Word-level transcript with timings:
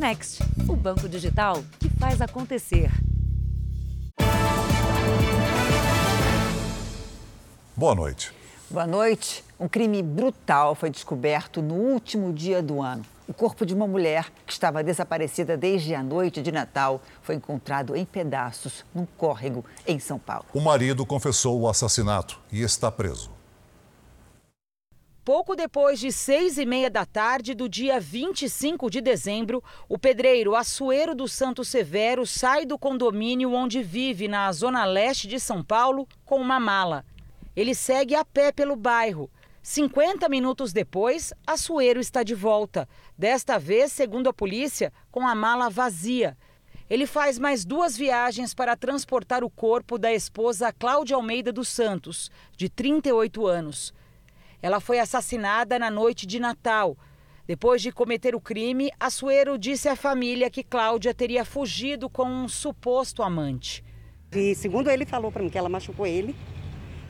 Next, 0.00 0.42
o 0.66 0.74
banco 0.74 1.06
digital 1.06 1.62
que 1.78 1.90
faz 1.90 2.22
acontecer. 2.22 2.90
Boa 7.76 7.94
noite. 7.94 8.32
Boa 8.70 8.86
noite. 8.86 9.44
Um 9.58 9.68
crime 9.68 10.02
brutal 10.02 10.74
foi 10.74 10.88
descoberto 10.88 11.60
no 11.60 11.74
último 11.74 12.32
dia 12.32 12.62
do 12.62 12.80
ano. 12.80 13.04
O 13.28 13.34
corpo 13.34 13.66
de 13.66 13.74
uma 13.74 13.86
mulher 13.86 14.32
que 14.46 14.54
estava 14.54 14.82
desaparecida 14.82 15.54
desde 15.54 15.94
a 15.94 16.02
noite 16.02 16.40
de 16.40 16.50
Natal 16.50 17.02
foi 17.20 17.34
encontrado 17.34 17.94
em 17.94 18.06
pedaços 18.06 18.86
num 18.94 19.04
córrego 19.18 19.62
em 19.86 19.98
São 19.98 20.18
Paulo. 20.18 20.46
O 20.54 20.62
marido 20.62 21.04
confessou 21.04 21.60
o 21.60 21.68
assassinato 21.68 22.40
e 22.50 22.62
está 22.62 22.90
preso. 22.90 23.39
Pouco 25.22 25.54
depois 25.54 26.00
de 26.00 26.10
seis 26.10 26.56
e 26.56 26.64
meia 26.64 26.88
da 26.88 27.04
tarde 27.04 27.52
do 27.52 27.68
dia 27.68 28.00
25 28.00 28.88
de 28.88 29.02
dezembro, 29.02 29.62
o 29.86 29.98
pedreiro 29.98 30.56
Assuero 30.56 31.14
do 31.14 31.28
Santo 31.28 31.62
Severo 31.62 32.26
sai 32.26 32.64
do 32.64 32.78
condomínio 32.78 33.52
onde 33.52 33.82
vive 33.82 34.26
na 34.28 34.50
zona 34.50 34.86
leste 34.86 35.28
de 35.28 35.38
São 35.38 35.62
Paulo 35.62 36.08
com 36.24 36.40
uma 36.40 36.58
mala. 36.58 37.04
Ele 37.54 37.74
segue 37.74 38.14
a 38.14 38.24
pé 38.24 38.50
pelo 38.50 38.74
bairro. 38.76 39.30
50 39.62 40.26
minutos 40.26 40.72
depois, 40.72 41.34
Assuero 41.46 42.00
está 42.00 42.22
de 42.22 42.34
volta. 42.34 42.88
Desta 43.16 43.58
vez, 43.58 43.92
segundo 43.92 44.30
a 44.30 44.32
polícia, 44.32 44.90
com 45.10 45.28
a 45.28 45.34
mala 45.34 45.68
vazia. 45.68 46.34
Ele 46.88 47.06
faz 47.06 47.38
mais 47.38 47.62
duas 47.62 47.94
viagens 47.94 48.54
para 48.54 48.74
transportar 48.74 49.44
o 49.44 49.50
corpo 49.50 49.98
da 49.98 50.14
esposa 50.14 50.72
Cláudia 50.72 51.14
Almeida 51.14 51.52
dos 51.52 51.68
Santos, 51.68 52.30
de 52.56 52.70
38 52.70 53.46
anos. 53.46 53.92
Ela 54.62 54.80
foi 54.80 54.98
assassinada 54.98 55.78
na 55.78 55.90
noite 55.90 56.26
de 56.26 56.38
Natal. 56.38 56.96
Depois 57.46 57.80
de 57.82 57.90
cometer 57.90 58.34
o 58.34 58.40
crime, 58.40 58.90
Assuero 59.00 59.58
disse 59.58 59.88
à 59.88 59.96
família 59.96 60.50
que 60.50 60.62
Cláudia 60.62 61.14
teria 61.14 61.44
fugido 61.44 62.08
com 62.08 62.24
um 62.24 62.48
suposto 62.48 63.22
amante. 63.22 63.82
E 64.32 64.54
segundo 64.54 64.90
ele 64.90 65.04
falou 65.04 65.32
para 65.32 65.42
mim 65.42 65.48
que 65.48 65.58
ela 65.58 65.68
machucou 65.68 66.06
ele, 66.06 66.36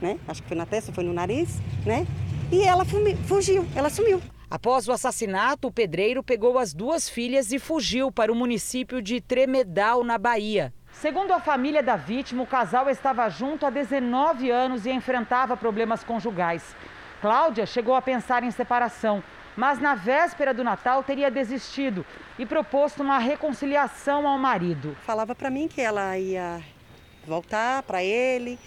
né? 0.00 0.18
Acho 0.26 0.42
que 0.42 0.48
foi 0.48 0.56
na 0.56 0.64
testa, 0.64 0.92
foi 0.92 1.04
no 1.04 1.12
nariz, 1.12 1.60
né? 1.84 2.06
E 2.50 2.62
ela 2.62 2.84
fugiu, 3.26 3.66
ela 3.74 3.90
sumiu. 3.90 4.22
Após 4.50 4.88
o 4.88 4.92
assassinato, 4.92 5.68
o 5.68 5.72
pedreiro 5.72 6.24
pegou 6.24 6.58
as 6.58 6.72
duas 6.72 7.08
filhas 7.08 7.52
e 7.52 7.58
fugiu 7.58 8.10
para 8.10 8.32
o 8.32 8.34
município 8.34 9.02
de 9.02 9.20
Tremedal, 9.20 10.02
na 10.02 10.18
Bahia. 10.18 10.72
Segundo 10.92 11.32
a 11.32 11.38
família 11.38 11.82
da 11.82 11.96
vítima, 11.96 12.42
o 12.42 12.46
casal 12.46 12.88
estava 12.90 13.28
junto 13.28 13.64
há 13.64 13.70
19 13.70 14.50
anos 14.50 14.86
e 14.86 14.90
enfrentava 14.90 15.56
problemas 15.56 16.02
conjugais. 16.02 16.74
Cláudia 17.20 17.66
chegou 17.66 17.94
a 17.94 18.00
pensar 18.00 18.42
em 18.42 18.50
separação, 18.50 19.22
mas 19.54 19.78
na 19.78 19.94
véspera 19.94 20.54
do 20.54 20.64
Natal 20.64 21.02
teria 21.02 21.30
desistido 21.30 22.04
e 22.38 22.46
proposto 22.46 23.02
uma 23.02 23.18
reconciliação 23.18 24.26
ao 24.26 24.38
marido. 24.38 24.96
Falava 25.02 25.34
para 25.34 25.50
mim 25.50 25.68
que 25.68 25.82
ela 25.82 26.16
ia 26.16 26.62
voltar 27.26 27.82
para 27.82 28.02
ele, 28.02 28.58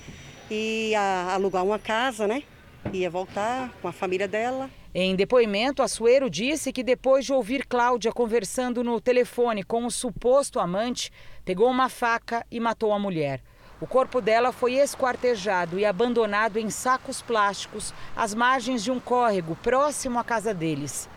ia 0.51 1.33
alugar 1.33 1.63
uma 1.63 1.79
casa, 1.79 2.27
né? 2.27 2.43
Ia 2.91 3.09
voltar 3.09 3.71
com 3.81 3.87
a 3.87 3.91
família 3.91 4.27
dela. 4.27 4.69
Em 4.93 5.15
depoimento, 5.15 5.81
Açoeiro 5.81 6.29
disse 6.29 6.71
que 6.71 6.83
depois 6.83 7.25
de 7.25 7.33
ouvir 7.33 7.65
Cláudia 7.65 8.11
conversando 8.11 8.83
no 8.83 9.01
telefone 9.01 9.63
com 9.63 9.85
o 9.85 9.91
suposto 9.91 10.59
amante, 10.59 11.11
pegou 11.43 11.67
uma 11.71 11.89
faca 11.89 12.45
e 12.51 12.59
matou 12.59 12.93
a 12.93 12.99
mulher. 12.99 13.41
O 13.83 13.85
corpo 13.85 14.21
dela 14.21 14.53
foi 14.53 14.75
esquartejado 14.75 15.77
e 15.77 15.85
abandonado 15.85 16.55
em 16.55 16.69
sacos 16.69 17.21
plásticos 17.21 17.93
às 18.15 18.33
margens 18.33 18.81
de 18.81 18.89
um 18.89 18.97
córrego 18.97 19.57
próximo 19.57 20.17
à 20.17 20.23
casa 20.23 20.53
deles. 20.53 21.09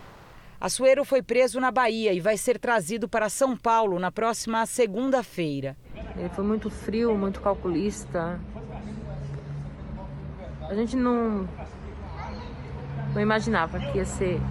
Açoeiro 0.59 1.05
foi 1.05 1.21
preso 1.21 1.61
na 1.61 1.71
Bahia 1.71 2.11
e 2.11 2.19
vai 2.19 2.35
ser 2.35 2.59
trazido 2.59 3.07
para 3.07 3.29
São 3.29 3.55
Paulo 3.55 3.97
na 3.99 4.11
próxima 4.11 4.65
segunda-feira. 4.65 5.77
Ele 6.17 6.27
foi 6.27 6.43
muito 6.43 6.69
frio, 6.69 7.17
muito 7.17 7.39
calculista. 7.39 8.37
A 10.69 10.75
gente 10.75 10.97
não, 10.97 11.47
não 13.13 13.21
imaginava 13.21 13.79
que 13.79 13.97
ia 13.97 14.05
ser 14.05 14.41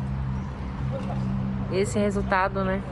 esse 1.70 1.98
resultado, 1.98 2.64
né? 2.64 2.82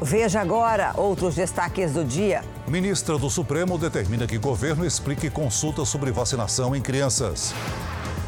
Veja 0.00 0.42
agora 0.42 0.92
outros 0.94 1.34
destaques 1.34 1.92
do 1.92 2.04
dia. 2.04 2.44
Ministra 2.68 3.16
do 3.16 3.30
Supremo 3.30 3.78
determina 3.78 4.26
que 4.26 4.36
governo 4.36 4.84
explique 4.84 5.30
consulta 5.30 5.86
sobre 5.86 6.10
vacinação 6.10 6.76
em 6.76 6.82
crianças. 6.82 7.54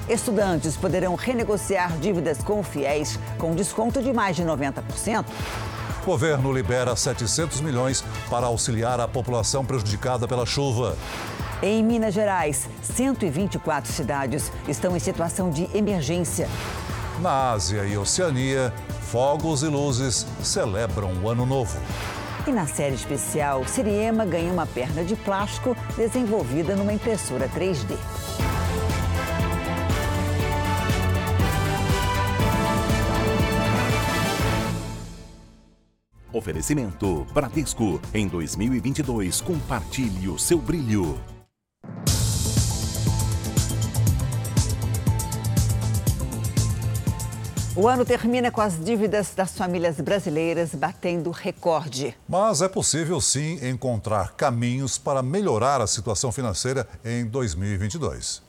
Estudantes 0.08 0.78
poderão 0.78 1.14
renegociar 1.14 1.98
dívidas 1.98 2.38
com 2.38 2.62
fiéis 2.62 3.18
com 3.36 3.54
desconto 3.54 4.02
de 4.02 4.14
mais 4.14 4.34
de 4.34 4.44
90%. 4.44 5.26
Governo 6.06 6.50
libera 6.50 6.96
700 6.96 7.60
milhões 7.60 8.02
para 8.30 8.46
auxiliar 8.46 8.98
a 8.98 9.06
população 9.06 9.62
prejudicada 9.62 10.26
pela 10.26 10.46
chuva. 10.46 10.96
Em 11.62 11.84
Minas 11.84 12.14
Gerais, 12.14 12.66
124 12.82 13.92
cidades 13.92 14.50
estão 14.66 14.96
em 14.96 15.00
situação 15.00 15.50
de 15.50 15.68
emergência. 15.76 16.48
Na 17.20 17.50
Ásia 17.50 17.84
e 17.84 17.98
Oceania, 17.98 18.72
fogos 19.08 19.62
e 19.62 19.68
luzes 19.68 20.26
celebram 20.42 21.10
o 21.22 21.30
Ano 21.30 21.46
Novo. 21.46 21.78
E 22.46 22.50
na 22.50 22.66
série 22.66 22.94
especial, 22.94 23.66
Siriema 23.66 24.26
ganha 24.26 24.52
uma 24.52 24.66
perna 24.66 25.02
de 25.02 25.16
plástico 25.16 25.74
desenvolvida 25.96 26.76
numa 26.76 26.92
impressora 26.92 27.48
3D. 27.48 27.96
Oferecimento 36.30 37.26
Bradesco. 37.32 38.00
Em 38.12 38.28
2022, 38.28 39.40
compartilhe 39.40 40.28
o 40.28 40.38
seu 40.38 40.58
brilho. 40.58 41.18
O 47.80 47.86
ano 47.86 48.04
termina 48.04 48.50
com 48.50 48.60
as 48.60 48.84
dívidas 48.84 49.36
das 49.36 49.56
famílias 49.56 50.00
brasileiras 50.00 50.74
batendo 50.74 51.30
recorde. 51.30 52.12
Mas 52.28 52.60
é 52.60 52.68
possível 52.68 53.20
sim 53.20 53.56
encontrar 53.62 54.34
caminhos 54.34 54.98
para 54.98 55.22
melhorar 55.22 55.80
a 55.80 55.86
situação 55.86 56.32
financeira 56.32 56.88
em 57.04 57.24
2022. 57.24 58.42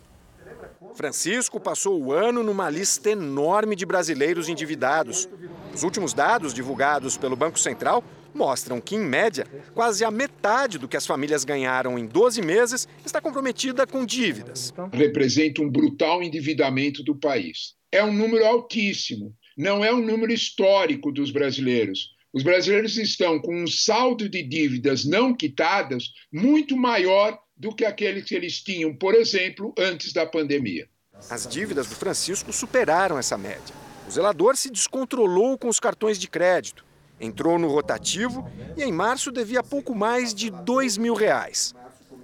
Francisco 0.95 1.59
passou 1.59 2.01
o 2.01 2.11
ano 2.11 2.41
numa 2.41 2.71
lista 2.71 3.11
enorme 3.11 3.75
de 3.75 3.85
brasileiros 3.85 4.49
endividados. 4.49 5.29
Os 5.75 5.83
últimos 5.83 6.11
dados 6.11 6.51
divulgados 6.51 7.15
pelo 7.15 7.35
Banco 7.35 7.59
Central 7.59 8.03
mostram 8.33 8.81
que, 8.81 8.95
em 8.95 9.05
média, 9.05 9.45
quase 9.75 10.03
a 10.03 10.09
metade 10.09 10.79
do 10.79 10.87
que 10.87 10.97
as 10.97 11.05
famílias 11.05 11.43
ganharam 11.43 11.99
em 11.99 12.07
12 12.07 12.41
meses 12.41 12.87
está 13.05 13.21
comprometida 13.21 13.85
com 13.85 14.03
dívidas. 14.03 14.73
Representa 14.91 15.61
um 15.61 15.69
brutal 15.69 16.23
endividamento 16.23 17.03
do 17.03 17.15
país 17.15 17.77
é 17.91 18.03
um 18.03 18.13
número 18.13 18.45
altíssimo, 18.45 19.35
não 19.57 19.83
é 19.83 19.93
um 19.93 20.03
número 20.03 20.31
histórico 20.31 21.11
dos 21.11 21.31
brasileiros. 21.31 22.11
Os 22.31 22.43
brasileiros 22.43 22.97
estão 22.97 23.39
com 23.39 23.63
um 23.63 23.67
saldo 23.67 24.29
de 24.29 24.43
dívidas 24.43 25.03
não 25.03 25.35
quitadas 25.35 26.11
muito 26.31 26.77
maior 26.77 27.37
do 27.57 27.73
que 27.75 27.83
aquele 27.83 28.21
que 28.21 28.35
eles 28.35 28.61
tinham, 28.61 28.95
por 28.95 29.15
exemplo, 29.15 29.73
antes 29.77 30.13
da 30.13 30.25
pandemia. 30.25 30.87
As 31.29 31.47
dívidas 31.47 31.87
do 31.87 31.95
Francisco 31.95 32.53
superaram 32.53 33.17
essa 33.17 33.37
média. 33.37 33.75
O 34.07 34.11
zelador 34.11 34.55
se 34.55 34.69
descontrolou 34.69 35.57
com 35.57 35.67
os 35.67 35.79
cartões 35.79 36.17
de 36.17 36.27
crédito, 36.29 36.85
entrou 37.19 37.59
no 37.59 37.67
rotativo 37.67 38.49
e 38.77 38.83
em 38.83 38.91
março 38.91 39.31
devia 39.31 39.61
pouco 39.61 39.93
mais 39.93 40.33
de 40.33 40.49
dois 40.49 40.97
mil 40.97 41.13
reais. 41.13 41.75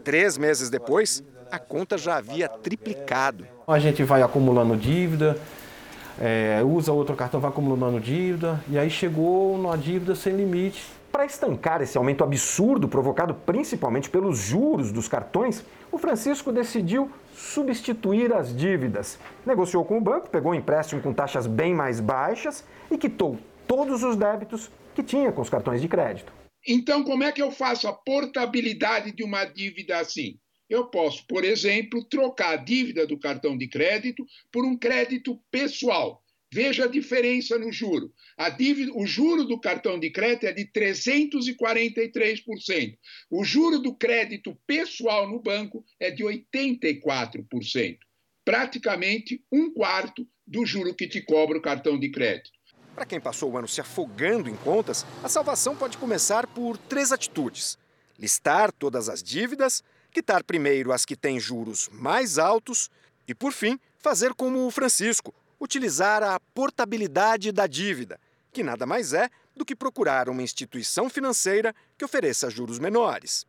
Três 0.03 0.37
meses 0.37 0.69
depois, 0.69 1.23
a 1.55 1.59
conta 1.59 1.97
já 1.97 2.17
havia 2.17 2.47
triplicado. 2.47 3.47
A 3.65 3.79
gente 3.79 4.03
vai 4.03 4.21
acumulando 4.21 4.75
dívida, 4.75 5.39
é, 6.19 6.61
usa 6.63 6.91
outro 6.91 7.15
cartão, 7.15 7.39
vai 7.39 7.49
acumulando 7.49 7.99
dívida, 7.99 8.61
e 8.69 8.77
aí 8.77 8.89
chegou 8.89 9.57
numa 9.57 9.77
dívida 9.77 10.15
sem 10.15 10.35
limite. 10.35 10.83
Para 11.11 11.25
estancar 11.25 11.81
esse 11.81 11.97
aumento 11.97 12.25
absurdo 12.25 12.89
provocado 12.89 13.33
principalmente 13.33 14.09
pelos 14.09 14.37
juros 14.37 14.91
dos 14.91 15.07
cartões, 15.07 15.63
o 15.89 15.97
Francisco 15.97 16.51
decidiu 16.51 17.09
substituir 17.33 18.33
as 18.33 18.53
dívidas. 18.53 19.17
Negociou 19.45 19.85
com 19.85 19.97
o 19.97 20.01
banco, 20.01 20.29
pegou 20.29 20.51
um 20.51 20.55
empréstimo 20.55 21.01
com 21.01 21.13
taxas 21.13 21.47
bem 21.47 21.73
mais 21.73 22.01
baixas 22.01 22.65
e 22.91 22.97
quitou 22.97 23.37
todos 23.65 24.03
os 24.03 24.17
débitos 24.17 24.69
que 24.93 25.01
tinha 25.01 25.31
com 25.31 25.41
os 25.41 25.49
cartões 25.49 25.81
de 25.81 25.87
crédito. 25.87 26.33
Então, 26.67 27.03
como 27.03 27.23
é 27.23 27.31
que 27.31 27.41
eu 27.41 27.51
faço 27.51 27.87
a 27.87 27.93
portabilidade 27.93 29.13
de 29.13 29.23
uma 29.23 29.45
dívida 29.45 29.99
assim? 29.99 30.37
Eu 30.69 30.85
posso, 30.85 31.25
por 31.27 31.43
exemplo, 31.43 32.01
trocar 32.03 32.53
a 32.53 32.57
dívida 32.57 33.05
do 33.05 33.19
cartão 33.19 33.55
de 33.57 33.67
crédito 33.67 34.25
por 34.51 34.65
um 34.65 34.75
crédito 34.77 35.39
pessoal. 35.51 36.23
Veja 36.51 36.85
a 36.85 36.87
diferença 36.87 37.59
no 37.59 37.71
juro. 37.71 38.11
Dívida, 38.57 38.91
o 38.95 39.05
juro 39.05 39.43
do 39.43 39.59
cartão 39.59 39.99
de 39.99 40.09
crédito 40.09 40.45
é 40.45 40.53
de 40.53 40.65
343%. 40.65 42.97
O 43.29 43.43
juro 43.43 43.77
do 43.79 43.93
crédito 43.93 44.57
pessoal 44.65 45.29
no 45.29 45.41
banco 45.41 45.83
é 45.99 46.09
de 46.09 46.23
84%. 46.23 47.97
Praticamente 48.43 49.43
um 49.51 49.71
quarto 49.73 50.27
do 50.47 50.65
juro 50.65 50.95
que 50.95 51.07
te 51.07 51.21
cobra 51.21 51.57
o 51.57 51.61
cartão 51.61 51.99
de 51.99 52.09
crédito. 52.09 52.55
Para 52.93 53.05
quem 53.05 53.19
passou 53.19 53.51
o 53.51 53.57
ano 53.57 53.67
se 53.67 53.81
afogando 53.81 54.49
em 54.49 54.55
contas, 54.55 55.05
a 55.21 55.27
salvação 55.27 55.75
pode 55.75 55.97
começar 55.97 56.47
por 56.47 56.77
três 56.77 57.11
atitudes: 57.11 57.77
listar 58.17 58.71
todas 58.71 59.09
as 59.09 59.21
dívidas, 59.21 59.83
quitar 60.15 60.45
primeiro 60.45 60.93
as 60.93 61.03
que 61.03 61.13
têm 61.13 61.37
juros 61.37 61.89
mais 61.91 62.39
altos 62.39 62.89
e, 63.27 63.35
por 63.35 63.51
fim, 63.51 63.77
fazer 63.97 64.33
como 64.33 64.65
o 64.65 64.71
Francisco, 64.71 65.35
utilizar 65.59 66.23
a 66.23 66.39
portabilidade 66.53 67.51
da 67.51 67.67
dívida, 67.67 68.17
que 68.53 68.63
nada 68.63 68.85
mais 68.85 69.11
é 69.11 69.29
do 69.53 69.65
que 69.65 69.75
procurar 69.75 70.29
uma 70.29 70.41
instituição 70.41 71.09
financeira 71.09 71.75
que 71.97 72.05
ofereça 72.05 72.49
juros 72.49 72.79
menores. 72.79 73.45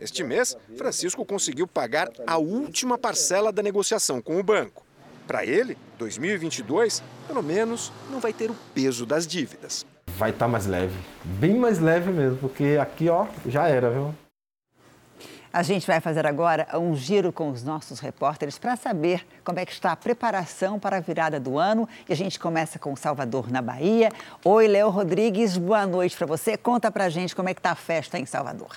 Este 0.00 0.24
mês, 0.24 0.56
Francisco 0.76 1.24
conseguiu 1.24 1.68
pagar 1.68 2.08
a 2.26 2.36
última 2.36 2.98
parcela 2.98 3.52
da 3.52 3.62
negociação 3.62 4.20
com 4.20 4.40
o 4.40 4.42
banco. 4.42 4.84
Para 5.24 5.46
ele, 5.46 5.78
2022, 5.98 7.00
pelo 7.28 7.44
menos, 7.44 7.92
não 8.10 8.18
vai 8.18 8.32
ter 8.32 8.50
o 8.50 8.56
peso 8.74 9.06
das 9.06 9.24
dívidas. 9.24 9.86
Vai 10.18 10.30
estar 10.30 10.46
tá 10.46 10.48
mais 10.50 10.66
leve, 10.66 10.98
bem 11.24 11.54
mais 11.54 11.78
leve 11.78 12.10
mesmo, 12.10 12.38
porque 12.38 12.76
aqui, 12.80 13.08
ó, 13.08 13.26
já 13.46 13.68
era, 13.68 13.88
viu? 13.88 14.12
A 15.52 15.62
gente 15.62 15.86
vai 15.86 16.00
fazer 16.00 16.26
agora 16.26 16.66
um 16.72 16.96
giro 16.96 17.30
com 17.30 17.50
os 17.50 17.62
nossos 17.62 18.00
repórteres 18.00 18.56
para 18.56 18.74
saber 18.74 19.26
como 19.44 19.58
é 19.58 19.66
que 19.66 19.72
está 19.72 19.92
a 19.92 19.96
preparação 19.96 20.78
para 20.78 20.96
a 20.96 21.00
virada 21.00 21.38
do 21.38 21.58
ano. 21.58 21.86
E 22.08 22.12
a 22.12 22.16
gente 22.16 22.40
começa 22.40 22.78
com 22.78 22.96
Salvador, 22.96 23.50
na 23.50 23.60
Bahia. 23.60 24.08
Oi, 24.42 24.66
Léo 24.66 24.88
Rodrigues, 24.88 25.58
boa 25.58 25.86
noite 25.86 26.16
para 26.16 26.26
você. 26.26 26.56
Conta 26.56 26.90
para 26.90 27.04
a 27.04 27.08
gente 27.10 27.36
como 27.36 27.50
é 27.50 27.54
que 27.54 27.60
está 27.60 27.72
a 27.72 27.74
festa 27.74 28.18
em 28.18 28.24
Salvador. 28.24 28.74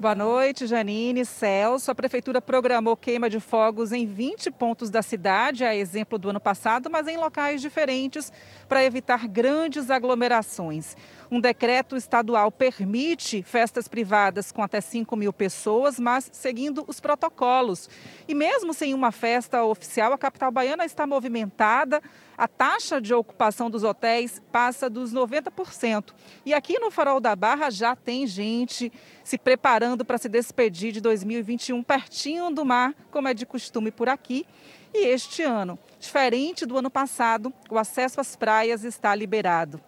Boa 0.00 0.14
noite, 0.14 0.64
Janine, 0.64 1.24
Celso. 1.24 1.90
A 1.90 1.94
Prefeitura 1.94 2.40
programou 2.40 2.96
queima 2.96 3.28
de 3.28 3.40
fogos 3.40 3.90
em 3.90 4.06
20 4.06 4.48
pontos 4.52 4.90
da 4.90 5.02
cidade, 5.02 5.64
a 5.64 5.74
exemplo 5.74 6.16
do 6.16 6.30
ano 6.30 6.38
passado, 6.38 6.88
mas 6.88 7.08
em 7.08 7.16
locais 7.16 7.60
diferentes, 7.60 8.32
para 8.68 8.84
evitar 8.84 9.26
grandes 9.26 9.90
aglomerações. 9.90 10.96
Um 11.28 11.40
decreto 11.40 11.96
estadual 11.96 12.52
permite 12.52 13.42
festas 13.42 13.88
privadas 13.88 14.52
com 14.52 14.62
até 14.62 14.80
5 14.80 15.16
mil 15.16 15.32
pessoas, 15.32 15.98
mas 15.98 16.30
seguindo 16.32 16.84
os 16.86 17.00
protocolos. 17.00 17.90
E 18.28 18.34
mesmo 18.36 18.72
sem 18.72 18.94
uma 18.94 19.10
festa 19.10 19.64
oficial, 19.64 20.12
a 20.12 20.18
capital 20.18 20.52
baiana 20.52 20.84
está 20.84 21.08
movimentada. 21.08 22.00
A 22.36 22.46
taxa 22.46 23.00
de 23.00 23.12
ocupação 23.12 23.68
dos 23.68 23.82
hotéis 23.82 24.40
passa 24.52 24.88
dos 24.88 25.12
90%. 25.12 26.14
E 26.46 26.54
aqui 26.54 26.78
no 26.78 26.88
Farol 26.88 27.20
da 27.20 27.34
Barra 27.34 27.68
já 27.68 27.96
tem 27.96 28.28
gente 28.28 28.92
se 29.28 29.36
preparando 29.36 30.06
para 30.06 30.16
se 30.16 30.26
despedir 30.26 30.90
de 30.90 31.02
2021 31.02 31.82
pertinho 31.82 32.50
do 32.50 32.64
mar, 32.64 32.94
como 33.10 33.28
é 33.28 33.34
de 33.34 33.44
costume 33.44 33.90
por 33.90 34.08
aqui. 34.08 34.46
E 34.94 35.06
este 35.06 35.42
ano, 35.42 35.78
diferente 36.00 36.64
do 36.64 36.78
ano 36.78 36.90
passado, 36.90 37.52
o 37.68 37.76
acesso 37.76 38.22
às 38.22 38.34
praias 38.34 38.84
está 38.84 39.14
liberado. 39.14 39.78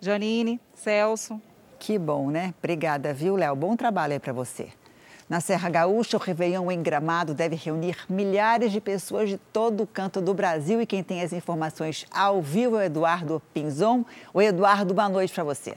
Janine, 0.00 0.60
Celso. 0.74 1.40
Que 1.78 1.96
bom, 1.96 2.28
né? 2.28 2.52
Obrigada, 2.58 3.14
viu, 3.14 3.36
Léo? 3.36 3.54
Bom 3.54 3.76
trabalho 3.76 4.14
aí 4.14 4.18
para 4.18 4.32
você. 4.32 4.68
Na 5.28 5.40
Serra 5.40 5.70
Gaúcha, 5.70 6.16
o 6.16 6.20
Réveillon 6.20 6.68
em 6.68 6.82
Gramado 6.82 7.34
deve 7.34 7.54
reunir 7.54 7.98
milhares 8.08 8.72
de 8.72 8.80
pessoas 8.80 9.28
de 9.28 9.38
todo 9.38 9.84
o 9.84 9.86
canto 9.86 10.20
do 10.20 10.34
Brasil. 10.34 10.80
E 10.80 10.86
quem 10.86 11.04
tem 11.04 11.22
as 11.22 11.32
informações 11.32 12.04
ao 12.10 12.42
vivo 12.42 12.76
é 12.76 12.80
o 12.80 12.82
Eduardo 12.82 13.40
Pinzon. 13.54 14.04
O 14.34 14.42
Eduardo, 14.42 14.92
boa 14.92 15.08
noite 15.08 15.32
para 15.32 15.44
você. 15.44 15.76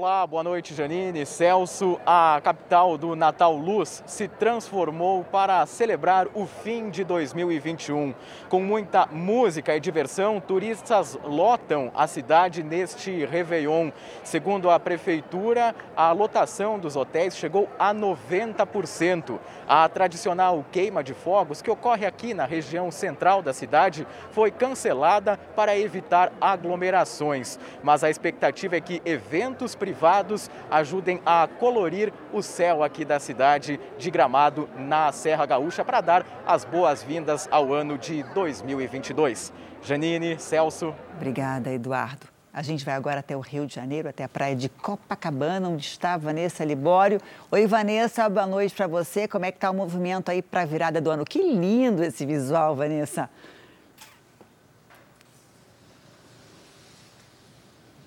Olá, 0.00 0.26
boa 0.26 0.42
noite 0.42 0.74
Janine, 0.74 1.26
Celso. 1.26 2.00
A 2.06 2.40
capital 2.42 2.96
do 2.96 3.14
Natal 3.14 3.54
Luz 3.54 4.02
se 4.06 4.26
transformou 4.26 5.24
para 5.24 5.66
celebrar 5.66 6.26
o 6.32 6.46
fim 6.46 6.88
de 6.88 7.04
2021. 7.04 8.14
Com 8.48 8.62
muita 8.62 9.04
música 9.12 9.76
e 9.76 9.78
diversão, 9.78 10.40
turistas 10.40 11.18
lotam 11.22 11.92
a 11.94 12.06
cidade 12.06 12.62
neste 12.62 13.26
Réveillon. 13.26 13.90
Segundo 14.24 14.70
a 14.70 14.80
prefeitura, 14.80 15.74
a 15.94 16.12
lotação 16.12 16.78
dos 16.78 16.96
hotéis 16.96 17.36
chegou 17.36 17.68
a 17.78 17.92
90%. 17.92 19.38
A 19.68 19.86
tradicional 19.86 20.64
queima 20.72 21.04
de 21.04 21.12
fogos, 21.12 21.60
que 21.60 21.70
ocorre 21.70 22.06
aqui 22.06 22.32
na 22.32 22.46
região 22.46 22.90
central 22.90 23.42
da 23.42 23.52
cidade, 23.52 24.06
foi 24.30 24.50
cancelada 24.50 25.38
para 25.54 25.76
evitar 25.76 26.32
aglomerações. 26.40 27.58
Mas 27.82 28.02
a 28.02 28.08
expectativa 28.08 28.76
é 28.76 28.80
que 28.80 29.02
eventos 29.04 29.74
privados 29.90 30.48
ajudem 30.70 31.20
a 31.26 31.48
colorir 31.58 32.12
o 32.32 32.40
céu 32.42 32.84
aqui 32.84 33.04
da 33.04 33.18
cidade 33.18 33.80
de 33.98 34.08
Gramado, 34.08 34.68
na 34.78 35.10
Serra 35.10 35.44
Gaúcha, 35.44 35.84
para 35.84 36.00
dar 36.00 36.24
as 36.46 36.64
boas-vindas 36.64 37.48
ao 37.50 37.74
ano 37.74 37.98
de 37.98 38.22
2022. 38.32 39.52
Janine, 39.82 40.38
Celso. 40.38 40.94
Obrigada, 41.16 41.72
Eduardo. 41.72 42.28
A 42.54 42.62
gente 42.62 42.84
vai 42.84 42.94
agora 42.94 43.18
até 43.18 43.36
o 43.36 43.40
Rio 43.40 43.66
de 43.66 43.74
Janeiro, 43.74 44.08
até 44.08 44.22
a 44.22 44.28
praia 44.28 44.54
de 44.54 44.68
Copacabana, 44.68 45.68
onde 45.68 45.84
está 45.84 46.16
Vanessa 46.16 46.64
Libório. 46.64 47.20
Oi, 47.50 47.66
Vanessa, 47.66 48.28
boa 48.28 48.46
noite 48.46 48.72
para 48.72 48.86
você. 48.86 49.26
Como 49.26 49.44
é 49.44 49.50
que 49.50 49.56
está 49.56 49.72
o 49.72 49.74
movimento 49.74 50.30
aí 50.30 50.40
para 50.40 50.62
a 50.62 50.66
virada 50.66 51.00
do 51.00 51.10
ano? 51.10 51.24
Que 51.24 51.42
lindo 51.42 52.04
esse 52.04 52.24
visual, 52.24 52.76
Vanessa. 52.76 53.28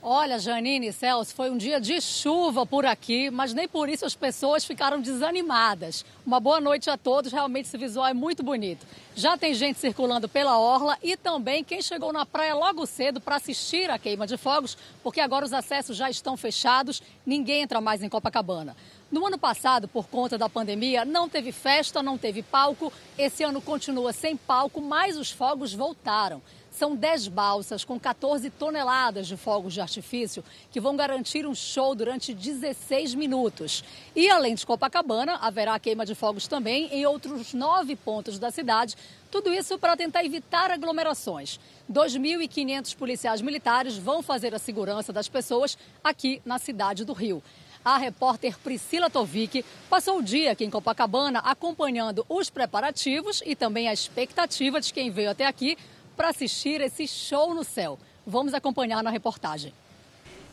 Olha, 0.05 0.37
Janine 0.37 0.87
e 0.87 0.91
Celso, 0.91 1.33
foi 1.33 1.49
um 1.49 1.57
dia 1.57 1.79
de 1.79 2.01
chuva 2.01 2.65
por 2.65 2.85
aqui, 2.85 3.31
mas 3.31 3.53
nem 3.53 3.69
por 3.69 3.87
isso 3.87 4.05
as 4.05 4.13
pessoas 4.13 4.65
ficaram 4.65 4.99
desanimadas. 4.99 6.03
Uma 6.25 6.41
boa 6.41 6.59
noite 6.59 6.89
a 6.89 6.97
todos, 6.97 7.31
realmente 7.31 7.67
esse 7.67 7.77
visual 7.77 8.07
é 8.07 8.13
muito 8.13 8.43
bonito. 8.43 8.85
Já 9.15 9.37
tem 9.37 9.53
gente 9.53 9.79
circulando 9.79 10.27
pela 10.27 10.59
orla 10.59 10.97
e 11.01 11.15
também 11.15 11.63
quem 11.63 11.81
chegou 11.81 12.11
na 12.11 12.25
praia 12.25 12.53
logo 12.53 12.85
cedo 12.85 13.21
para 13.21 13.37
assistir 13.37 13.89
a 13.89 13.97
queima 13.97 14.27
de 14.27 14.35
fogos, 14.35 14.77
porque 15.01 15.21
agora 15.21 15.45
os 15.45 15.53
acessos 15.53 15.95
já 15.95 16.09
estão 16.09 16.35
fechados, 16.35 17.01
ninguém 17.25 17.61
entra 17.61 17.79
mais 17.79 18.03
em 18.03 18.09
Copacabana. 18.09 18.75
No 19.09 19.25
ano 19.25 19.37
passado, 19.37 19.87
por 19.87 20.07
conta 20.07 20.37
da 20.37 20.49
pandemia, 20.49 21.05
não 21.05 21.29
teve 21.29 21.53
festa, 21.53 22.03
não 22.03 22.17
teve 22.17 22.41
palco. 22.43 22.91
Esse 23.17 23.43
ano 23.43 23.61
continua 23.61 24.11
sem 24.11 24.35
palco, 24.35 24.81
mas 24.81 25.15
os 25.15 25.31
fogos 25.31 25.73
voltaram. 25.73 26.41
São 26.73 26.95
10 26.95 27.27
balsas 27.27 27.85
com 27.85 27.99
14 27.99 28.49
toneladas 28.49 29.27
de 29.27 29.37
fogos 29.37 29.75
de 29.75 29.79
artifício 29.79 30.43
que 30.71 30.81
vão 30.81 30.95
garantir 30.95 31.45
um 31.45 31.53
show 31.53 31.93
durante 31.93 32.33
16 32.33 33.13
minutos. 33.13 33.83
E 34.15 34.27
além 34.27 34.55
de 34.55 34.65
Copacabana, 34.65 35.35
haverá 35.35 35.77
queima 35.77 36.03
de 36.03 36.15
fogos 36.15 36.47
também 36.47 36.87
em 36.91 37.05
outros 37.05 37.53
nove 37.53 37.95
pontos 37.95 38.39
da 38.39 38.49
cidade. 38.49 38.95
Tudo 39.29 39.53
isso 39.53 39.77
para 39.77 39.95
tentar 39.95 40.25
evitar 40.25 40.71
aglomerações. 40.71 41.59
2.500 41.91 42.95
policiais 42.95 43.39
militares 43.39 43.95
vão 43.95 44.23
fazer 44.23 44.55
a 44.55 44.59
segurança 44.59 45.13
das 45.13 45.27
pessoas 45.27 45.77
aqui 46.03 46.41
na 46.43 46.57
cidade 46.57 47.05
do 47.05 47.13
Rio. 47.13 47.43
A 47.85 47.97
repórter 47.97 48.57
Priscila 48.57 49.09
Tovic 49.09 49.63
passou 49.89 50.19
o 50.19 50.23
dia 50.23 50.53
aqui 50.53 50.63
em 50.63 50.69
Copacabana 50.69 51.39
acompanhando 51.39 52.25
os 52.29 52.49
preparativos 52.49 53.43
e 53.45 53.55
também 53.55 53.89
a 53.89 53.93
expectativa 53.93 54.79
de 54.79 54.93
quem 54.93 55.11
veio 55.11 55.29
até 55.29 55.45
aqui 55.45 55.77
para 56.15 56.29
assistir 56.29 56.81
esse 56.81 57.07
show 57.07 57.53
no 57.53 57.63
céu. 57.63 57.99
Vamos 58.25 58.53
acompanhar 58.53 59.03
na 59.03 59.09
reportagem. 59.09 59.73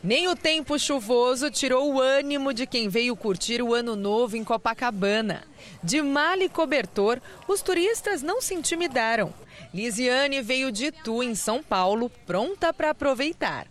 Nem 0.03 0.27
o 0.27 0.35
tempo 0.35 0.79
chuvoso 0.79 1.51
tirou 1.51 1.93
o 1.93 2.01
ânimo 2.01 2.53
de 2.53 2.65
quem 2.65 2.89
veio 2.89 3.15
curtir 3.15 3.61
o 3.61 3.73
ano 3.73 3.95
novo 3.95 4.35
em 4.35 4.43
Copacabana. 4.43 5.43
De 5.83 6.01
mala 6.01 6.43
e 6.43 6.49
cobertor, 6.49 7.21
os 7.47 7.61
turistas 7.61 8.23
não 8.23 8.41
se 8.41 8.55
intimidaram. 8.55 9.31
Lisiane 9.71 10.41
veio 10.41 10.71
de 10.71 10.91
Tu, 10.91 11.21
em 11.21 11.35
São 11.35 11.61
Paulo, 11.61 12.09
pronta 12.25 12.73
para 12.73 12.89
aproveitar. 12.89 13.67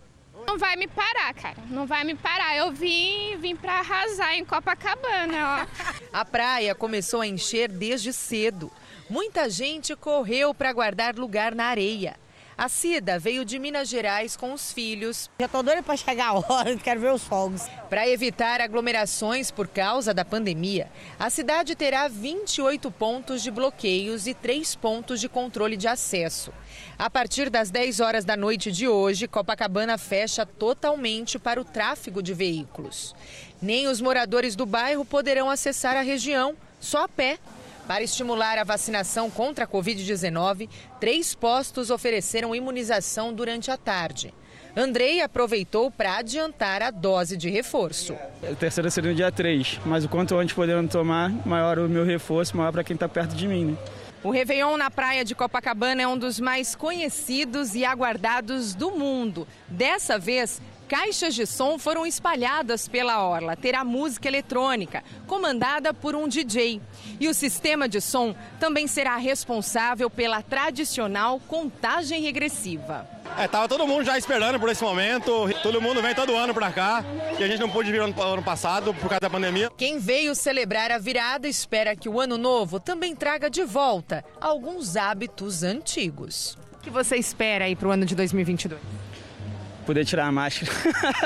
Não 0.47 0.57
vai 0.57 0.75
me 0.75 0.87
parar, 0.87 1.33
cara. 1.33 1.57
Não 1.69 1.85
vai 1.85 2.03
me 2.03 2.15
parar. 2.15 2.55
Eu 2.55 2.71
vim, 2.71 3.37
vim 3.37 3.55
para 3.55 3.79
arrasar 3.79 4.33
em 4.35 4.45
Copacabana, 4.45 5.67
ó. 5.67 5.85
A 6.11 6.25
praia 6.25 6.73
começou 6.73 7.21
a 7.21 7.27
encher 7.27 7.69
desde 7.69 8.11
cedo. 8.13 8.71
Muita 9.11 9.49
gente 9.49 9.93
correu 9.93 10.53
para 10.53 10.71
guardar 10.71 11.17
lugar 11.17 11.53
na 11.53 11.65
areia. 11.65 12.15
A 12.57 12.69
Cida 12.69 13.19
veio 13.19 13.43
de 13.43 13.59
Minas 13.59 13.89
Gerais 13.89 14.37
com 14.37 14.53
os 14.53 14.71
filhos. 14.71 15.29
Já 15.37 15.47
estou 15.47 15.61
doida 15.61 15.83
para 15.83 15.97
chegar 15.97 16.27
a 16.27 16.33
hora, 16.35 16.77
quero 16.81 17.01
ver 17.01 17.11
os 17.11 17.21
fogos. 17.21 17.63
Para 17.89 18.07
evitar 18.07 18.61
aglomerações 18.61 19.51
por 19.51 19.67
causa 19.67 20.13
da 20.13 20.23
pandemia, 20.23 20.89
a 21.19 21.29
cidade 21.29 21.75
terá 21.75 22.07
28 22.07 22.89
pontos 22.89 23.43
de 23.43 23.51
bloqueios 23.51 24.27
e 24.27 24.33
3 24.33 24.75
pontos 24.75 25.19
de 25.19 25.27
controle 25.27 25.75
de 25.75 25.89
acesso. 25.89 26.53
A 26.97 27.09
partir 27.09 27.49
das 27.49 27.69
10 27.69 27.99
horas 27.99 28.23
da 28.23 28.37
noite 28.37 28.71
de 28.71 28.87
hoje, 28.87 29.27
Copacabana 29.27 29.97
fecha 29.97 30.45
totalmente 30.45 31.37
para 31.37 31.59
o 31.59 31.65
tráfego 31.65 32.23
de 32.23 32.33
veículos. 32.33 33.13
Nem 33.61 33.87
os 33.87 33.99
moradores 33.99 34.55
do 34.55 34.65
bairro 34.65 35.03
poderão 35.03 35.49
acessar 35.49 35.97
a 35.97 36.01
região, 36.01 36.55
só 36.79 37.03
a 37.03 37.09
pé. 37.09 37.39
Para 37.87 38.03
estimular 38.03 38.57
a 38.57 38.63
vacinação 38.63 39.29
contra 39.29 39.65
a 39.65 39.67
Covid-19, 39.67 40.69
três 40.99 41.35
postos 41.35 41.89
ofereceram 41.89 42.55
imunização 42.55 43.33
durante 43.33 43.69
a 43.69 43.77
tarde. 43.77 44.33
Andrei 44.75 45.21
aproveitou 45.21 45.91
para 45.91 46.17
adiantar 46.17 46.81
a 46.81 46.91
dose 46.91 47.35
de 47.35 47.49
reforço. 47.49 48.15
A 48.41 48.55
terceira 48.55 48.89
seria 48.89 49.09
no 49.09 49.15
dia 49.15 49.31
3, 49.31 49.81
mas 49.85 50.05
o 50.05 50.09
quanto 50.09 50.35
antes 50.37 50.55
podendo 50.55 50.89
tomar, 50.89 51.29
maior 51.45 51.77
o 51.79 51.89
meu 51.89 52.05
reforço, 52.05 52.55
maior 52.55 52.71
para 52.71 52.83
quem 52.83 52.93
está 52.93 53.09
perto 53.09 53.35
de 53.35 53.47
mim. 53.47 53.65
Né? 53.65 53.77
O 54.23 54.29
Réveillon 54.29 54.77
na 54.77 54.91
praia 54.91 55.25
de 55.25 55.33
Copacabana 55.33 56.03
é 56.03 56.07
um 56.07 56.17
dos 56.17 56.39
mais 56.39 56.75
conhecidos 56.75 57.73
e 57.73 57.83
aguardados 57.83 58.75
do 58.75 58.91
mundo. 58.91 59.47
Dessa 59.67 60.19
vez, 60.19 60.61
caixas 60.91 61.33
de 61.33 61.45
som 61.45 61.79
foram 61.79 62.05
espalhadas 62.05 62.85
pela 62.85 63.25
orla. 63.25 63.55
Terá 63.55 63.81
música 63.81 64.27
eletrônica, 64.27 65.01
comandada 65.25 65.93
por 65.93 66.15
um 66.15 66.27
DJ. 66.27 66.81
E 67.17 67.29
o 67.29 67.33
sistema 67.33 67.87
de 67.87 68.01
som 68.01 68.35
também 68.59 68.87
será 68.87 69.15
responsável 69.15 70.09
pela 70.09 70.41
tradicional 70.41 71.39
contagem 71.47 72.21
regressiva. 72.21 73.07
É, 73.37 73.47
tava 73.47 73.69
todo 73.69 73.87
mundo 73.87 74.03
já 74.03 74.17
esperando 74.17 74.59
por 74.59 74.67
esse 74.67 74.83
momento. 74.83 75.49
Todo 75.63 75.81
mundo 75.81 76.01
vem 76.01 76.13
todo 76.13 76.35
ano 76.35 76.53
para 76.53 76.69
cá. 76.73 77.05
E 77.39 77.41
a 77.41 77.47
gente 77.47 77.61
não 77.61 77.69
pôde 77.69 77.89
vir 77.89 78.01
ano, 78.01 78.21
ano 78.21 78.43
passado 78.43 78.93
por 78.93 79.07
causa 79.07 79.21
da 79.21 79.29
pandemia. 79.29 79.71
Quem 79.77 79.97
veio 79.97 80.35
celebrar 80.35 80.91
a 80.91 80.97
virada 80.97 81.47
espera 81.47 81.95
que 81.95 82.09
o 82.09 82.19
ano 82.19 82.37
novo 82.37 82.81
também 82.81 83.15
traga 83.15 83.49
de 83.49 83.63
volta 83.63 84.25
alguns 84.41 84.97
hábitos 84.97 85.63
antigos. 85.63 86.57
O 86.73 86.79
que 86.79 86.89
você 86.89 87.15
espera 87.15 87.63
aí 87.63 87.77
para 87.77 87.87
o 87.87 87.91
ano 87.91 88.05
de 88.05 88.13
2022? 88.13 89.00
Poder 89.85 90.05
tirar 90.05 90.27
a 90.27 90.31
máscara. 90.31 90.71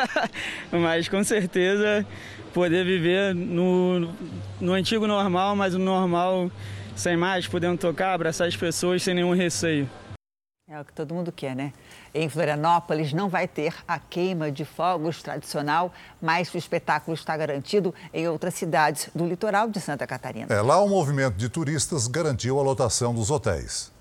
mas 0.72 1.08
com 1.08 1.24
certeza 1.24 2.06
poder 2.54 2.86
viver 2.86 3.36
no, 3.36 4.14
no 4.62 4.74
antigo 4.74 5.06
normal, 5.06 5.56
mas 5.56 5.74
no 5.74 5.84
normal 5.84 6.50
sem 6.96 7.18
mais, 7.18 7.46
podendo 7.46 7.78
tocar, 7.78 8.14
abraçar 8.14 8.48
as 8.48 8.56
pessoas 8.56 9.04
sem 9.04 9.14
nenhum 9.14 9.34
receio. 9.34 9.90
É 10.68 10.80
o 10.80 10.86
que 10.86 10.94
todo 10.94 11.14
mundo 11.14 11.32
quer, 11.32 11.56
né? 11.56 11.74
Em 12.12 12.28
Florianópolis 12.28 13.14
não 13.14 13.30
vai 13.30 13.48
ter 13.48 13.76
a 13.88 14.00
queima 14.00 14.52
de 14.52 14.66
fogos 14.66 15.22
tradicional, 15.22 15.94
mas 16.20 16.52
o 16.54 16.58
espetáculo 16.58 17.14
está 17.14 17.38
garantido 17.38 17.94
em 18.12 18.28
outras 18.28 18.56
cidades 18.56 19.10
do 19.14 19.28
litoral 19.28 19.70
de 19.70 19.80
Santa 19.80 20.08
Catarina. 20.08 20.48
É, 20.50 20.60
lá 20.62 20.82
o 20.82 20.90
movimento 20.90 21.36
de 21.36 21.50
turistas 21.50 22.08
garantiu 22.08 22.60
a 22.60 22.64
lotação 22.64 23.14
dos 23.14 23.30
hotéis. 23.30 23.92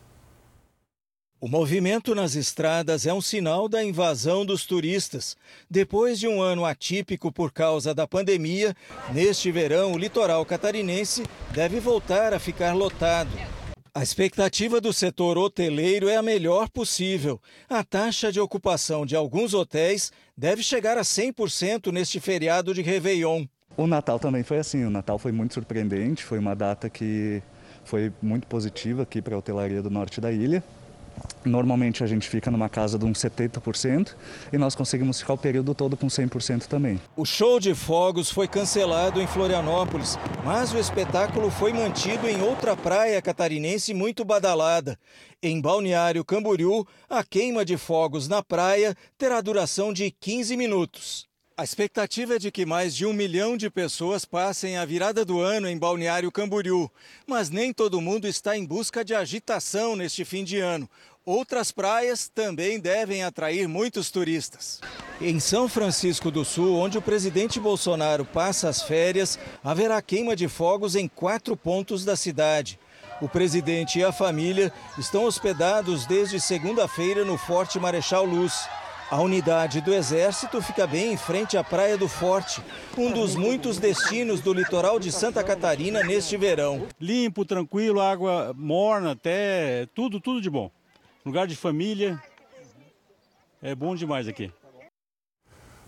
O 1.44 1.46
movimento 1.46 2.14
nas 2.14 2.36
estradas 2.36 3.04
é 3.04 3.12
um 3.12 3.20
sinal 3.20 3.68
da 3.68 3.84
invasão 3.84 4.46
dos 4.46 4.64
turistas. 4.64 5.36
Depois 5.68 6.18
de 6.18 6.26
um 6.26 6.40
ano 6.40 6.64
atípico 6.64 7.30
por 7.30 7.52
causa 7.52 7.94
da 7.94 8.06
pandemia, 8.06 8.74
neste 9.12 9.52
verão 9.52 9.92
o 9.92 9.98
litoral 9.98 10.42
catarinense 10.46 11.22
deve 11.52 11.80
voltar 11.80 12.32
a 12.32 12.38
ficar 12.38 12.72
lotado. 12.72 13.28
A 13.94 14.02
expectativa 14.02 14.80
do 14.80 14.90
setor 14.90 15.36
hoteleiro 15.36 16.08
é 16.08 16.16
a 16.16 16.22
melhor 16.22 16.70
possível. 16.70 17.38
A 17.68 17.84
taxa 17.84 18.32
de 18.32 18.40
ocupação 18.40 19.04
de 19.04 19.14
alguns 19.14 19.52
hotéis 19.52 20.10
deve 20.34 20.62
chegar 20.62 20.96
a 20.96 21.02
100% 21.02 21.92
neste 21.92 22.20
feriado 22.20 22.72
de 22.72 22.80
Réveillon. 22.80 23.44
O 23.76 23.86
Natal 23.86 24.18
também 24.18 24.42
foi 24.42 24.60
assim. 24.60 24.82
O 24.86 24.90
Natal 24.90 25.18
foi 25.18 25.30
muito 25.30 25.52
surpreendente. 25.52 26.24
Foi 26.24 26.38
uma 26.38 26.56
data 26.56 26.88
que 26.88 27.42
foi 27.84 28.10
muito 28.22 28.46
positiva 28.46 29.02
aqui 29.02 29.20
para 29.20 29.34
a 29.34 29.38
hotelaria 29.38 29.82
do 29.82 29.90
norte 29.90 30.22
da 30.22 30.32
ilha. 30.32 30.64
Normalmente 31.44 32.02
a 32.02 32.06
gente 32.06 32.28
fica 32.28 32.50
numa 32.50 32.68
casa 32.68 32.98
de 32.98 33.04
uns 33.04 33.18
70% 33.18 34.14
e 34.52 34.56
nós 34.56 34.74
conseguimos 34.74 35.20
ficar 35.20 35.34
o 35.34 35.38
período 35.38 35.74
todo 35.74 35.96
com 35.96 36.06
100% 36.06 36.66
também. 36.66 37.00
O 37.16 37.24
show 37.24 37.60
de 37.60 37.74
fogos 37.74 38.30
foi 38.30 38.48
cancelado 38.48 39.20
em 39.20 39.26
Florianópolis, 39.26 40.18
mas 40.44 40.72
o 40.72 40.78
espetáculo 40.78 41.50
foi 41.50 41.72
mantido 41.72 42.26
em 42.28 42.40
outra 42.40 42.76
praia 42.76 43.20
catarinense 43.20 43.92
muito 43.92 44.24
badalada. 44.24 44.98
Em 45.42 45.60
Balneário 45.60 46.24
Camboriú, 46.24 46.86
a 47.08 47.22
queima 47.22 47.64
de 47.64 47.76
fogos 47.76 48.26
na 48.26 48.42
praia 48.42 48.96
terá 49.18 49.40
duração 49.42 49.92
de 49.92 50.10
15 50.10 50.56
minutos. 50.56 51.33
A 51.56 51.62
expectativa 51.62 52.34
é 52.34 52.38
de 52.38 52.50
que 52.50 52.66
mais 52.66 52.96
de 52.96 53.06
um 53.06 53.12
milhão 53.12 53.56
de 53.56 53.70
pessoas 53.70 54.24
passem 54.24 54.76
a 54.76 54.84
virada 54.84 55.24
do 55.24 55.40
ano 55.40 55.68
em 55.68 55.78
Balneário 55.78 56.32
Camboriú. 56.32 56.90
Mas 57.28 57.48
nem 57.48 57.72
todo 57.72 58.00
mundo 58.00 58.26
está 58.26 58.56
em 58.58 58.64
busca 58.64 59.04
de 59.04 59.14
agitação 59.14 59.94
neste 59.94 60.24
fim 60.24 60.42
de 60.42 60.58
ano. 60.58 60.90
Outras 61.24 61.70
praias 61.70 62.28
também 62.28 62.80
devem 62.80 63.22
atrair 63.22 63.68
muitos 63.68 64.10
turistas. 64.10 64.80
Em 65.20 65.38
São 65.38 65.68
Francisco 65.68 66.28
do 66.28 66.44
Sul, 66.44 66.76
onde 66.76 66.98
o 66.98 67.02
presidente 67.02 67.60
Bolsonaro 67.60 68.24
passa 68.24 68.68
as 68.68 68.82
férias, 68.82 69.38
haverá 69.62 70.02
queima 70.02 70.34
de 70.34 70.48
fogos 70.48 70.96
em 70.96 71.06
quatro 71.06 71.56
pontos 71.56 72.04
da 72.04 72.16
cidade. 72.16 72.80
O 73.20 73.28
presidente 73.28 74.00
e 74.00 74.04
a 74.04 74.10
família 74.10 74.72
estão 74.98 75.22
hospedados 75.22 76.04
desde 76.04 76.40
segunda-feira 76.40 77.24
no 77.24 77.38
Forte 77.38 77.78
Marechal 77.78 78.24
Luz. 78.24 78.68
A 79.14 79.20
unidade 79.20 79.80
do 79.80 79.94
Exército 79.94 80.60
fica 80.60 80.88
bem 80.88 81.12
em 81.12 81.16
frente 81.16 81.56
à 81.56 81.62
Praia 81.62 81.96
do 81.96 82.08
Forte, 82.08 82.60
um 82.98 83.12
dos 83.12 83.36
muitos 83.36 83.78
destinos 83.78 84.40
do 84.40 84.52
litoral 84.52 84.98
de 84.98 85.12
Santa 85.12 85.44
Catarina 85.44 86.02
neste 86.02 86.36
verão. 86.36 86.88
Limpo, 87.00 87.44
tranquilo, 87.44 88.00
água 88.00 88.52
morna, 88.56 89.12
até 89.12 89.86
tudo, 89.94 90.18
tudo 90.18 90.40
de 90.40 90.50
bom. 90.50 90.68
Lugar 91.24 91.46
de 91.46 91.54
família, 91.54 92.20
é 93.62 93.72
bom 93.72 93.94
demais 93.94 94.26
aqui. 94.26 94.50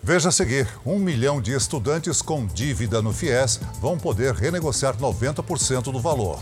Veja 0.00 0.28
a 0.28 0.32
seguir: 0.32 0.68
um 0.86 0.96
milhão 0.96 1.42
de 1.42 1.52
estudantes 1.52 2.22
com 2.22 2.46
dívida 2.46 3.02
no 3.02 3.12
FIES 3.12 3.56
vão 3.80 3.98
poder 3.98 4.34
renegociar 4.34 4.96
90% 4.96 5.90
do 5.90 5.98
valor. 5.98 6.40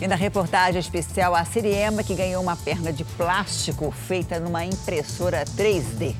E 0.00 0.06
na 0.06 0.14
reportagem 0.14 0.78
especial, 0.78 1.34
a 1.34 1.44
Siriema 1.44 2.02
que 2.02 2.14
ganhou 2.14 2.42
uma 2.42 2.54
perna 2.54 2.92
de 2.92 3.02
plástico 3.02 3.90
feita 3.90 4.38
numa 4.38 4.64
impressora 4.64 5.44
3D. 5.56 6.14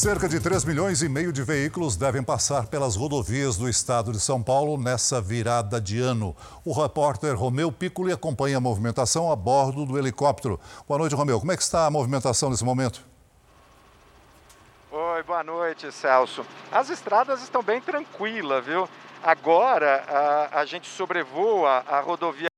Cerca 0.00 0.26
de 0.26 0.40
3 0.40 0.64
milhões 0.64 1.02
e 1.02 1.10
meio 1.10 1.30
de 1.30 1.42
veículos 1.42 1.94
devem 1.94 2.22
passar 2.22 2.68
pelas 2.68 2.96
rodovias 2.96 3.58
do 3.58 3.68
estado 3.68 4.12
de 4.12 4.18
São 4.18 4.42
Paulo 4.42 4.82
nessa 4.82 5.20
virada 5.20 5.78
de 5.78 6.00
ano. 6.00 6.34
O 6.64 6.72
repórter 6.72 7.36
Romeu 7.36 7.70
Piccoli 7.70 8.10
acompanha 8.10 8.56
a 8.56 8.60
movimentação 8.60 9.30
a 9.30 9.36
bordo 9.36 9.84
do 9.84 9.98
helicóptero. 9.98 10.58
Boa 10.88 10.96
noite, 10.96 11.14
Romeu. 11.14 11.38
Como 11.38 11.52
é 11.52 11.56
que 11.56 11.62
está 11.62 11.84
a 11.84 11.90
movimentação 11.90 12.48
nesse 12.48 12.64
momento? 12.64 13.09
Oi, 14.92 15.22
boa 15.22 15.44
noite, 15.44 15.92
Celso. 15.92 16.44
As 16.72 16.90
estradas 16.90 17.40
estão 17.42 17.62
bem 17.62 17.80
tranquilas, 17.80 18.66
viu? 18.66 18.88
Agora 19.22 20.04
a, 20.08 20.58
a 20.58 20.64
gente 20.64 20.88
sobrevoa 20.88 21.84
a 21.86 22.00
rodovia, 22.00 22.48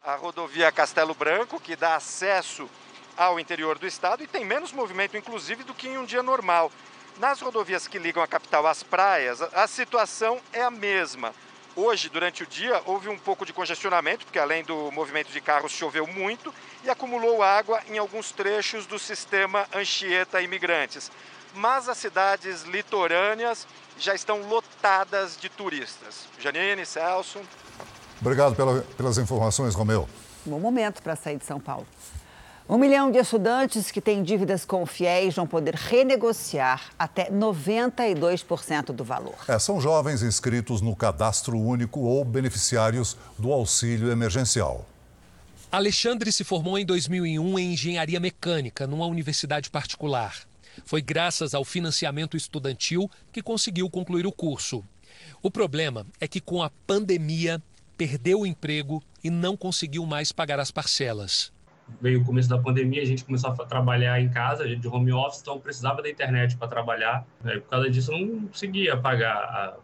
a 0.00 0.14
rodovia 0.14 0.70
Castelo 0.70 1.14
Branco, 1.14 1.58
que 1.58 1.74
dá 1.74 1.96
acesso 1.96 2.70
ao 3.16 3.40
interior 3.40 3.80
do 3.80 3.86
estado 3.86 4.22
e 4.22 4.28
tem 4.28 4.44
menos 4.44 4.72
movimento, 4.72 5.16
inclusive, 5.16 5.64
do 5.64 5.74
que 5.74 5.88
em 5.88 5.98
um 5.98 6.04
dia 6.04 6.22
normal. 6.22 6.70
Nas 7.18 7.40
rodovias 7.40 7.88
que 7.88 7.98
ligam 7.98 8.22
a 8.22 8.28
capital 8.28 8.64
às 8.68 8.84
praias, 8.84 9.42
a 9.42 9.66
situação 9.66 10.40
é 10.52 10.62
a 10.62 10.70
mesma. 10.70 11.34
Hoje, 11.74 12.08
durante 12.08 12.44
o 12.44 12.46
dia, 12.46 12.80
houve 12.86 13.08
um 13.08 13.18
pouco 13.18 13.44
de 13.44 13.52
congestionamento, 13.52 14.24
porque 14.24 14.38
além 14.38 14.62
do 14.62 14.92
movimento 14.92 15.32
de 15.32 15.40
carros, 15.40 15.72
choveu 15.72 16.06
muito 16.06 16.54
e 16.84 16.90
acumulou 16.90 17.42
água 17.42 17.80
em 17.88 17.98
alguns 17.98 18.30
trechos 18.30 18.86
do 18.86 18.98
sistema 18.98 19.66
Anchieta 19.74 20.40
Imigrantes. 20.40 21.10
Mas 21.54 21.88
as 21.88 21.98
cidades 21.98 22.62
litorâneas 22.62 23.66
já 23.98 24.14
estão 24.14 24.42
lotadas 24.48 25.36
de 25.36 25.48
turistas. 25.48 26.26
Janine, 26.38 26.86
Celso. 26.86 27.40
Obrigado 28.20 28.54
pela, 28.54 28.82
pelas 28.96 29.18
informações, 29.18 29.74
Romeu. 29.74 30.08
Bom 30.44 30.58
momento 30.58 31.02
para 31.02 31.16
sair 31.16 31.36
de 31.36 31.44
São 31.44 31.60
Paulo. 31.60 31.86
Um 32.68 32.76
milhão 32.76 33.10
de 33.10 33.18
estudantes 33.18 33.90
que 33.90 33.98
têm 33.98 34.22
dívidas 34.22 34.66
com 34.66 34.84
fiéis 34.84 35.34
vão 35.34 35.46
poder 35.46 35.74
renegociar 35.74 36.90
até 36.98 37.30
92% 37.30 38.92
do 38.92 39.02
valor. 39.02 39.36
É, 39.48 39.58
são 39.58 39.80
jovens 39.80 40.22
inscritos 40.22 40.82
no 40.82 40.94
cadastro 40.94 41.58
único 41.58 42.00
ou 42.00 42.22
beneficiários 42.26 43.16
do 43.38 43.54
auxílio 43.54 44.10
emergencial. 44.10 44.84
Alexandre 45.70 46.32
se 46.32 46.44
formou 46.44 46.78
em 46.78 46.86
2001 46.86 47.58
em 47.58 47.72
engenharia 47.74 48.18
mecânica 48.18 48.86
numa 48.86 49.04
universidade 49.04 49.68
particular. 49.68 50.34
Foi 50.86 51.02
graças 51.02 51.52
ao 51.52 51.62
financiamento 51.62 52.38
estudantil 52.38 53.10
que 53.30 53.42
conseguiu 53.42 53.90
concluir 53.90 54.26
o 54.26 54.32
curso. 54.32 54.82
O 55.42 55.50
problema 55.50 56.06
é 56.18 56.26
que 56.26 56.40
com 56.40 56.62
a 56.62 56.70
pandemia 56.86 57.62
perdeu 57.98 58.40
o 58.40 58.46
emprego 58.46 59.02
e 59.22 59.28
não 59.28 59.58
conseguiu 59.58 60.06
mais 60.06 60.32
pagar 60.32 60.58
as 60.58 60.70
parcelas 60.70 61.52
veio 62.00 62.20
o 62.20 62.24
começo 62.24 62.48
da 62.48 62.58
pandemia, 62.58 63.02
a 63.02 63.06
gente 63.06 63.24
começou 63.24 63.50
a 63.50 63.54
trabalhar 63.54 64.20
em 64.20 64.28
casa, 64.28 64.68
de 64.68 64.88
home 64.88 65.12
office, 65.12 65.40
então 65.40 65.58
precisava 65.58 66.02
da 66.02 66.10
internet 66.10 66.56
para 66.56 66.68
trabalhar. 66.68 67.26
Né? 67.42 67.54
Por 67.54 67.70
causa 67.70 67.90
disso, 67.90 68.12
eu 68.12 68.18
não 68.18 68.46
conseguia 68.48 68.96
pagar 68.96 69.76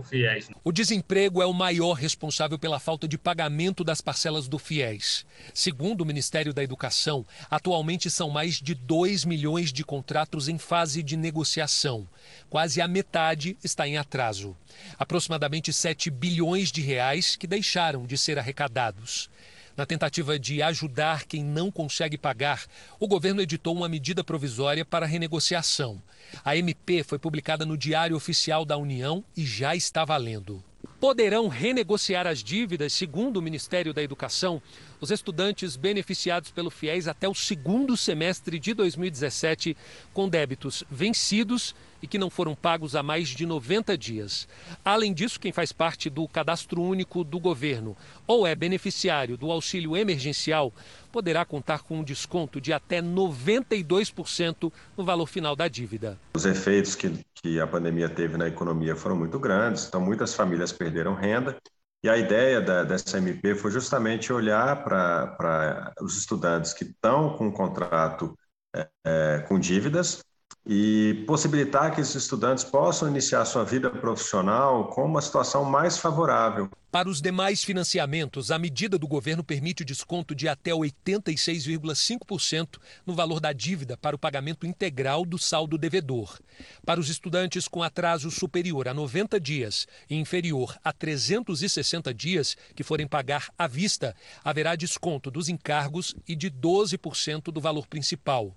o 0.00 0.02
FIES. 0.02 0.50
O 0.64 0.72
desemprego 0.72 1.42
é 1.42 1.46
o 1.46 1.52
maior 1.52 1.94
responsável 1.94 2.58
pela 2.58 2.78
falta 2.78 3.06
de 3.06 3.16
pagamento 3.16 3.82
das 3.82 4.00
parcelas 4.00 4.48
do 4.48 4.58
FIES. 4.58 5.24
Segundo 5.54 6.02
o 6.02 6.06
Ministério 6.06 6.52
da 6.52 6.62
Educação, 6.62 7.24
atualmente 7.50 8.10
são 8.10 8.30
mais 8.30 8.60
de 8.60 8.74
2 8.74 9.24
milhões 9.24 9.72
de 9.72 9.84
contratos 9.84 10.48
em 10.48 10.58
fase 10.58 11.02
de 11.02 11.16
negociação. 11.16 12.08
Quase 12.48 12.80
a 12.80 12.88
metade 12.88 13.56
está 13.62 13.86
em 13.86 13.96
atraso. 13.96 14.56
Aproximadamente 14.98 15.72
7 15.72 16.10
bilhões 16.10 16.70
de 16.70 16.80
reais 16.80 17.36
que 17.36 17.46
deixaram 17.46 18.06
de 18.06 18.16
ser 18.18 18.38
arrecadados. 18.38 19.30
Na 19.76 19.84
tentativa 19.84 20.38
de 20.38 20.62
ajudar 20.62 21.24
quem 21.24 21.44
não 21.44 21.70
consegue 21.70 22.16
pagar, 22.16 22.64
o 22.98 23.06
governo 23.06 23.42
editou 23.42 23.76
uma 23.76 23.88
medida 23.88 24.24
provisória 24.24 24.86
para 24.86 25.04
renegociação. 25.04 26.00
A 26.42 26.56
MP 26.56 27.02
foi 27.02 27.18
publicada 27.18 27.66
no 27.66 27.76
Diário 27.76 28.16
Oficial 28.16 28.64
da 28.64 28.78
União 28.78 29.22
e 29.36 29.44
já 29.44 29.76
está 29.76 30.02
valendo. 30.02 30.64
Poderão 30.98 31.46
renegociar 31.48 32.26
as 32.26 32.42
dívidas, 32.42 32.94
segundo 32.94 33.36
o 33.36 33.42
Ministério 33.42 33.92
da 33.92 34.02
Educação, 34.02 34.62
os 34.98 35.10
estudantes 35.10 35.76
beneficiados 35.76 36.50
pelo 36.50 36.70
FIES 36.70 37.06
até 37.06 37.28
o 37.28 37.34
segundo 37.34 37.98
semestre 37.98 38.58
de 38.58 38.72
2017, 38.72 39.76
com 40.14 40.26
débitos 40.26 40.84
vencidos 40.90 41.74
e 42.06 42.08
que 42.08 42.18
não 42.18 42.30
foram 42.30 42.54
pagos 42.54 42.94
há 42.94 43.02
mais 43.02 43.30
de 43.30 43.44
90 43.44 43.98
dias. 43.98 44.46
Além 44.84 45.12
disso, 45.12 45.40
quem 45.40 45.50
faz 45.50 45.72
parte 45.72 46.08
do 46.08 46.28
cadastro 46.28 46.80
único 46.80 47.24
do 47.24 47.40
governo 47.40 47.96
ou 48.28 48.46
é 48.46 48.54
beneficiário 48.54 49.36
do 49.36 49.50
auxílio 49.50 49.96
emergencial 49.96 50.72
poderá 51.10 51.44
contar 51.44 51.82
com 51.82 51.98
um 51.98 52.04
desconto 52.04 52.60
de 52.60 52.72
até 52.72 53.02
92% 53.02 54.72
no 54.96 55.04
valor 55.04 55.26
final 55.26 55.56
da 55.56 55.66
dívida. 55.66 56.16
Os 56.36 56.46
efeitos 56.46 56.94
que, 56.94 57.12
que 57.34 57.58
a 57.58 57.66
pandemia 57.66 58.08
teve 58.08 58.36
na 58.36 58.46
economia 58.46 58.94
foram 58.94 59.16
muito 59.16 59.36
grandes, 59.40 59.88
então 59.88 60.00
muitas 60.00 60.32
famílias 60.32 60.70
perderam 60.70 61.14
renda. 61.14 61.56
E 62.04 62.08
a 62.08 62.16
ideia 62.16 62.60
da, 62.60 62.84
dessa 62.84 63.18
MP 63.18 63.56
foi 63.56 63.72
justamente 63.72 64.32
olhar 64.32 64.84
para 64.84 65.92
os 66.00 66.16
estudantes 66.16 66.72
que 66.72 66.84
estão 66.84 67.36
com 67.36 67.48
um 67.48 67.52
contrato 67.52 68.38
é, 68.76 68.88
é, 69.04 69.44
com 69.48 69.58
dívidas 69.58 70.22
e 70.66 71.22
possibilitar 71.26 71.94
que 71.94 72.00
esses 72.00 72.16
estudantes 72.16 72.64
possam 72.64 73.08
iniciar 73.08 73.44
sua 73.44 73.64
vida 73.64 73.88
profissional 73.88 74.88
com 74.88 75.04
uma 75.04 75.22
situação 75.22 75.64
mais 75.64 75.96
favorável. 75.96 76.68
Para 76.90 77.10
os 77.10 77.20
demais 77.20 77.62
financiamentos, 77.62 78.50
a 78.50 78.58
medida 78.58 78.98
do 78.98 79.06
governo 79.06 79.44
permite 79.44 79.82
o 79.82 79.84
desconto 79.84 80.34
de 80.34 80.48
até 80.48 80.70
86,5% 80.70 82.78
no 83.04 83.14
valor 83.14 83.38
da 83.38 83.52
dívida 83.52 83.98
para 83.98 84.16
o 84.16 84.18
pagamento 84.18 84.66
integral 84.66 85.24
do 85.24 85.38
saldo 85.38 85.76
devedor. 85.76 86.38
Para 86.86 86.98
os 86.98 87.10
estudantes 87.10 87.68
com 87.68 87.82
atraso 87.82 88.30
superior 88.30 88.88
a 88.88 88.94
90 88.94 89.38
dias 89.38 89.86
e 90.08 90.16
inferior 90.16 90.74
a 90.82 90.90
360 90.90 92.14
dias 92.14 92.56
que 92.74 92.82
forem 92.82 93.06
pagar 93.06 93.50
à 93.58 93.66
vista, 93.66 94.16
haverá 94.42 94.74
desconto 94.74 95.30
dos 95.30 95.50
encargos 95.50 96.16
e 96.26 96.34
de 96.34 96.50
12% 96.50 97.52
do 97.52 97.60
valor 97.60 97.86
principal. 97.86 98.56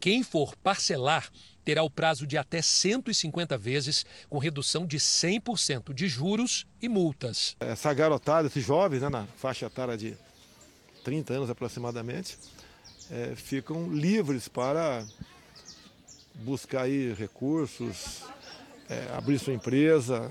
Quem 0.00 0.22
for 0.22 0.56
parcelar 0.56 1.30
terá 1.64 1.82
o 1.82 1.90
prazo 1.90 2.26
de 2.26 2.36
até 2.36 2.60
150 2.60 3.56
vezes, 3.56 4.04
com 4.28 4.38
redução 4.38 4.86
de 4.86 4.98
100% 4.98 5.94
de 5.94 6.06
juros 6.08 6.66
e 6.80 6.88
multas. 6.88 7.56
Essa 7.58 7.92
garotada, 7.94 8.48
esses 8.48 8.64
jovens, 8.64 9.00
né, 9.00 9.08
na 9.08 9.26
faixa 9.38 9.66
etária 9.66 9.96
de 9.96 10.14
30 11.02 11.32
anos 11.32 11.50
aproximadamente, 11.50 12.36
é, 13.10 13.34
ficam 13.34 13.92
livres 13.92 14.48
para 14.48 15.04
buscar 16.34 16.82
aí 16.82 17.14
recursos, 17.14 18.22
é, 18.88 19.08
abrir 19.16 19.38
sua 19.38 19.54
empresa, 19.54 20.30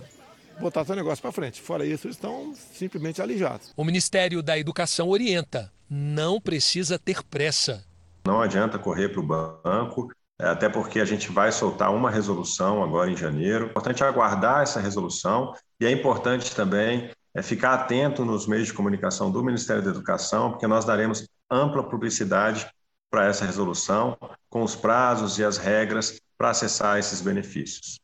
botar 0.60 0.86
seu 0.86 0.96
negócio 0.96 1.22
para 1.22 1.32
frente. 1.32 1.62
Fora 1.62 1.86
isso, 1.86 2.08
eles 2.08 2.18
estão 2.18 2.54
simplesmente 2.74 3.22
alijados. 3.22 3.72
O 3.76 3.84
Ministério 3.84 4.42
da 4.44 4.58
Educação 4.58 5.10
orienta: 5.10 5.72
não 5.90 6.40
precisa 6.40 7.00
ter 7.00 7.24
pressa. 7.24 7.86
Não 8.26 8.42
adianta 8.42 8.80
correr 8.80 9.10
para 9.10 9.20
o 9.20 9.24
banco, 9.64 10.12
é, 10.40 10.48
até 10.48 10.70
porque 10.70 11.00
a 11.00 11.06
gente 11.06 11.32
vai 11.32 11.52
soltar 11.52 11.94
uma 11.94 12.10
resolução 12.10 12.84
agora 12.84 13.12
em 13.12 13.18
janeiro. 13.18 13.66
É 13.66 13.70
importante 13.70 14.04
aguardar 14.04 14.64
essa 14.64 14.80
resolução 14.80 15.54
e 15.80 15.86
é 15.86 15.92
importante 15.92 16.56
também 16.56 17.12
é, 17.36 17.42
ficar 17.42 17.74
atento 17.74 18.24
nos 18.26 18.48
meios 18.48 18.68
de 18.68 18.74
comunicação 18.74 19.32
do 19.32 19.44
Ministério 19.44 19.84
da 19.84 19.90
Educação, 19.90 20.52
porque 20.52 20.68
nós 20.68 20.86
daremos 20.86 21.28
ampla 21.50 21.84
publicidade 21.84 22.68
para 23.10 23.26
essa 23.26 23.46
resolução, 23.46 24.18
com 24.50 24.64
os 24.64 24.76
prazos 24.76 25.38
e 25.38 25.44
as 25.44 25.58
regras 25.58 26.20
para 26.38 26.50
acessar 26.50 26.98
esses 26.98 27.22
benefícios. 27.22 28.03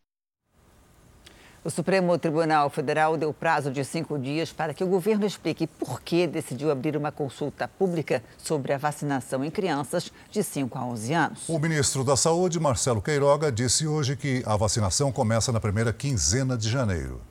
O 1.69 1.71
Supremo 1.71 2.17
Tribunal 2.17 2.67
Federal 2.71 3.15
deu 3.15 3.31
prazo 3.31 3.69
de 3.69 3.85
cinco 3.85 4.17
dias 4.17 4.51
para 4.51 4.73
que 4.73 4.83
o 4.83 4.87
governo 4.87 5.23
explique 5.23 5.67
por 5.67 6.01
que 6.01 6.25
decidiu 6.25 6.71
abrir 6.71 6.97
uma 6.97 7.11
consulta 7.11 7.67
pública 7.67 8.23
sobre 8.39 8.73
a 8.73 8.77
vacinação 8.79 9.45
em 9.45 9.51
crianças 9.51 10.11
de 10.31 10.41
5 10.41 10.75
a 10.75 10.85
11 10.87 11.13
anos. 11.13 11.47
O 11.47 11.59
ministro 11.59 12.03
da 12.03 12.17
Saúde, 12.17 12.59
Marcelo 12.59 13.03
Queiroga, 13.03 13.51
disse 13.51 13.85
hoje 13.85 14.15
que 14.15 14.41
a 14.47 14.57
vacinação 14.57 15.11
começa 15.11 15.51
na 15.51 15.59
primeira 15.59 15.93
quinzena 15.93 16.57
de 16.57 16.67
janeiro. 16.67 17.21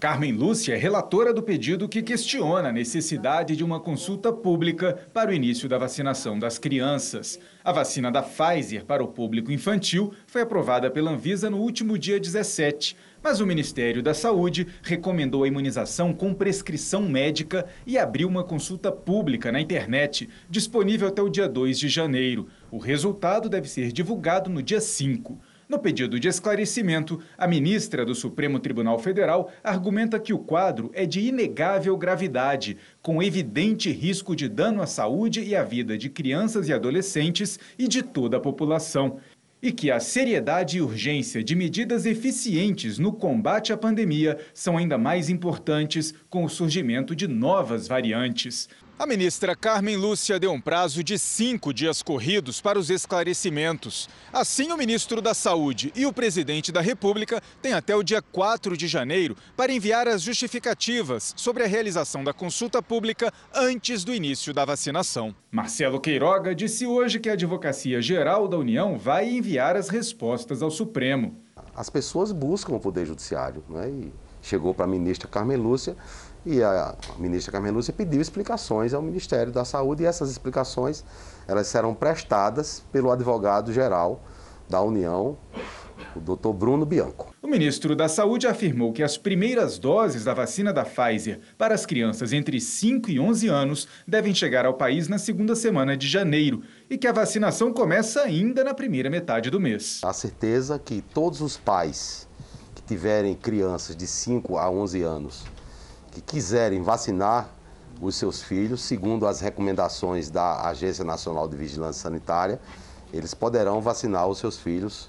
Carmen 0.00 0.32
Lúcia 0.32 0.72
é 0.72 0.78
relatora 0.78 1.30
do 1.30 1.42
pedido 1.42 1.86
que 1.86 2.00
questiona 2.00 2.70
a 2.70 2.72
necessidade 2.72 3.54
de 3.54 3.62
uma 3.62 3.78
consulta 3.78 4.32
pública 4.32 4.98
para 5.12 5.30
o 5.30 5.34
início 5.34 5.68
da 5.68 5.76
vacinação 5.76 6.38
das 6.38 6.58
crianças. 6.58 7.38
A 7.62 7.70
vacina 7.70 8.10
da 8.10 8.22
Pfizer 8.22 8.86
para 8.86 9.04
o 9.04 9.08
público 9.08 9.52
infantil 9.52 10.14
foi 10.26 10.40
aprovada 10.40 10.90
pela 10.90 11.10
Anvisa 11.10 11.50
no 11.50 11.58
último 11.58 11.98
dia 11.98 12.18
17, 12.18 12.96
mas 13.22 13.40
o 13.40 13.46
Ministério 13.46 14.02
da 14.02 14.14
Saúde 14.14 14.66
recomendou 14.82 15.44
a 15.44 15.48
imunização 15.48 16.14
com 16.14 16.32
prescrição 16.32 17.02
médica 17.02 17.66
e 17.86 17.98
abriu 17.98 18.26
uma 18.26 18.42
consulta 18.42 18.90
pública 18.90 19.52
na 19.52 19.60
internet, 19.60 20.30
disponível 20.48 21.08
até 21.08 21.20
o 21.20 21.28
dia 21.28 21.46
2 21.46 21.78
de 21.78 21.90
janeiro. 21.90 22.48
O 22.70 22.78
resultado 22.78 23.50
deve 23.50 23.68
ser 23.68 23.92
divulgado 23.92 24.48
no 24.48 24.62
dia 24.62 24.80
5. 24.80 25.38
No 25.70 25.78
pedido 25.78 26.18
de 26.18 26.26
esclarecimento, 26.26 27.20
a 27.38 27.46
ministra 27.46 28.04
do 28.04 28.12
Supremo 28.12 28.58
Tribunal 28.58 28.98
Federal 28.98 29.52
argumenta 29.62 30.18
que 30.18 30.32
o 30.32 30.38
quadro 30.40 30.90
é 30.92 31.06
de 31.06 31.20
inegável 31.20 31.96
gravidade, 31.96 32.76
com 33.00 33.22
evidente 33.22 33.88
risco 33.92 34.34
de 34.34 34.48
dano 34.48 34.82
à 34.82 34.86
saúde 34.88 35.40
e 35.44 35.54
à 35.54 35.62
vida 35.62 35.96
de 35.96 36.10
crianças 36.10 36.68
e 36.68 36.72
adolescentes 36.72 37.56
e 37.78 37.86
de 37.86 38.02
toda 38.02 38.38
a 38.38 38.40
população. 38.40 39.20
E 39.62 39.70
que 39.70 39.92
a 39.92 40.00
seriedade 40.00 40.78
e 40.78 40.82
urgência 40.82 41.40
de 41.40 41.54
medidas 41.54 42.04
eficientes 42.04 42.98
no 42.98 43.12
combate 43.12 43.72
à 43.72 43.76
pandemia 43.76 44.38
são 44.52 44.76
ainda 44.76 44.98
mais 44.98 45.30
importantes 45.30 46.12
com 46.28 46.44
o 46.44 46.50
surgimento 46.50 47.14
de 47.14 47.28
novas 47.28 47.86
variantes. 47.86 48.68
A 49.00 49.06
ministra 49.06 49.56
Carmen 49.56 49.96
Lúcia 49.96 50.38
deu 50.38 50.52
um 50.52 50.60
prazo 50.60 51.02
de 51.02 51.18
cinco 51.18 51.72
dias 51.72 52.02
corridos 52.02 52.60
para 52.60 52.78
os 52.78 52.90
esclarecimentos. 52.90 54.10
Assim, 54.30 54.70
o 54.72 54.76
ministro 54.76 55.22
da 55.22 55.32
Saúde 55.32 55.90
e 55.96 56.04
o 56.04 56.12
presidente 56.12 56.70
da 56.70 56.82
República 56.82 57.42
têm 57.62 57.72
até 57.72 57.96
o 57.96 58.02
dia 58.02 58.20
4 58.20 58.76
de 58.76 58.86
janeiro 58.86 59.34
para 59.56 59.72
enviar 59.72 60.06
as 60.06 60.20
justificativas 60.20 61.32
sobre 61.34 61.62
a 61.62 61.66
realização 61.66 62.22
da 62.22 62.34
consulta 62.34 62.82
pública 62.82 63.32
antes 63.54 64.04
do 64.04 64.12
início 64.12 64.52
da 64.52 64.66
vacinação. 64.66 65.34
Marcelo 65.50 65.98
Queiroga 65.98 66.54
disse 66.54 66.84
hoje 66.84 67.18
que 67.18 67.30
a 67.30 67.32
Advocacia 67.32 68.02
Geral 68.02 68.46
da 68.46 68.58
União 68.58 68.98
vai 68.98 69.30
enviar 69.30 69.76
as 69.76 69.88
respostas 69.88 70.60
ao 70.60 70.70
Supremo. 70.70 71.40
As 71.74 71.88
pessoas 71.88 72.32
buscam 72.32 72.74
o 72.74 72.80
Poder 72.80 73.06
Judiciário, 73.06 73.64
né? 73.66 73.88
E 73.88 74.12
chegou 74.42 74.74
para 74.74 74.84
a 74.84 74.88
ministra 74.88 75.28
Carmen 75.28 75.56
Lúcia 75.56 75.96
e 76.44 76.62
a 76.62 76.94
ministra 77.18 77.52
Carmen 77.52 77.72
Lúcia 77.72 77.92
pediu 77.92 78.20
explicações 78.20 78.94
ao 78.94 79.02
Ministério 79.02 79.52
da 79.52 79.64
Saúde 79.64 80.02
e 80.02 80.06
essas 80.06 80.30
explicações 80.30 81.04
elas 81.46 81.66
serão 81.66 81.94
prestadas 81.94 82.82
pelo 82.92 83.10
advogado-geral 83.10 84.22
da 84.68 84.80
União, 84.80 85.36
o 86.14 86.20
doutor 86.20 86.52
Bruno 86.52 86.86
Bianco. 86.86 87.34
O 87.42 87.48
ministro 87.48 87.96
da 87.96 88.08
Saúde 88.08 88.46
afirmou 88.46 88.92
que 88.92 89.02
as 89.02 89.18
primeiras 89.18 89.78
doses 89.78 90.24
da 90.24 90.32
vacina 90.32 90.72
da 90.72 90.84
Pfizer 90.84 91.40
para 91.58 91.74
as 91.74 91.84
crianças 91.84 92.32
entre 92.32 92.60
5 92.60 93.10
e 93.10 93.18
11 93.18 93.48
anos 93.48 93.88
devem 94.06 94.32
chegar 94.32 94.64
ao 94.64 94.74
país 94.74 95.08
na 95.08 95.18
segunda 95.18 95.56
semana 95.56 95.96
de 95.96 96.06
janeiro 96.06 96.62
e 96.88 96.96
que 96.96 97.08
a 97.08 97.12
vacinação 97.12 97.72
começa 97.72 98.22
ainda 98.22 98.62
na 98.62 98.72
primeira 98.72 99.10
metade 99.10 99.50
do 99.50 99.60
mês. 99.60 100.00
A 100.04 100.12
certeza 100.12 100.78
que 100.78 101.02
todos 101.02 101.40
os 101.40 101.56
pais 101.56 102.28
tiverem 102.90 103.36
crianças 103.36 103.94
de 103.94 104.04
5 104.04 104.58
a 104.58 104.68
11 104.68 105.00
anos 105.02 105.44
que 106.10 106.20
quiserem 106.20 106.82
vacinar 106.82 107.48
os 108.00 108.16
seus 108.16 108.42
filhos, 108.42 108.82
segundo 108.82 109.28
as 109.28 109.38
recomendações 109.38 110.28
da 110.28 110.66
Agência 110.66 111.04
Nacional 111.04 111.46
de 111.46 111.56
Vigilância 111.56 112.02
Sanitária, 112.02 112.60
eles 113.12 113.32
poderão 113.32 113.80
vacinar 113.80 114.26
os 114.26 114.38
seus 114.38 114.58
filhos 114.58 115.08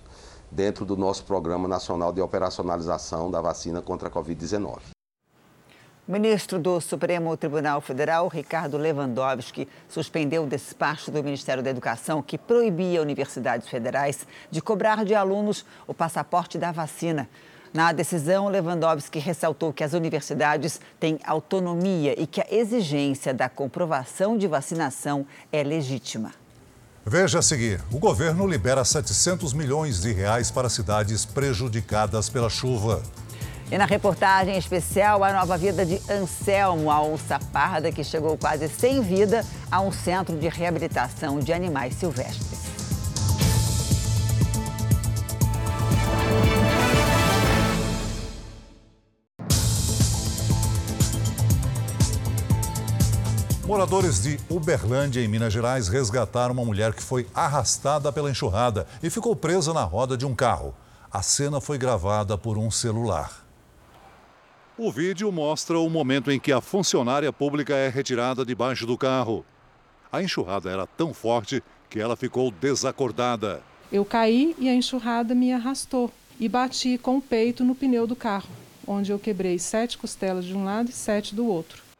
dentro 0.51 0.85
do 0.85 0.95
nosso 0.95 1.25
Programa 1.25 1.67
Nacional 1.67 2.13
de 2.13 2.21
Operacionalização 2.21 3.31
da 3.31 3.41
Vacina 3.41 3.81
contra 3.81 4.09
a 4.09 4.11
Covid-19. 4.11 4.77
O 6.07 6.11
ministro 6.11 6.59
do 6.59 6.79
Supremo 6.79 7.35
Tribunal 7.35 7.81
Federal, 7.81 8.27
Ricardo 8.27 8.77
Lewandowski, 8.77 9.67
suspendeu 9.89 10.43
o 10.43 10.47
despacho 10.47 11.09
do 11.09 11.23
Ministério 11.23 11.63
da 11.63 11.71
Educação 11.71 12.21
que 12.21 12.37
proibia 12.37 13.01
universidades 13.01 13.67
federais 13.67 14.27
de 14.51 14.61
cobrar 14.61 15.03
de 15.03 15.15
alunos 15.15 15.65
o 15.87 15.95
passaporte 15.95 16.59
da 16.59 16.71
vacina. 16.71 17.27
Na 17.73 17.93
decisão, 17.93 18.49
Lewandowski 18.49 19.17
ressaltou 19.17 19.71
que 19.71 19.83
as 19.83 19.93
universidades 19.93 20.79
têm 20.99 21.17
autonomia 21.23 22.21
e 22.21 22.27
que 22.27 22.41
a 22.41 22.47
exigência 22.51 23.33
da 23.33 23.47
comprovação 23.47 24.37
de 24.37 24.45
vacinação 24.45 25.25
é 25.53 25.63
legítima. 25.63 26.33
Veja 27.05 27.39
a 27.39 27.41
seguir: 27.41 27.81
o 27.89 27.97
governo 27.97 28.45
libera 28.45 28.83
700 28.83 29.53
milhões 29.53 30.01
de 30.01 30.11
reais 30.11 30.51
para 30.51 30.69
cidades 30.69 31.23
prejudicadas 31.25 32.29
pela 32.29 32.49
chuva. 32.49 33.01
E 33.71 33.77
na 33.77 33.85
reportagem 33.85 34.57
especial, 34.57 35.23
a 35.23 35.31
nova 35.31 35.57
vida 35.57 35.85
de 35.85 36.01
Anselmo, 36.11 36.91
a 36.91 37.01
onça 37.01 37.39
parda 37.39 37.89
que 37.89 38.03
chegou 38.03 38.37
quase 38.37 38.67
sem 38.67 39.01
vida 39.01 39.45
a 39.71 39.79
um 39.79 39.93
centro 39.93 40.37
de 40.37 40.49
reabilitação 40.49 41.39
de 41.39 41.53
animais 41.53 41.93
silvestres. 41.93 42.70
Moradores 53.71 54.21
de 54.21 54.37
Uberlândia, 54.49 55.21
em 55.21 55.29
Minas 55.29 55.53
Gerais, 55.53 55.87
resgataram 55.87 56.53
uma 56.53 56.65
mulher 56.65 56.93
que 56.93 57.01
foi 57.01 57.25
arrastada 57.33 58.11
pela 58.11 58.29
enxurrada 58.29 58.85
e 59.01 59.09
ficou 59.09 59.33
presa 59.33 59.73
na 59.73 59.81
roda 59.85 60.17
de 60.17 60.25
um 60.25 60.35
carro. 60.35 60.75
A 61.09 61.21
cena 61.21 61.61
foi 61.61 61.77
gravada 61.77 62.37
por 62.37 62.57
um 62.57 62.69
celular. 62.69 63.47
O 64.77 64.91
vídeo 64.91 65.31
mostra 65.31 65.79
o 65.79 65.89
momento 65.89 66.29
em 66.29 66.37
que 66.37 66.51
a 66.51 66.59
funcionária 66.59 67.31
pública 67.31 67.73
é 67.73 67.87
retirada 67.87 68.43
debaixo 68.43 68.85
do 68.85 68.97
carro. 68.97 69.45
A 70.11 70.21
enxurrada 70.21 70.69
era 70.69 70.85
tão 70.85 71.13
forte 71.13 71.63
que 71.89 71.97
ela 71.97 72.17
ficou 72.17 72.51
desacordada. 72.51 73.61
Eu 73.89 74.03
caí 74.03 74.53
e 74.59 74.67
a 74.67 74.75
enxurrada 74.75 75.33
me 75.33 75.53
arrastou 75.53 76.11
e 76.37 76.49
bati 76.49 76.97
com 76.97 77.15
o 77.15 77.21
peito 77.21 77.63
no 77.63 77.73
pneu 77.73 78.05
do 78.05 78.17
carro, 78.17 78.49
onde 78.85 79.13
eu 79.13 79.17
quebrei 79.17 79.57
sete 79.57 79.97
costelas 79.97 80.43
de 80.43 80.53
um 80.53 80.65
lado 80.65 80.89
e 80.89 80.93
sete 80.93 81.33
do 81.33 81.47
outro. 81.47 81.90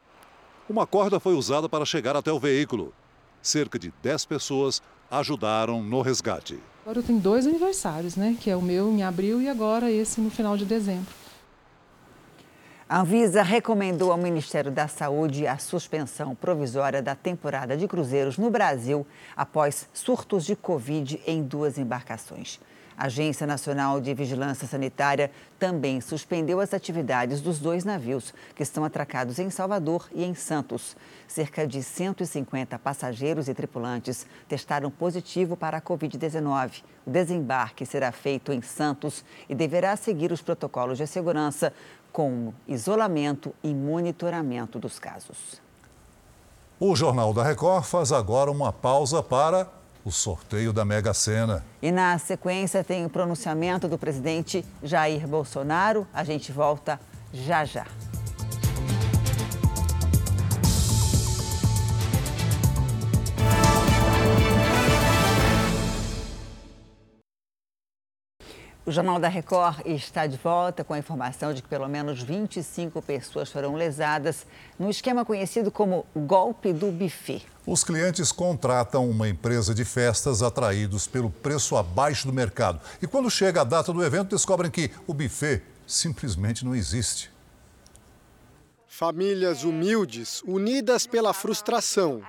Uma 0.68 0.86
corda 0.86 1.18
foi 1.18 1.34
usada 1.34 1.68
para 1.68 1.84
chegar 1.84 2.14
até 2.14 2.32
o 2.32 2.38
veículo. 2.38 2.94
Cerca 3.42 3.78
de 3.78 3.92
10 4.00 4.24
pessoas 4.26 4.80
ajudaram 5.10 5.82
no 5.82 6.00
resgate. 6.00 6.58
Agora 6.82 7.00
eu 7.00 7.02
tenho 7.02 7.18
dois 7.18 7.46
aniversários, 7.46 8.16
né? 8.16 8.36
Que 8.40 8.48
é 8.50 8.56
o 8.56 8.62
meu 8.62 8.88
em 8.90 9.02
abril 9.02 9.42
e 9.42 9.48
agora 9.48 9.90
esse 9.90 10.20
no 10.20 10.30
final 10.30 10.56
de 10.56 10.64
dezembro. 10.64 11.12
A 12.88 13.00
Anvisa 13.00 13.42
recomendou 13.42 14.12
ao 14.12 14.18
Ministério 14.18 14.70
da 14.70 14.86
Saúde 14.86 15.46
a 15.46 15.58
suspensão 15.58 16.34
provisória 16.34 17.02
da 17.02 17.14
temporada 17.14 17.76
de 17.76 17.88
cruzeiros 17.88 18.36
no 18.38 18.50
Brasil 18.50 19.06
após 19.36 19.88
surtos 19.92 20.44
de 20.44 20.54
Covid 20.54 21.20
em 21.26 21.42
duas 21.42 21.78
embarcações. 21.78 22.60
A 22.96 23.06
Agência 23.06 23.46
Nacional 23.46 24.00
de 24.00 24.12
Vigilância 24.14 24.66
Sanitária 24.66 25.30
também 25.58 26.00
suspendeu 26.00 26.60
as 26.60 26.74
atividades 26.74 27.40
dos 27.40 27.58
dois 27.58 27.84
navios, 27.84 28.34
que 28.54 28.62
estão 28.62 28.84
atracados 28.84 29.38
em 29.38 29.50
Salvador 29.50 30.08
e 30.12 30.24
em 30.24 30.34
Santos. 30.34 30.96
Cerca 31.26 31.66
de 31.66 31.82
150 31.82 32.78
passageiros 32.78 33.48
e 33.48 33.54
tripulantes 33.54 34.26
testaram 34.48 34.90
positivo 34.90 35.56
para 35.56 35.78
a 35.78 35.82
Covid-19. 35.82 36.82
O 37.06 37.10
desembarque 37.10 37.86
será 37.86 38.12
feito 38.12 38.52
em 38.52 38.60
Santos 38.62 39.24
e 39.48 39.54
deverá 39.54 39.96
seguir 39.96 40.32
os 40.32 40.42
protocolos 40.42 40.98
de 40.98 41.06
segurança, 41.06 41.72
como 42.12 42.54
isolamento 42.68 43.54
e 43.64 43.74
monitoramento 43.74 44.78
dos 44.78 44.98
casos. 44.98 45.60
O 46.78 46.94
Jornal 46.94 47.32
da 47.32 47.42
Record 47.42 47.84
faz 47.84 48.12
agora 48.12 48.50
uma 48.50 48.72
pausa 48.72 49.22
para 49.22 49.70
o 50.04 50.10
sorteio 50.10 50.72
da 50.72 50.84
Mega 50.84 51.14
Sena. 51.14 51.64
E 51.80 51.90
na 51.90 52.18
sequência 52.18 52.82
tem 52.82 53.04
o 53.04 53.10
pronunciamento 53.10 53.88
do 53.88 53.98
presidente 53.98 54.64
Jair 54.82 55.26
Bolsonaro. 55.26 56.06
A 56.12 56.24
gente 56.24 56.52
volta 56.52 57.00
já 57.32 57.64
já. 57.64 57.86
O 68.92 68.94
Jornal 68.94 69.18
da 69.18 69.28
Record 69.28 69.86
está 69.86 70.26
de 70.26 70.36
volta 70.36 70.84
com 70.84 70.92
a 70.92 70.98
informação 70.98 71.54
de 71.54 71.62
que 71.62 71.68
pelo 71.68 71.88
menos 71.88 72.22
25 72.22 73.00
pessoas 73.00 73.50
foram 73.50 73.74
lesadas 73.74 74.46
no 74.78 74.90
esquema 74.90 75.24
conhecido 75.24 75.70
como 75.70 76.04
golpe 76.14 76.74
do 76.74 76.92
buffet. 76.92 77.40
Os 77.66 77.82
clientes 77.82 78.30
contratam 78.30 79.08
uma 79.08 79.26
empresa 79.26 79.74
de 79.74 79.82
festas 79.82 80.42
atraídos 80.42 81.06
pelo 81.06 81.30
preço 81.30 81.74
abaixo 81.74 82.26
do 82.26 82.34
mercado. 82.34 82.82
E 83.00 83.06
quando 83.06 83.30
chega 83.30 83.62
a 83.62 83.64
data 83.64 83.94
do 83.94 84.04
evento, 84.04 84.36
descobrem 84.36 84.70
que 84.70 84.90
o 85.06 85.14
buffet 85.14 85.62
simplesmente 85.86 86.62
não 86.62 86.74
existe. 86.74 87.30
Famílias 88.86 89.64
humildes, 89.64 90.42
unidas 90.42 91.06
pela 91.06 91.32
frustração. 91.32 92.20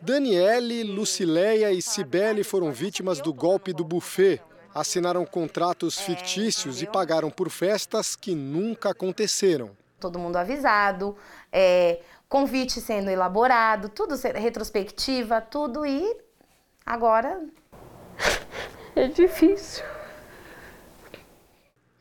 Daniele, 0.00 0.84
Lucileia 0.84 1.72
e 1.72 1.82
Cibele 1.82 2.44
foram 2.44 2.70
vítimas 2.70 3.20
do 3.20 3.34
golpe 3.34 3.72
do 3.72 3.82
buffet 3.84 4.40
assinaram 4.74 5.24
contratos 5.24 5.98
fictícios 5.98 6.82
e 6.82 6.86
pagaram 6.86 7.30
por 7.30 7.50
festas 7.50 8.16
que 8.16 8.34
nunca 8.34 8.90
aconteceram. 8.90 9.70
Todo 9.98 10.18
mundo 10.18 10.36
avisado, 10.36 11.16
é, 11.50 12.00
convite 12.28 12.80
sendo 12.80 13.10
elaborado, 13.10 13.88
tudo 13.88 14.14
retrospectiva, 14.16 15.40
tudo 15.40 15.86
e 15.86 16.16
agora 16.84 17.40
é 18.96 19.08
difícil. 19.08 19.84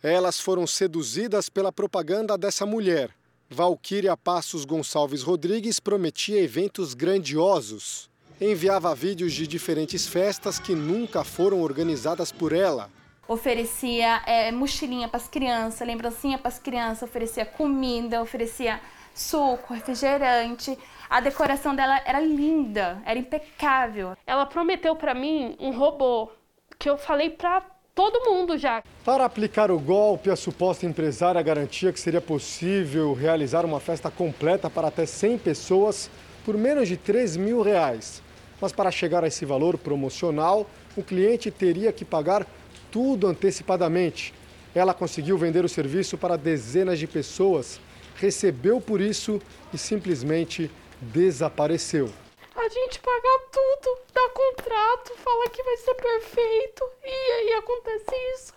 Elas 0.04 0.40
foram 0.40 0.66
seduzidas 0.66 1.48
pela 1.48 1.72
propaganda 1.72 2.38
dessa 2.38 2.66
mulher. 2.66 3.12
Valquíria 3.50 4.18
Passos 4.18 4.66
Gonçalves 4.66 5.22
Rodrigues 5.22 5.80
prometia 5.80 6.42
eventos 6.42 6.94
grandiosos 6.94 8.11
enviava 8.42 8.96
vídeos 8.96 9.34
de 9.34 9.46
diferentes 9.46 10.08
festas 10.08 10.58
que 10.58 10.74
nunca 10.74 11.24
foram 11.24 11.62
organizadas 11.62 12.32
por 12.32 12.52
ela. 12.52 12.90
Oferecia 13.28 14.24
é, 14.26 14.52
mochilinha 14.52 15.08
para 15.08 15.18
as 15.18 15.28
crianças, 15.28 15.88
lembrancinha 15.88 16.40
para 16.40 16.50
as 16.50 16.58
crianças, 16.58 17.04
oferecia 17.04 17.46
comida, 17.46 18.20
oferecia 18.20 18.82
suco, 19.14 19.74
refrigerante. 19.74 20.78
A 21.08 21.22
decoração 21.22 21.76
dela 21.76 22.02
era 22.04 22.20
linda, 22.20 23.02
era 23.06 23.20
impecável. 23.20 24.18
Ela 24.26 24.46
prometeu 24.48 24.96
para 24.96 25.14
mim 25.14 25.56
um 25.60 25.72
robô 25.72 26.32
que 26.80 26.90
eu 26.90 26.98
falei 26.98 27.30
para 27.30 27.62
todo 27.94 28.26
mundo 28.30 28.58
já. 28.58 28.82
Para 29.06 29.24
aplicar 29.24 29.70
o 29.70 29.80
golpe, 29.80 30.32
a 30.32 30.36
suposta 30.36 30.86
empresária 30.88 31.42
garantia 31.44 31.94
que 31.94 32.00
seria 32.00 32.22
possível 32.22 33.14
realizar 33.14 33.66
uma 33.66 33.80
festa 33.80 34.10
completa 34.10 34.70
para 34.70 34.88
até 34.88 35.06
100 35.06 35.38
pessoas 35.38 36.10
por 36.44 36.58
menos 36.58 36.88
de 36.88 36.98
3 36.98 37.38
mil 37.38 37.62
reais. 37.62 38.22
Mas 38.62 38.72
para 38.72 38.92
chegar 38.92 39.24
a 39.24 39.28
esse 39.28 39.44
valor 39.44 39.78
promocional, 39.78 40.70
o 40.96 41.02
cliente 41.02 41.50
teria 41.50 41.92
que 41.92 42.06
pagar 42.06 42.46
tudo 42.92 43.28
antecipadamente. 43.28 44.34
Ela 44.76 44.94
conseguiu 44.94 45.38
vender 45.38 45.66
o 45.66 45.70
serviço 45.70 46.18
para 46.18 46.38
dezenas 46.38 47.00
de 47.00 47.08
pessoas, 47.08 47.82
recebeu 48.16 48.80
por 48.80 49.02
isso 49.02 49.42
e 49.74 49.78
simplesmente 49.78 50.70
desapareceu. 51.02 52.10
A 52.56 52.70
gente 52.70 53.00
paga 53.00 53.40
tudo, 53.52 54.00
dá 54.14 54.30
contrato, 54.30 55.14
fala 55.18 55.50
que 55.50 55.64
vai 55.64 55.78
ser 55.78 55.96
perfeito 55.96 56.84
e 57.04 57.32
aí 57.32 57.54
acontece 57.54 58.16
isso. 58.36 58.54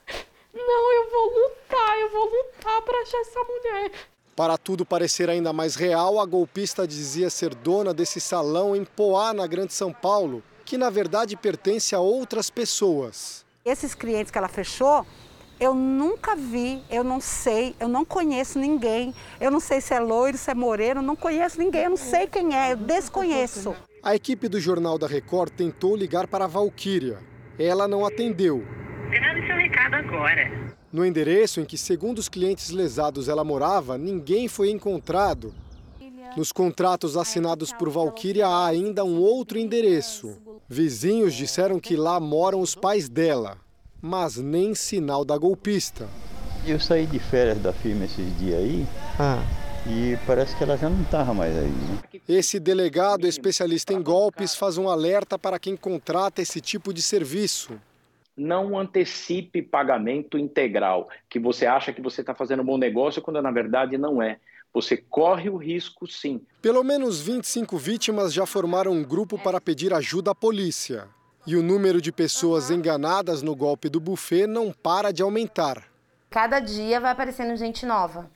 Não, 0.52 0.92
eu 0.92 1.10
vou 1.10 1.34
lutar, 1.34 1.98
eu 1.98 2.10
vou 2.10 2.24
lutar 2.26 2.82
para 2.82 3.00
achar 3.00 3.18
essa 3.18 3.40
mulher. 3.42 3.90
Para 4.36 4.58
tudo 4.58 4.84
parecer 4.84 5.30
ainda 5.30 5.52
mais 5.52 5.76
real, 5.76 6.20
a 6.20 6.26
golpista 6.26 6.88
dizia 6.88 7.30
ser 7.30 7.54
dona 7.54 7.94
desse 7.94 8.20
salão 8.20 8.74
em 8.74 8.84
Poá, 8.84 9.32
na 9.32 9.46
Grande 9.46 9.72
São 9.72 9.92
Paulo, 9.92 10.42
que 10.64 10.76
na 10.76 10.90
verdade 10.90 11.36
pertence 11.36 11.94
a 11.94 12.00
outras 12.00 12.50
pessoas. 12.50 13.46
Esses 13.64 13.94
clientes 13.94 14.32
que 14.32 14.38
ela 14.38 14.48
fechou, 14.48 15.06
eu 15.60 15.72
nunca 15.72 16.34
vi, 16.34 16.82
eu 16.90 17.04
não 17.04 17.20
sei, 17.20 17.76
eu 17.78 17.86
não 17.86 18.04
conheço 18.04 18.58
ninguém. 18.58 19.14
Eu 19.40 19.52
não 19.52 19.60
sei 19.60 19.80
se 19.80 19.94
é 19.94 20.00
loiro, 20.00 20.36
se 20.36 20.50
é 20.50 20.54
moreno, 20.54 21.00
não 21.00 21.14
conheço 21.14 21.60
ninguém, 21.60 21.84
eu 21.84 21.90
não 21.90 21.96
sei 21.96 22.26
quem 22.26 22.56
é, 22.56 22.72
eu 22.72 22.76
desconheço. 22.76 23.74
A 24.02 24.16
equipe 24.16 24.48
do 24.48 24.60
Jornal 24.60 24.98
da 24.98 25.06
Record 25.06 25.52
tentou 25.52 25.96
ligar 25.96 26.26
para 26.26 26.44
a 26.44 26.48
Valquíria. 26.48 27.20
Ela 27.56 27.86
não 27.86 28.04
atendeu. 28.04 28.64
Grave 29.10 29.46
seu 29.46 29.56
recado 29.56 29.94
agora. 29.94 30.73
No 30.94 31.04
endereço 31.04 31.60
em 31.60 31.64
que, 31.64 31.76
segundo 31.76 32.20
os 32.20 32.28
clientes 32.28 32.70
lesados, 32.70 33.28
ela 33.28 33.42
morava, 33.42 33.98
ninguém 33.98 34.46
foi 34.46 34.70
encontrado. 34.70 35.52
Nos 36.36 36.52
contratos 36.52 37.16
assinados 37.16 37.72
por 37.72 37.90
Valquíria 37.90 38.46
há 38.46 38.68
ainda 38.68 39.04
um 39.04 39.18
outro 39.18 39.58
endereço. 39.58 40.38
Vizinhos 40.68 41.34
disseram 41.34 41.80
que 41.80 41.96
lá 41.96 42.20
moram 42.20 42.60
os 42.60 42.76
pais 42.76 43.08
dela, 43.08 43.58
mas 44.00 44.36
nem 44.36 44.72
sinal 44.72 45.24
da 45.24 45.36
golpista. 45.36 46.08
Eu 46.64 46.78
saí 46.78 47.06
de 47.06 47.18
férias 47.18 47.58
da 47.58 47.72
firma 47.72 48.04
esses 48.04 48.38
dias 48.38 48.60
aí. 48.60 48.86
Ah. 49.18 49.42
E 49.88 50.16
parece 50.24 50.54
que 50.56 50.62
ela 50.62 50.76
já 50.76 50.88
não 50.88 51.02
estava 51.02 51.34
mais 51.34 51.56
aí. 51.56 51.72
Né? 51.72 52.20
Esse 52.28 52.60
delegado 52.60 53.26
especialista 53.26 53.92
em 53.92 54.00
golpes 54.00 54.54
faz 54.54 54.78
um 54.78 54.88
alerta 54.88 55.36
para 55.36 55.58
quem 55.58 55.76
contrata 55.76 56.40
esse 56.40 56.60
tipo 56.60 56.94
de 56.94 57.02
serviço 57.02 57.72
não 58.36 58.78
antecipe 58.78 59.62
pagamento 59.62 60.36
integral, 60.36 61.08
que 61.28 61.38
você 61.38 61.66
acha 61.66 61.92
que 61.92 62.02
você 62.02 62.20
está 62.20 62.34
fazendo 62.34 62.62
um 62.62 62.66
bom 62.66 62.78
negócio 62.78 63.22
quando 63.22 63.40
na 63.40 63.50
verdade 63.50 63.96
não 63.96 64.20
é. 64.22 64.38
Você 64.72 64.96
corre 64.96 65.48
o 65.48 65.56
risco 65.56 66.06
sim. 66.06 66.40
Pelo 66.60 66.82
menos 66.82 67.20
25 67.20 67.76
vítimas 67.78 68.32
já 68.32 68.44
formaram 68.44 68.90
um 68.92 69.04
grupo 69.04 69.38
para 69.38 69.60
pedir 69.60 69.94
ajuda 69.94 70.32
à 70.32 70.34
polícia. 70.34 71.06
E 71.46 71.54
o 71.54 71.62
número 71.62 72.00
de 72.00 72.10
pessoas 72.10 72.70
enganadas 72.70 73.40
no 73.42 73.54
golpe 73.54 73.88
do 73.88 74.00
buffet 74.00 74.46
não 74.46 74.72
para 74.72 75.12
de 75.12 75.22
aumentar. 75.22 75.84
Cada 76.30 76.58
dia 76.58 76.98
vai 76.98 77.12
aparecendo 77.12 77.54
gente 77.56 77.86
nova. 77.86 78.28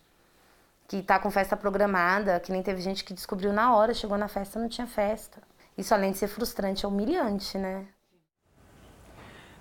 que 0.87 1.03
tá 1.03 1.19
com 1.19 1.31
festa 1.31 1.57
programada, 1.57 2.41
que 2.41 2.51
nem 2.53 2.63
teve 2.63 2.81
gente 2.81 3.05
que 3.05 3.13
descobriu 3.13 3.53
na 3.53 3.75
hora, 3.77 3.93
chegou 3.93 4.17
na 4.17 4.29
festa 4.29 4.59
não 4.59 4.69
tinha 4.69 4.87
festa. 4.87 5.43
Isso 5.77 5.93
além 5.93 6.13
de 6.13 6.19
ser 6.19 6.29
frustrante, 6.29 6.85
é 6.85 6.89
humilhante, 6.89 7.59
né? 7.59 7.87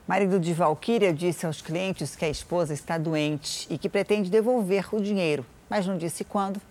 Marido 0.07 0.39
de 0.39 0.53
Valquíria 0.53 1.13
disse 1.13 1.45
aos 1.45 1.61
clientes 1.61 2.15
que 2.15 2.23
a 2.23 2.29
esposa 2.29 2.73
está 2.73 2.97
doente 2.97 3.67
e 3.69 3.77
que 3.77 3.89
pretende 3.89 4.29
devolver 4.29 4.87
o 4.95 5.01
dinheiro, 5.01 5.45
mas 5.69 5.85
não 5.85 5.97
disse 5.97 6.23
quando 6.23 6.61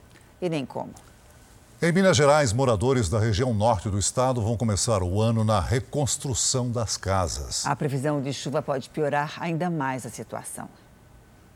e 0.41 0.49
nem 0.49 0.65
como. 0.65 0.95
Em 1.83 1.93
Minas 1.93 2.17
Gerais, 2.17 2.55
moradores 2.55 3.11
da 3.11 3.21
região 3.21 3.53
norte 3.53 3.91
do 3.91 3.99
estado 3.99 4.41
vão 4.41 4.57
começar 4.57 5.03
o 5.03 5.21
ano 5.21 5.45
na 5.45 5.61
reconstrução 5.61 6.71
das 6.71 6.97
casas. 6.97 7.67
A 7.67 7.77
previsão 7.77 8.23
de 8.23 8.33
chuva 8.33 8.63
pode 8.63 8.89
piorar 8.89 9.35
ainda 9.39 9.69
mais 9.69 10.07
a 10.07 10.09
situação. 10.09 10.71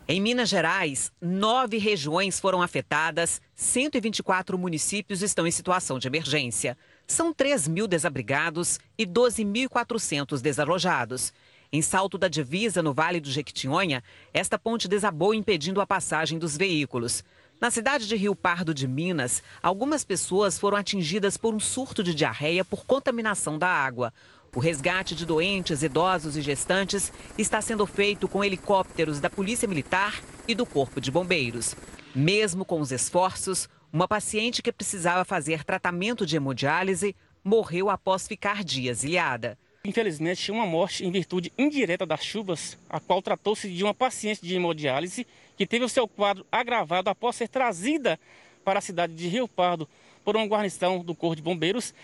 Em 0.07 0.21
Minas 0.21 0.51
Gerais, 0.51 1.11
nove 1.19 1.79
regiões 1.79 2.39
foram 2.39 2.61
afetadas, 2.61 3.41
124 3.55 4.59
municípios 4.59 5.23
estão 5.23 5.47
em 5.47 5.51
situação 5.51 5.99
de 5.99 6.09
emergência. 6.09 6.77
São 7.07 7.33
3 7.33 7.69
mil 7.69 7.87
desabrigados 7.87 8.79
e 8.99 9.07
12.400 9.07 10.43
desalojados. 10.43 11.33
Em 11.73 11.81
Salto 11.81 12.19
da 12.19 12.27
Divisa, 12.27 12.83
no 12.83 12.93
Vale 12.93 13.21
do 13.21 13.31
Jequitinhonha, 13.31 14.03
esta 14.35 14.59
ponte 14.59 14.89
desabou 14.89 15.33
impedindo 15.33 15.81
a 15.81 15.87
passagem 15.87 16.37
dos 16.37 16.57
veículos. 16.57 17.23
Na 17.61 17.71
cidade 17.71 18.09
de 18.09 18.17
Rio 18.17 18.35
Pardo 18.35 18.75
de 18.75 18.89
Minas, 18.89 19.41
algumas 19.63 20.03
pessoas 20.03 20.59
foram 20.59 20.77
atingidas 20.77 21.37
por 21.37 21.55
um 21.55 21.61
surto 21.61 22.03
de 22.03 22.13
diarreia 22.13 22.65
por 22.65 22.85
contaminação 22.85 23.57
da 23.57 23.69
água. 23.69 24.13
O 24.53 24.59
resgate 24.59 25.15
de 25.15 25.25
doentes, 25.25 25.85
idosos 25.85 26.37
e 26.37 26.43
gestantes 26.43 27.13
está 27.39 27.61
sendo 27.61 27.87
feito 27.87 28.27
com 28.27 28.43
helicópteros 28.43 29.21
da 29.21 29.31
Polícia 29.31 29.69
Militar 29.69 30.21
e 30.49 30.57
do 30.57 30.67
Corpo 30.67 31.01
de 31.01 31.09
Bombeiros. 31.09 31.77
Mesmo 32.13 32.65
com 32.65 32.81
os 32.81 32.91
esforços, 32.91 33.69
uma 33.93 34.09
paciente 34.09 34.61
que 34.61 34.73
precisava 34.73 35.25
fazer 35.25 35.63
tratamento 35.63 36.27
de 36.27 36.35
hemodiálise 36.35 37.15
morreu 37.45 37.89
após 37.89 38.27
ficar 38.27 38.65
dias 38.65 39.05
ilhada. 39.05 39.57
Infelizmente, 39.83 40.53
uma 40.53 40.67
morte 40.67 41.07
em 41.07 41.11
virtude 41.11 41.51
indireta 41.57 42.05
das 42.05 42.23
chuvas, 42.23 42.79
a 42.89 43.01
qual 43.01 43.23
tratou-se 43.23 43.67
de 43.67 43.83
uma 43.83 43.95
paciente 43.95 44.45
de 44.45 44.55
hemodiálise 44.55 45.27
que 45.57 45.67
teve 45.67 45.87
o 45.87 45.89
seu 45.89 46.07
quadro 46.07 46.45
agravado 46.53 47.09
após 47.09 47.37
ser 47.37 47.49
trazida 47.49 48.21
para 48.63 48.79
a 48.79 48.83
cidade 48.83 49.15
de 49.15 49.27
Rio 49.27 49.49
Pardo 49.49 49.89
por 50.23 50.37
uma 50.37 50.47
guarnição 50.47 51.03
do 51.03 51.15
Corpo 51.15 51.37
de 51.37 51.43
Bombeiros. 51.43 51.95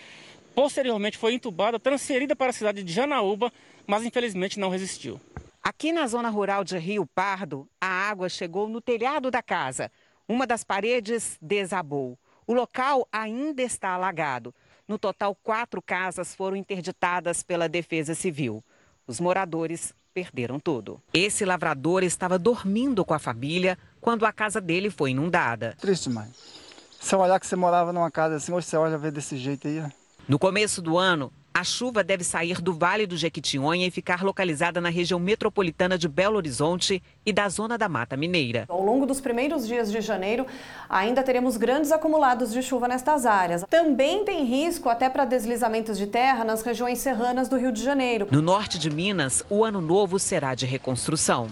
Posteriormente 0.55 1.19
foi 1.19 1.35
entubada, 1.35 1.79
transferida 1.79 2.35
para 2.35 2.49
a 2.49 2.53
cidade 2.53 2.81
de 2.81 2.91
Janaúba, 2.91 3.53
mas 3.85 4.03
infelizmente 4.03 4.59
não 4.59 4.69
resistiu. 4.69 5.21
Aqui 5.61 5.91
na 5.91 6.07
zona 6.07 6.29
rural 6.29 6.63
de 6.63 6.79
Rio 6.79 7.05
Pardo, 7.05 7.69
a 7.79 7.85
água 7.85 8.27
chegou 8.27 8.67
no 8.67 8.81
telhado 8.81 9.29
da 9.29 9.43
casa. 9.43 9.91
Uma 10.27 10.47
das 10.47 10.63
paredes 10.63 11.37
desabou. 11.39 12.17
O 12.47 12.53
local 12.53 13.07
ainda 13.11 13.61
está 13.61 13.89
alagado. 13.89 14.51
No 14.87 14.97
total, 14.97 15.35
quatro 15.35 15.81
casas 15.81 16.33
foram 16.33 16.55
interditadas 16.55 17.43
pela 17.43 17.67
Defesa 17.67 18.15
Civil. 18.15 18.63
Os 19.05 19.19
moradores 19.19 19.93
perderam 20.13 20.61
tudo. 20.61 21.01
Esse 21.13 21.43
lavrador 21.43 22.03
estava 22.03 22.39
dormindo 22.39 23.03
com 23.03 23.13
a 23.13 23.19
família 23.19 23.77
quando 23.99 24.25
a 24.25 24.31
casa 24.31 24.61
dele 24.61 24.89
foi 24.89 25.11
inundada. 25.11 25.75
Triste, 25.77 26.09
mãe. 26.09 26.27
Se 27.01 27.15
olhar 27.15 27.37
que 27.37 27.45
você 27.45 27.57
morava 27.57 27.91
numa 27.91 28.09
casa 28.09 28.35
assim, 28.35 28.53
hoje 28.53 28.67
você 28.67 28.77
olha 28.77 28.97
ver 28.97 29.11
desse 29.11 29.37
jeito 29.37 29.67
aí. 29.67 29.83
No 30.25 30.39
começo 30.39 30.81
do 30.81 30.97
ano, 30.97 31.33
a 31.57 31.63
chuva 31.63 32.03
deve 32.03 32.23
sair 32.23 32.61
do 32.61 32.71
Vale 32.71 33.07
do 33.07 33.17
Jequitinhonha 33.17 33.87
e 33.87 33.89
ficar 33.89 34.23
localizada 34.23 34.79
na 34.79 34.89
região 34.89 35.19
metropolitana 35.19 35.97
de 35.97 36.07
Belo 36.07 36.37
Horizonte 36.37 37.01
e 37.25 37.33
da 37.33 37.49
zona 37.49 37.79
da 37.79 37.89
Mata 37.89 38.15
Mineira. 38.15 38.65
Ao 38.69 38.83
longo 38.83 39.07
dos 39.07 39.19
primeiros 39.19 39.67
dias 39.67 39.91
de 39.91 39.99
janeiro, 39.99 40.45
ainda 40.87 41.23
teremos 41.23 41.57
grandes 41.57 41.91
acumulados 41.91 42.53
de 42.53 42.61
chuva 42.61 42.87
nestas 42.87 43.25
áreas. 43.25 43.65
Também 43.67 44.23
tem 44.23 44.45
risco 44.45 44.87
até 44.87 45.09
para 45.09 45.25
deslizamentos 45.25 45.97
de 45.97 46.05
terra 46.05 46.45
nas 46.45 46.61
regiões 46.61 46.99
serranas 46.99 47.49
do 47.49 47.57
Rio 47.57 47.71
de 47.71 47.83
Janeiro. 47.83 48.27
No 48.31 48.41
norte 48.43 48.77
de 48.77 48.91
Minas, 48.91 49.43
o 49.49 49.65
ano 49.65 49.81
novo 49.81 50.19
será 50.19 50.53
de 50.53 50.67
reconstrução. 50.67 51.47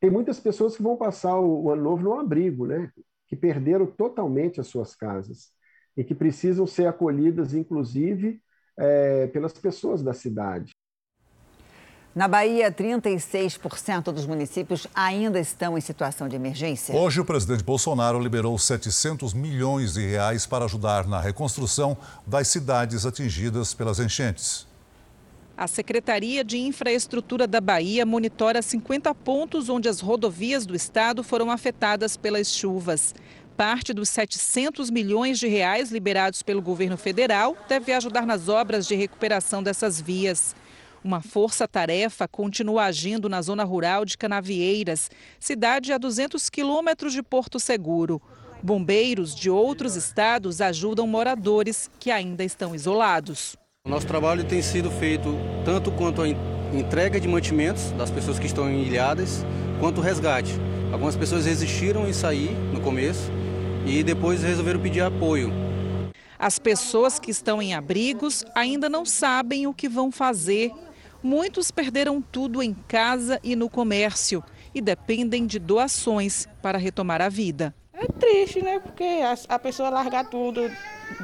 Tem 0.00 0.10
muitas 0.10 0.40
pessoas 0.40 0.76
que 0.76 0.82
vão 0.82 0.96
passar 0.96 1.38
o 1.38 1.70
ano 1.70 1.84
novo 1.84 2.02
no 2.02 2.18
abrigo, 2.18 2.66
né? 2.66 2.90
Que 3.28 3.36
perderam 3.36 3.86
totalmente 3.86 4.60
as 4.60 4.66
suas 4.66 4.96
casas 4.96 5.50
e 5.96 6.02
que 6.02 6.16
precisam 6.16 6.66
ser 6.66 6.88
acolhidas, 6.88 7.54
inclusive 7.54 8.40
é, 8.78 9.26
pelas 9.28 9.52
pessoas 9.52 10.02
da 10.02 10.12
cidade. 10.12 10.72
Na 12.12 12.26
Bahia, 12.26 12.72
36% 12.72 14.12
dos 14.12 14.26
municípios 14.26 14.84
ainda 14.92 15.38
estão 15.38 15.78
em 15.78 15.80
situação 15.80 16.28
de 16.28 16.34
emergência. 16.34 16.94
Hoje, 16.94 17.20
o 17.20 17.24
presidente 17.24 17.62
Bolsonaro 17.62 18.18
liberou 18.18 18.58
700 18.58 19.32
milhões 19.32 19.94
de 19.94 20.04
reais 20.04 20.44
para 20.44 20.64
ajudar 20.64 21.06
na 21.06 21.20
reconstrução 21.20 21.96
das 22.26 22.48
cidades 22.48 23.06
atingidas 23.06 23.74
pelas 23.74 24.00
enchentes. 24.00 24.66
A 25.56 25.68
Secretaria 25.68 26.42
de 26.42 26.58
Infraestrutura 26.58 27.46
da 27.46 27.60
Bahia 27.60 28.04
monitora 28.04 28.60
50 28.60 29.14
pontos 29.14 29.68
onde 29.68 29.88
as 29.88 30.00
rodovias 30.00 30.66
do 30.66 30.74
estado 30.74 31.22
foram 31.22 31.50
afetadas 31.50 32.16
pelas 32.16 32.48
chuvas. 32.52 33.14
Parte 33.60 33.92
dos 33.92 34.08
700 34.08 34.88
milhões 34.88 35.38
de 35.38 35.46
reais 35.46 35.90
liberados 35.90 36.42
pelo 36.42 36.62
governo 36.62 36.96
federal 36.96 37.54
deve 37.68 37.92
ajudar 37.92 38.24
nas 38.24 38.48
obras 38.48 38.86
de 38.86 38.94
recuperação 38.94 39.62
dessas 39.62 40.00
vias. 40.00 40.56
Uma 41.04 41.20
força-tarefa 41.20 42.26
continua 42.26 42.84
agindo 42.84 43.28
na 43.28 43.42
zona 43.42 43.62
rural 43.62 44.06
de 44.06 44.16
Canavieiras, 44.16 45.10
cidade 45.38 45.92
a 45.92 45.98
200 45.98 46.48
quilômetros 46.48 47.12
de 47.12 47.22
Porto 47.22 47.60
Seguro. 47.60 48.22
Bombeiros 48.62 49.34
de 49.34 49.50
outros 49.50 49.94
estados 49.94 50.62
ajudam 50.62 51.06
moradores 51.06 51.90
que 52.00 52.10
ainda 52.10 52.42
estão 52.42 52.74
isolados. 52.74 53.56
Nosso 53.86 54.06
trabalho 54.06 54.42
tem 54.42 54.62
sido 54.62 54.90
feito 54.90 55.36
tanto 55.66 55.92
quanto 55.92 56.22
a 56.22 56.28
entrega 56.74 57.20
de 57.20 57.28
mantimentos 57.28 57.90
das 57.92 58.10
pessoas 58.10 58.38
que 58.38 58.46
estão 58.46 58.70
ilhadas, 58.72 59.44
quanto 59.78 59.98
o 59.98 60.02
resgate. 60.02 60.54
Algumas 60.90 61.14
pessoas 61.14 61.44
resistiram 61.44 62.08
em 62.08 62.12
sair 62.14 62.50
no 62.72 62.80
começo, 62.80 63.30
e 63.90 64.04
depois 64.04 64.44
resolveram 64.44 64.80
pedir 64.80 65.00
apoio. 65.00 65.50
As 66.38 66.60
pessoas 66.60 67.18
que 67.18 67.30
estão 67.30 67.60
em 67.60 67.74
abrigos 67.74 68.44
ainda 68.54 68.88
não 68.88 69.04
sabem 69.04 69.66
o 69.66 69.74
que 69.74 69.88
vão 69.88 70.12
fazer. 70.12 70.70
Muitos 71.20 71.72
perderam 71.72 72.22
tudo 72.22 72.62
em 72.62 72.72
casa 72.72 73.40
e 73.42 73.56
no 73.56 73.68
comércio 73.68 74.44
e 74.72 74.80
dependem 74.80 75.44
de 75.44 75.58
doações 75.58 76.46
para 76.62 76.78
retomar 76.78 77.20
a 77.20 77.28
vida. 77.28 77.74
É 77.92 78.06
triste, 78.06 78.62
né? 78.62 78.78
Porque 78.78 79.02
a, 79.04 79.36
a 79.54 79.58
pessoa 79.58 79.90
largar 79.90 80.30
tudo, 80.30 80.70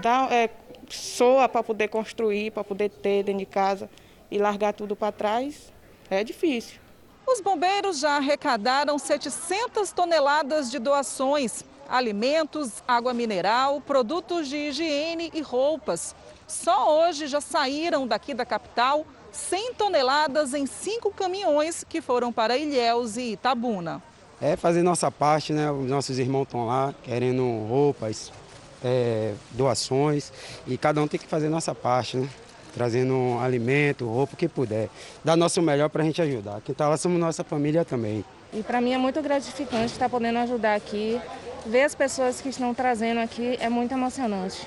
dá, 0.03 0.29
é, 0.31 0.51
soa 0.91 1.49
para 1.49 1.63
poder 1.63 1.87
construir, 1.87 2.51
para 2.51 2.65
poder 2.65 2.91
ter 2.91 3.23
dentro 3.23 3.39
de 3.39 3.47
casa 3.47 3.89
e 4.29 4.39
largar 4.39 4.73
tudo 4.73 4.97
para 4.97 5.13
trás, 5.13 5.73
é 6.11 6.25
difícil. 6.25 6.81
Os 7.25 7.41
bombeiros 7.41 8.01
já 8.01 8.17
arrecadaram 8.17 8.99
700 8.99 9.93
toneladas 9.93 10.69
de 10.69 10.81
doações 10.81 11.65
alimentos, 11.89 12.83
água 12.87 13.13
mineral, 13.13 13.81
produtos 13.81 14.49
de 14.49 14.57
higiene 14.57 15.31
e 15.35 15.41
roupas. 15.41 16.15
Só 16.47 17.01
hoje 17.01 17.27
já 17.27 17.41
saíram 17.41 18.07
daqui 18.07 18.35
da 18.35 18.45
capital 18.45 19.07
100 19.33 19.75
toneladas 19.75 20.55
em 20.55 20.67
cinco 20.67 21.11
caminhões 21.11 21.85
que 21.89 22.01
foram 22.01 22.33
para 22.33 22.57
Ilhéus 22.57 23.17
e 23.17 23.33
Itabuna. 23.33 24.03
É 24.41 24.57
fazer 24.57 24.83
nossa 24.83 25.11
parte, 25.11 25.53
né? 25.53 25.71
Os 25.71 25.89
nossos 25.89 26.19
irmãos 26.19 26.43
estão 26.43 26.67
lá 26.67 26.95
querendo 27.03 27.43
roupas, 27.67 28.33
é, 28.85 29.35
doações 29.51 30.33
e 30.67 30.77
cada 30.77 31.03
um 31.03 31.09
tem 31.09 31.19
que 31.19 31.27
fazer 31.27 31.49
nossa 31.49 31.75
parte, 31.75 32.17
né? 32.17 32.29
Trazendo 32.75 33.39
alimento, 33.41 34.07
roupa, 34.07 34.35
o 34.35 34.37
que 34.37 34.49
puder. 34.49 34.91
Dar 35.25 35.35
nosso 35.37 35.63
melhor 35.63 35.89
para 35.89 36.03
a 36.03 36.05
gente 36.05 36.21
ajudar. 36.21 36.61
Quem 36.61 36.73
está 36.73 36.89
lá 36.89 36.97
somos 36.99 37.19
nossa 37.19 37.43
família 37.43 37.85
também. 37.85 38.23
E 38.53 38.63
para 38.63 38.81
mim 38.81 38.93
é 38.93 38.99
muito 38.99 39.21
gratificante 39.23 39.93
estar 39.93 40.09
podendo 40.09 40.39
ajudar 40.41 40.75
aqui 40.75 41.19
ver 41.67 41.83
as 41.83 41.95
pessoas 41.95 42.41
que 42.41 42.49
estão 42.49 42.73
trazendo 42.73 43.21
aqui 43.21 43.57
é 43.61 43.69
muito 43.69 43.93
emocionante. 43.93 44.67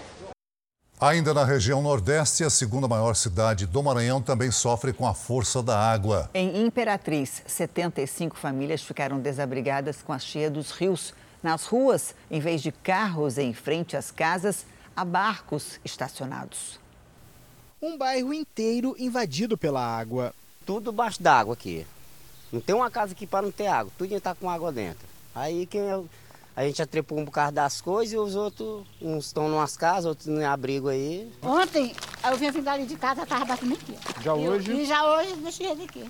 Ainda 0.99 1.33
na 1.33 1.45
região 1.45 1.81
Nordeste, 1.81 2.43
a 2.43 2.49
segunda 2.49 2.85
maior 2.85 3.15
cidade 3.15 3.65
do 3.65 3.81
Maranhão 3.81 4.21
também 4.21 4.51
sofre 4.51 4.91
com 4.91 5.07
a 5.07 5.13
força 5.13 5.63
da 5.63 5.79
água. 5.79 6.29
Em 6.33 6.65
Imperatriz, 6.65 7.41
75 7.47 8.35
famílias 8.35 8.83
ficaram 8.83 9.17
desabrigadas 9.17 10.01
com 10.01 10.11
a 10.11 10.19
cheia 10.19 10.51
dos 10.51 10.71
rios. 10.71 11.13
Nas 11.41 11.65
ruas, 11.65 12.13
em 12.29 12.41
vez 12.41 12.61
de 12.61 12.69
carros 12.69 13.37
em 13.37 13.53
frente 13.53 13.95
às 13.95 14.11
casas, 14.11 14.65
há 14.93 15.05
barcos 15.05 15.79
estacionados. 15.85 16.77
Um 17.81 17.97
bairro 17.97 18.33
inteiro 18.33 18.93
invadido 18.99 19.57
pela 19.57 19.81
água. 19.81 20.33
Tudo 20.65 20.91
baixo 20.91 21.23
d'água 21.23 21.53
aqui. 21.53 21.87
Não 22.51 22.59
tem 22.59 22.75
uma 22.75 22.91
casa 22.91 23.13
aqui 23.13 23.25
para 23.25 23.43
não 23.43 23.53
ter 23.53 23.67
água. 23.67 23.89
Tudo 23.97 24.13
está 24.13 24.35
com 24.35 24.49
água 24.49 24.69
dentro. 24.69 25.07
Aí 25.33 25.65
quem 25.65 25.79
é 25.79 25.97
a 26.59 26.63
gente 26.63 26.81
atrepou 26.81 27.17
um 27.17 27.23
bocado 27.23 27.53
das 27.53 27.79
coisas 27.79 28.13
e 28.13 28.17
os 28.17 28.35
outros, 28.35 28.85
uns 29.01 29.27
estão 29.27 29.47
numas 29.47 29.77
casas, 29.77 30.07
outros 30.07 30.27
em 30.27 30.43
abrigo 30.43 30.89
aí. 30.89 31.31
Ontem 31.41 31.95
eu 32.21 32.35
vinha 32.35 32.51
vindo 32.51 32.67
ali 32.67 32.85
de 32.85 32.97
casa, 32.97 33.23
estava 33.23 33.45
batendo 33.45 33.75
aqui. 33.75 33.95
Já 34.21 34.35
e 34.35 34.49
hoje? 34.49 34.71
E 34.73 34.85
já 34.85 35.07
hoje 35.09 35.35
deixei 35.37 35.67
ele 35.67 35.85
aqui. 35.85 36.05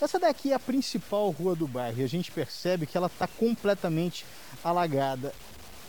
Essa 0.00 0.18
daqui 0.18 0.52
é 0.52 0.54
a 0.54 0.58
principal 0.58 1.28
rua 1.28 1.54
do 1.54 1.68
bairro 1.68 2.00
e 2.00 2.04
a 2.04 2.08
gente 2.08 2.32
percebe 2.32 2.86
que 2.86 2.96
ela 2.96 3.08
está 3.08 3.26
completamente 3.26 4.24
alagada. 4.64 5.34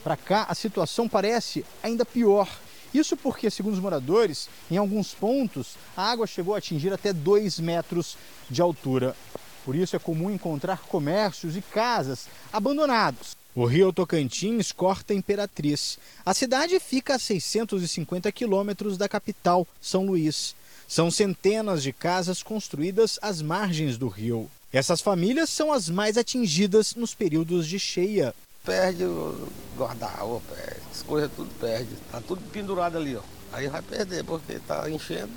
para 0.04 0.18
cá, 0.18 0.46
a 0.50 0.54
situação 0.54 1.08
parece 1.08 1.66
ainda 1.82 2.04
pior. 2.04 2.50
Isso 2.94 3.16
porque, 3.16 3.50
segundo 3.50 3.76
os 3.76 3.80
moradores, 3.80 4.50
em 4.70 4.76
alguns 4.76 5.14
pontos 5.14 5.76
a 5.96 6.12
água 6.12 6.28
chegou 6.28 6.56
a 6.56 6.58
atingir 6.58 6.92
até 6.92 7.14
2 7.14 7.62
metros 7.62 8.18
de 8.50 8.62
altura. 8.62 9.16
Por 9.64 9.76
isso 9.76 9.96
é 9.96 10.00
comum 10.00 10.30
encontrar 10.30 10.82
comércios 10.82 11.56
e 11.56 11.62
casas 11.62 12.28
abandonados. 12.52 13.38
O 13.58 13.66
rio 13.66 13.92
Tocantins 13.92 14.72
corta 14.72 15.16
Imperatriz. 15.16 15.98
A 16.24 16.32
cidade 16.32 16.80
fica 16.80 17.16
a 17.16 17.20
650 17.20 18.32
quilômetros 18.32 19.00
da 19.00 19.10
capital, 19.10 19.66
São 19.82 20.06
Luís. 20.06 20.56
São 20.88 21.10
centenas 21.10 21.82
de 21.82 21.92
casas 21.92 22.44
construídas 22.44 23.18
às 23.20 23.42
margens 23.42 23.98
do 23.98 24.10
rio. 24.10 24.48
Essas 24.72 25.02
famílias 25.02 25.50
são 25.50 25.74
as 25.74 25.90
mais 25.90 26.20
atingidas 26.20 26.94
nos 26.94 27.16
períodos 27.16 27.66
de 27.68 27.80
cheia. 27.80 28.32
Perde 28.64 29.06
o 29.06 29.50
guarda-roupa, 29.76 30.54
as 30.92 31.02
coisas 31.02 31.32
tudo 31.36 31.50
perde. 31.60 31.96
Tá 32.12 32.22
tudo 32.22 32.40
pendurado 32.52 32.96
ali, 33.00 33.16
ó. 33.16 33.24
Aí 33.52 33.68
vai 33.68 33.82
perder, 33.82 34.24
porque 34.24 34.60
tá 34.68 34.88
enchendo. 34.88 35.34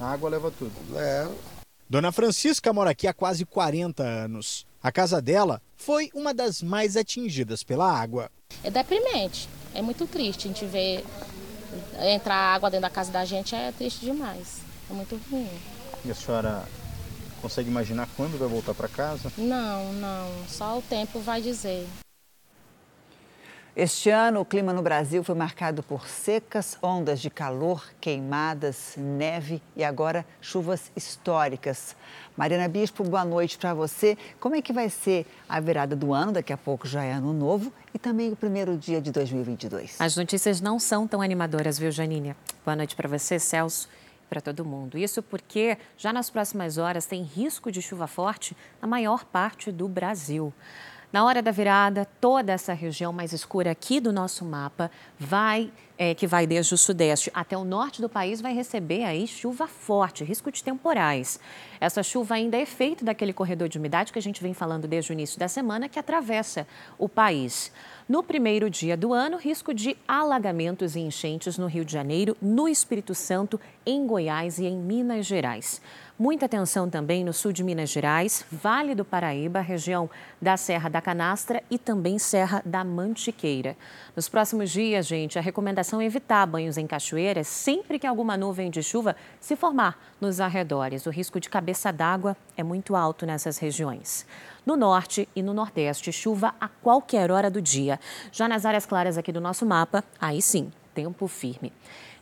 A 0.00 0.12
água 0.12 0.30
leva 0.30 0.50
tudo. 0.50 0.72
Leva. 0.90 1.57
Dona 1.90 2.12
Francisca 2.12 2.70
mora 2.70 2.90
aqui 2.90 3.06
há 3.06 3.14
quase 3.14 3.46
40 3.46 4.02
anos. 4.02 4.66
A 4.82 4.92
casa 4.92 5.22
dela 5.22 5.62
foi 5.74 6.10
uma 6.14 6.34
das 6.34 6.62
mais 6.62 6.98
atingidas 6.98 7.62
pela 7.62 7.90
água. 7.90 8.30
É 8.62 8.70
deprimente, 8.70 9.48
é 9.74 9.80
muito 9.80 10.06
triste 10.06 10.46
a 10.46 10.48
gente 10.48 10.66
ver 10.66 11.02
entrar 11.98 12.34
água 12.34 12.70
dentro 12.70 12.82
da 12.82 12.90
casa 12.90 13.10
da 13.10 13.24
gente, 13.24 13.54
é 13.54 13.72
triste 13.72 14.00
demais, 14.00 14.58
é 14.90 14.92
muito 14.92 15.18
ruim. 15.30 15.48
E 16.04 16.10
a 16.10 16.14
senhora 16.14 16.68
consegue 17.40 17.70
imaginar 17.70 18.06
quando 18.14 18.38
vai 18.38 18.48
voltar 18.48 18.74
para 18.74 18.88
casa? 18.88 19.32
Não, 19.38 19.90
não, 19.94 20.28
só 20.46 20.78
o 20.78 20.82
tempo 20.82 21.20
vai 21.20 21.40
dizer. 21.40 21.86
Este 23.78 24.10
ano, 24.10 24.40
o 24.40 24.44
clima 24.44 24.72
no 24.72 24.82
Brasil 24.82 25.22
foi 25.22 25.36
marcado 25.36 25.84
por 25.84 26.08
secas, 26.08 26.76
ondas 26.82 27.20
de 27.20 27.30
calor, 27.30 27.88
queimadas, 28.00 28.94
neve 28.96 29.62
e 29.76 29.84
agora 29.84 30.26
chuvas 30.40 30.90
históricas. 30.96 31.94
Mariana 32.36 32.66
Bispo, 32.66 33.04
boa 33.04 33.24
noite 33.24 33.56
para 33.56 33.72
você. 33.74 34.18
Como 34.40 34.56
é 34.56 34.60
que 34.60 34.72
vai 34.72 34.90
ser 34.90 35.24
a 35.48 35.60
virada 35.60 35.94
do 35.94 36.12
ano? 36.12 36.32
Daqui 36.32 36.52
a 36.52 36.56
pouco 36.56 36.88
já 36.88 37.04
é 37.04 37.12
ano 37.12 37.32
novo 37.32 37.72
e 37.94 38.00
também 38.00 38.32
o 38.32 38.36
primeiro 38.36 38.76
dia 38.76 39.00
de 39.00 39.12
2022. 39.12 40.00
As 40.00 40.16
notícias 40.16 40.60
não 40.60 40.80
são 40.80 41.06
tão 41.06 41.22
animadoras, 41.22 41.78
viu, 41.78 41.92
Janine? 41.92 42.34
Boa 42.64 42.74
noite 42.74 42.96
para 42.96 43.08
você, 43.08 43.38
Celso 43.38 43.88
para 44.28 44.40
todo 44.40 44.64
mundo. 44.64 44.98
Isso 44.98 45.22
porque 45.22 45.78
já 45.96 46.12
nas 46.12 46.28
próximas 46.28 46.78
horas 46.78 47.06
tem 47.06 47.22
risco 47.22 47.70
de 47.70 47.80
chuva 47.80 48.08
forte 48.08 48.56
na 48.82 48.88
maior 48.88 49.24
parte 49.24 49.70
do 49.70 49.86
Brasil. 49.86 50.52
Na 51.12 51.24
hora 51.24 51.40
da 51.40 51.50
virada, 51.50 52.06
toda 52.20 52.52
essa 52.52 52.72
região 52.74 53.12
mais 53.12 53.32
escura 53.32 53.70
aqui 53.70 53.98
do 53.98 54.12
nosso 54.12 54.44
mapa 54.44 54.90
vai, 55.18 55.70
é, 55.98 56.14
que 56.14 56.26
vai 56.26 56.46
desde 56.46 56.72
o 56.72 56.78
sudeste 56.78 57.30
até 57.34 57.56
o 57.56 57.64
norte 57.64 58.00
do 58.00 58.08
país, 58.08 58.40
vai 58.40 58.54
receber 58.54 59.04
aí 59.04 59.26
chuva 59.26 59.66
forte, 59.66 60.22
risco 60.22 60.52
de 60.52 60.62
temporais. 60.62 61.40
Essa 61.80 62.02
chuva 62.02 62.36
ainda 62.36 62.56
é 62.56 62.62
efeito 62.62 63.04
daquele 63.04 63.32
corredor 63.32 63.68
de 63.68 63.78
umidade 63.78 64.12
que 64.12 64.18
a 64.18 64.22
gente 64.22 64.42
vem 64.42 64.54
falando 64.54 64.86
desde 64.86 65.10
o 65.10 65.14
início 65.14 65.38
da 65.38 65.48
semana, 65.48 65.88
que 65.88 65.98
atravessa 65.98 66.66
o 66.96 67.08
país. 67.08 67.72
No 68.08 68.22
primeiro 68.22 68.70
dia 68.70 68.96
do 68.96 69.12
ano, 69.12 69.36
risco 69.36 69.74
de 69.74 69.96
alagamentos 70.06 70.96
e 70.96 71.00
enchentes 71.00 71.58
no 71.58 71.66
Rio 71.66 71.84
de 71.84 71.92
Janeiro, 71.92 72.36
no 72.40 72.68
Espírito 72.68 73.14
Santo, 73.14 73.60
em 73.84 74.06
Goiás 74.06 74.58
e 74.58 74.66
em 74.66 74.78
Minas 74.78 75.26
Gerais. 75.26 75.82
Muita 76.18 76.46
atenção 76.46 76.90
também 76.90 77.22
no 77.22 77.32
sul 77.32 77.52
de 77.52 77.62
Minas 77.62 77.90
Gerais, 77.90 78.44
Vale 78.50 78.92
do 78.92 79.04
Paraíba, 79.04 79.60
região 79.60 80.10
da 80.42 80.56
Serra 80.56 80.88
da 80.88 81.00
Canastra 81.00 81.62
e 81.70 81.78
também 81.78 82.18
Serra 82.18 82.60
da 82.66 82.82
Mantiqueira. 82.82 83.76
Nos 84.16 84.28
próximos 84.28 84.68
dias, 84.68 85.06
gente, 85.06 85.38
a 85.38 85.40
recomendação 85.40 85.87
é 85.96 86.04
evitar 86.04 86.46
banhos 86.46 86.76
em 86.76 86.86
cachoeiras 86.86 87.48
sempre 87.48 87.98
que 87.98 88.06
alguma 88.06 88.36
nuvem 88.36 88.70
de 88.70 88.82
chuva 88.82 89.16
se 89.40 89.56
formar 89.56 89.98
nos 90.20 90.40
arredores. 90.40 91.06
O 91.06 91.10
risco 91.10 91.40
de 91.40 91.48
cabeça 91.48 91.90
d'água 91.90 92.36
é 92.56 92.62
muito 92.62 92.94
alto 92.94 93.24
nessas 93.24 93.56
regiões. 93.56 94.26
No 94.66 94.76
norte 94.76 95.26
e 95.34 95.42
no 95.42 95.54
nordeste, 95.54 96.12
chuva 96.12 96.54
a 96.60 96.68
qualquer 96.68 97.30
hora 97.30 97.50
do 97.50 97.62
dia. 97.62 97.98
Já 98.30 98.46
nas 98.46 98.66
áreas 98.66 98.84
claras 98.84 99.16
aqui 99.16 99.32
do 99.32 99.40
nosso 99.40 99.64
mapa, 99.64 100.04
aí 100.20 100.42
sim, 100.42 100.70
tempo 100.94 101.26
firme. 101.26 101.72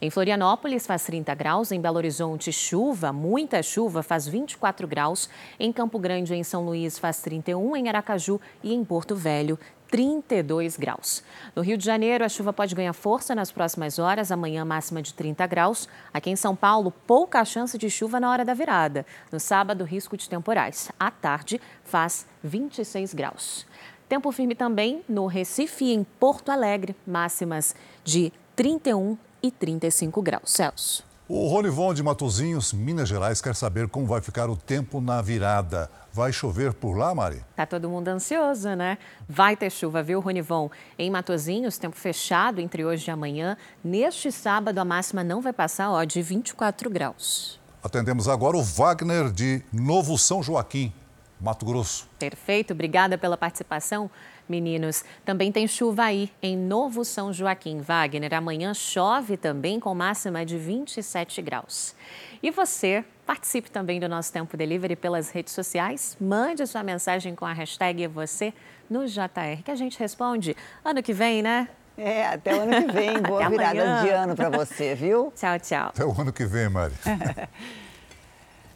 Em 0.01 0.11
Florianópolis 0.11 0.87
faz 0.87 1.05
30 1.05 1.35
graus, 1.35 1.73
em 1.73 1.81
Belo 1.81 1.97
Horizonte 1.97 2.53
chuva, 2.53 3.15
muita 3.15 3.63
chuva, 3.63 4.03
faz 4.03 4.29
24 4.29 4.87
graus. 4.87 5.31
Em 5.59 5.73
Campo 5.73 5.99
Grande, 5.99 6.35
em 6.35 6.45
São 6.45 6.67
Luís, 6.67 6.99
faz 6.99 7.23
31, 7.23 7.75
em 7.75 7.89
Aracaju 7.89 8.39
e 8.63 8.75
em 8.75 8.85
Porto 8.85 9.17
Velho, 9.17 9.59
32 9.91 10.77
graus. 10.77 11.23
No 11.55 11.63
Rio 11.63 11.77
de 11.77 11.85
Janeiro, 11.85 12.25
a 12.25 12.29
chuva 12.29 12.53
pode 12.53 12.75
ganhar 12.75 12.93
força 12.93 13.35
nas 13.35 13.51
próximas 13.51 13.99
horas, 13.99 14.33
amanhã 14.33 14.65
máxima 14.65 15.01
de 15.01 15.15
30 15.15 15.47
graus. 15.47 15.89
Aqui 16.13 16.31
em 16.31 16.37
São 16.37 16.55
Paulo, 16.57 16.93
pouca 17.07 17.45
chance 17.45 17.77
de 17.79 17.89
chuva 17.89 18.21
na 18.21 18.31
hora 18.31 18.45
da 18.45 18.55
virada. 18.55 19.07
No 19.31 19.41
sábado, 19.41 19.85
risco 19.85 20.17
de 20.17 20.29
temporais. 20.29 20.91
À 20.99 21.11
tarde, 21.11 21.61
faz 21.85 22.27
26 22.43 23.15
graus. 23.15 23.67
Tempo 24.09 24.31
firme 24.31 24.55
também 24.55 25.03
no 25.09 25.27
Recife 25.27 25.85
e 25.85 25.93
em 25.93 26.05
Porto 26.05 26.51
Alegre, 26.51 26.95
máximas 27.07 27.75
de 28.05 28.33
31 28.55 29.19
e 29.43 29.51
35 29.51 30.23
graus 30.23 30.53
Celsius. 30.53 31.16
O 31.29 31.49
Ronivon 31.49 31.93
de 31.93 32.05
Matozinhos, 32.05 32.73
Minas 32.73 33.09
Gerais, 33.09 33.41
quer 33.41 33.53
saber 33.57 33.89
como 33.89 34.07
vai 34.07 34.21
ficar 34.21 34.49
o 34.49 34.55
tempo 34.55 35.01
na 35.01 35.21
virada. 35.21 35.91
Vai 36.13 36.33
chover 36.33 36.73
por 36.73 36.97
lá, 36.97 37.13
Mari? 37.13 37.45
Tá 37.57 37.67
todo 37.67 37.91
mundo 37.91 38.07
ansioso, 38.07 38.77
né? 38.77 38.97
Vai 39.29 39.57
ter 39.57 39.69
chuva, 39.71 40.05
viu, 40.05 40.21
Ronivon? 40.21 40.71
Em 40.97 41.11
Matozinhos, 41.11 41.79
tempo 41.79 41.97
fechado 41.97 42.61
entre 42.61 42.85
hoje 42.85 43.09
e 43.09 43.11
amanhã. 43.11 43.57
Neste 43.83 44.31
sábado, 44.31 44.79
a 44.79 44.85
máxima 44.85 45.25
não 45.25 45.41
vai 45.41 45.53
passar 45.53 45.91
ó, 45.91 46.05
de 46.05 46.23
24 46.23 46.89
graus. 46.89 47.59
Atendemos 47.83 48.29
agora 48.29 48.57
o 48.57 48.63
Wagner 48.63 49.29
de 49.33 49.65
Novo 49.73 50.17
São 50.17 50.45
Joaquim, 50.45 50.93
Mato 51.41 51.67
Grosso. 51.67 52.09
Perfeito, 52.21 52.73
obrigada 52.73 53.19
pela 53.19 53.37
participação 53.37 54.09
meninos. 54.49 55.05
Também 55.25 55.51
tem 55.51 55.67
chuva 55.67 56.05
aí 56.05 56.31
em 56.43 56.57
Novo 56.57 57.05
São 57.05 57.33
Joaquim. 57.33 57.81
Wagner, 57.81 58.35
amanhã 58.35 58.73
chove 58.75 59.37
também 59.37 59.79
com 59.81 59.95
máxima 59.95 60.45
de 60.45 60.57
27 60.57 61.43
graus. 61.43 61.95
E 62.43 62.51
você, 62.51 63.05
participe 63.27 63.71
também 63.71 63.99
do 63.99 64.09
nosso 64.09 64.33
Tempo 64.33 64.57
Delivery 64.57 64.97
pelas 64.97 65.31
redes 65.31 65.53
sociais. 65.53 66.17
Mande 66.21 66.67
sua 66.67 66.83
mensagem 66.83 67.35
com 67.35 67.45
a 67.45 67.53
hashtag 67.53 68.07
você 68.07 68.55
no 68.89 69.07
JR, 69.07 69.63
que 69.65 69.71
a 69.71 69.75
gente 69.75 69.99
responde 69.99 70.57
ano 70.85 71.03
que 71.03 71.13
vem, 71.13 71.43
né? 71.43 71.69
É, 71.99 72.27
até 72.27 72.55
o 72.55 72.61
ano 72.61 72.73
que 72.73 72.93
vem. 72.93 73.21
Boa 73.23 73.49
virada 73.49 74.03
de 74.03 74.11
ano 74.11 74.37
para 74.37 74.51
você, 74.51 74.95
viu? 74.95 75.33
Tchau, 75.35 75.59
tchau. 75.59 75.89
Até 75.89 76.05
o 76.05 76.13
ano 76.21 76.33
que 76.33 76.45
vem, 76.45 76.69
Mari. 76.69 76.95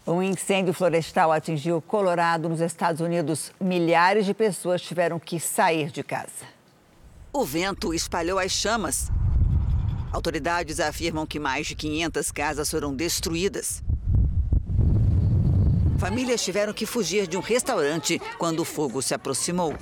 Um 0.07 0.23
incêndio 0.23 0.73
florestal 0.73 1.31
atingiu 1.31 1.77
o 1.77 1.83
Colorado, 1.83 2.49
nos 2.49 2.61
Estados 2.61 3.01
Unidos. 3.01 3.53
Milhares 3.61 4.25
de 4.25 4.33
pessoas 4.33 4.81
tiveram 4.81 5.19
que 5.19 5.39
sair 5.39 5.91
de 5.91 6.03
casa. 6.03 6.47
O 7.33 7.45
vento 7.45 7.93
espalhou 7.93 8.39
as 8.39 8.51
chamas. 8.51 9.11
Autoridades 10.11 10.81
afirmam 10.81 11.27
que 11.27 11.39
mais 11.39 11.67
de 11.67 11.75
500 11.75 12.33
casas 12.33 12.71
foram 12.71 12.95
destruídas. 12.95 13.83
Famílias 15.99 16.43
tiveram 16.43 16.73
que 16.73 16.87
fugir 16.87 17.27
de 17.27 17.37
um 17.37 17.41
restaurante 17.41 18.21
quando 18.39 18.61
o 18.61 18.65
fogo 18.65 19.03
se 19.03 19.13
aproximou. 19.13 19.75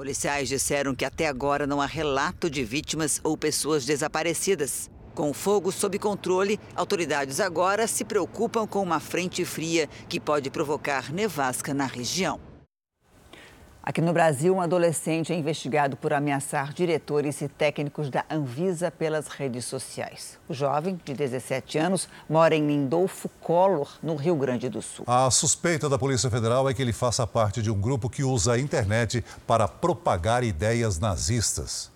Policiais 0.00 0.48
disseram 0.48 0.94
que 0.94 1.04
até 1.04 1.26
agora 1.28 1.66
não 1.66 1.78
há 1.78 1.84
relato 1.84 2.48
de 2.48 2.64
vítimas 2.64 3.20
ou 3.22 3.36
pessoas 3.36 3.84
desaparecidas. 3.84 4.90
Com 5.14 5.28
o 5.28 5.34
fogo 5.34 5.70
sob 5.70 5.98
controle, 5.98 6.58
autoridades 6.74 7.38
agora 7.38 7.86
se 7.86 8.02
preocupam 8.02 8.66
com 8.66 8.82
uma 8.82 8.98
frente 8.98 9.44
fria 9.44 9.90
que 10.08 10.18
pode 10.18 10.48
provocar 10.48 11.12
nevasca 11.12 11.74
na 11.74 11.84
região. 11.84 12.49
Aqui 13.82 14.02
no 14.02 14.12
Brasil, 14.12 14.54
um 14.54 14.60
adolescente 14.60 15.32
é 15.32 15.36
investigado 15.36 15.96
por 15.96 16.12
ameaçar 16.12 16.74
diretores 16.74 17.40
e 17.40 17.48
técnicos 17.48 18.10
da 18.10 18.26
Anvisa 18.30 18.90
pelas 18.90 19.28
redes 19.28 19.64
sociais. 19.64 20.38
O 20.46 20.52
jovem, 20.52 21.00
de 21.02 21.14
17 21.14 21.78
anos, 21.78 22.06
mora 22.28 22.54
em 22.54 22.66
Lindolfo 22.66 23.30
Collor, 23.40 23.88
no 24.02 24.16
Rio 24.16 24.36
Grande 24.36 24.68
do 24.68 24.82
Sul. 24.82 25.06
A 25.08 25.30
suspeita 25.30 25.88
da 25.88 25.98
Polícia 25.98 26.28
Federal 26.28 26.68
é 26.68 26.74
que 26.74 26.82
ele 26.82 26.92
faça 26.92 27.26
parte 27.26 27.62
de 27.62 27.70
um 27.70 27.80
grupo 27.80 28.10
que 28.10 28.22
usa 28.22 28.52
a 28.52 28.58
internet 28.58 29.24
para 29.46 29.66
propagar 29.66 30.44
ideias 30.44 30.98
nazistas. 30.98 31.90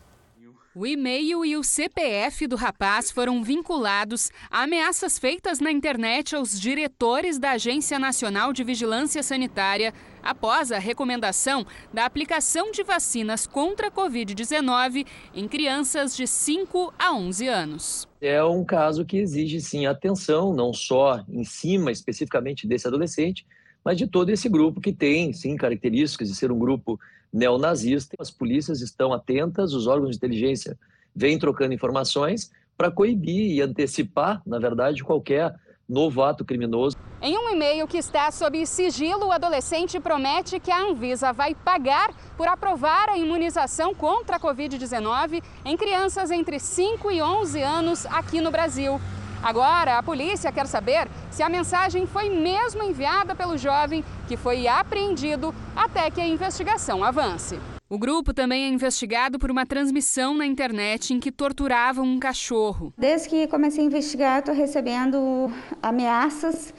O 0.74 0.84
e-mail 0.84 1.44
e 1.44 1.56
o 1.56 1.62
CPF 1.62 2.48
do 2.48 2.56
rapaz 2.56 3.08
foram 3.08 3.44
vinculados 3.44 4.32
a 4.50 4.62
ameaças 4.62 5.18
feitas 5.18 5.60
na 5.60 5.70
internet 5.70 6.34
aos 6.34 6.58
diretores 6.58 7.38
da 7.38 7.52
Agência 7.52 7.96
Nacional 7.96 8.52
de 8.52 8.64
Vigilância 8.64 9.22
Sanitária 9.22 9.94
após 10.24 10.72
a 10.72 10.78
recomendação 10.78 11.66
da 11.92 12.04
aplicação 12.04 12.72
de 12.72 12.82
vacinas 12.82 13.46
contra 13.46 13.88
a 13.88 13.90
Covid-19 13.90 15.06
em 15.34 15.46
crianças 15.46 16.16
de 16.16 16.26
5 16.26 16.92
a 16.98 17.14
11 17.14 17.46
anos. 17.48 18.08
É 18.20 18.42
um 18.42 18.64
caso 18.64 19.04
que 19.04 19.18
exige, 19.18 19.60
sim, 19.60 19.86
atenção, 19.86 20.54
não 20.54 20.72
só 20.72 21.22
em 21.28 21.44
cima 21.44 21.92
especificamente 21.92 22.66
desse 22.66 22.88
adolescente, 22.88 23.46
mas 23.84 23.98
de 23.98 24.06
todo 24.06 24.30
esse 24.30 24.48
grupo 24.48 24.80
que 24.80 24.92
tem, 24.92 25.32
sim, 25.32 25.56
características 25.56 26.28
de 26.28 26.34
ser 26.34 26.50
um 26.50 26.58
grupo 26.58 26.98
neonazista. 27.30 28.16
As 28.18 28.30
polícias 28.30 28.80
estão 28.80 29.12
atentas, 29.12 29.74
os 29.74 29.86
órgãos 29.86 30.12
de 30.12 30.16
inteligência 30.16 30.78
vêm 31.14 31.38
trocando 31.38 31.74
informações 31.74 32.50
para 32.76 32.90
coibir 32.90 33.52
e 33.52 33.60
antecipar, 33.60 34.42
na 34.46 34.58
verdade, 34.58 35.04
qualquer 35.04 35.54
novo 35.88 36.22
ato 36.22 36.44
criminoso. 36.44 36.96
Em 37.20 37.38
um 37.38 37.50
e-mail 37.50 37.86
que 37.86 37.98
está 37.98 38.30
sob 38.30 38.66
sigilo, 38.66 39.26
o 39.26 39.32
adolescente 39.32 39.98
promete 40.00 40.60
que 40.60 40.70
a 40.70 40.80
Anvisa 40.80 41.32
vai 41.32 41.54
pagar 41.54 42.12
por 42.36 42.48
aprovar 42.48 43.08
a 43.08 43.16
imunização 43.16 43.94
contra 43.94 44.36
a 44.36 44.40
Covid-19 44.40 45.42
em 45.64 45.76
crianças 45.76 46.30
entre 46.30 46.58
5 46.58 47.10
e 47.10 47.22
11 47.22 47.62
anos 47.62 48.06
aqui 48.06 48.40
no 48.40 48.50
Brasil. 48.50 49.00
Agora, 49.42 49.98
a 49.98 50.02
polícia 50.02 50.50
quer 50.50 50.66
saber 50.66 51.06
se 51.30 51.42
a 51.42 51.48
mensagem 51.50 52.06
foi 52.06 52.30
mesmo 52.30 52.82
enviada 52.82 53.34
pelo 53.34 53.58
jovem 53.58 54.02
que 54.26 54.36
foi 54.36 54.66
apreendido 54.66 55.54
até 55.76 56.10
que 56.10 56.20
a 56.20 56.26
investigação 56.26 57.04
avance. 57.04 57.58
O 57.86 57.98
grupo 57.98 58.32
também 58.32 58.64
é 58.64 58.68
investigado 58.68 59.38
por 59.38 59.50
uma 59.50 59.66
transmissão 59.66 60.34
na 60.34 60.46
internet 60.46 61.12
em 61.12 61.20
que 61.20 61.30
torturavam 61.30 62.06
um 62.06 62.18
cachorro. 62.18 62.94
Desde 62.96 63.28
que 63.28 63.46
comecei 63.46 63.84
a 63.84 63.86
investigar, 63.86 64.38
estou 64.38 64.54
recebendo 64.54 65.52
ameaças 65.82 66.72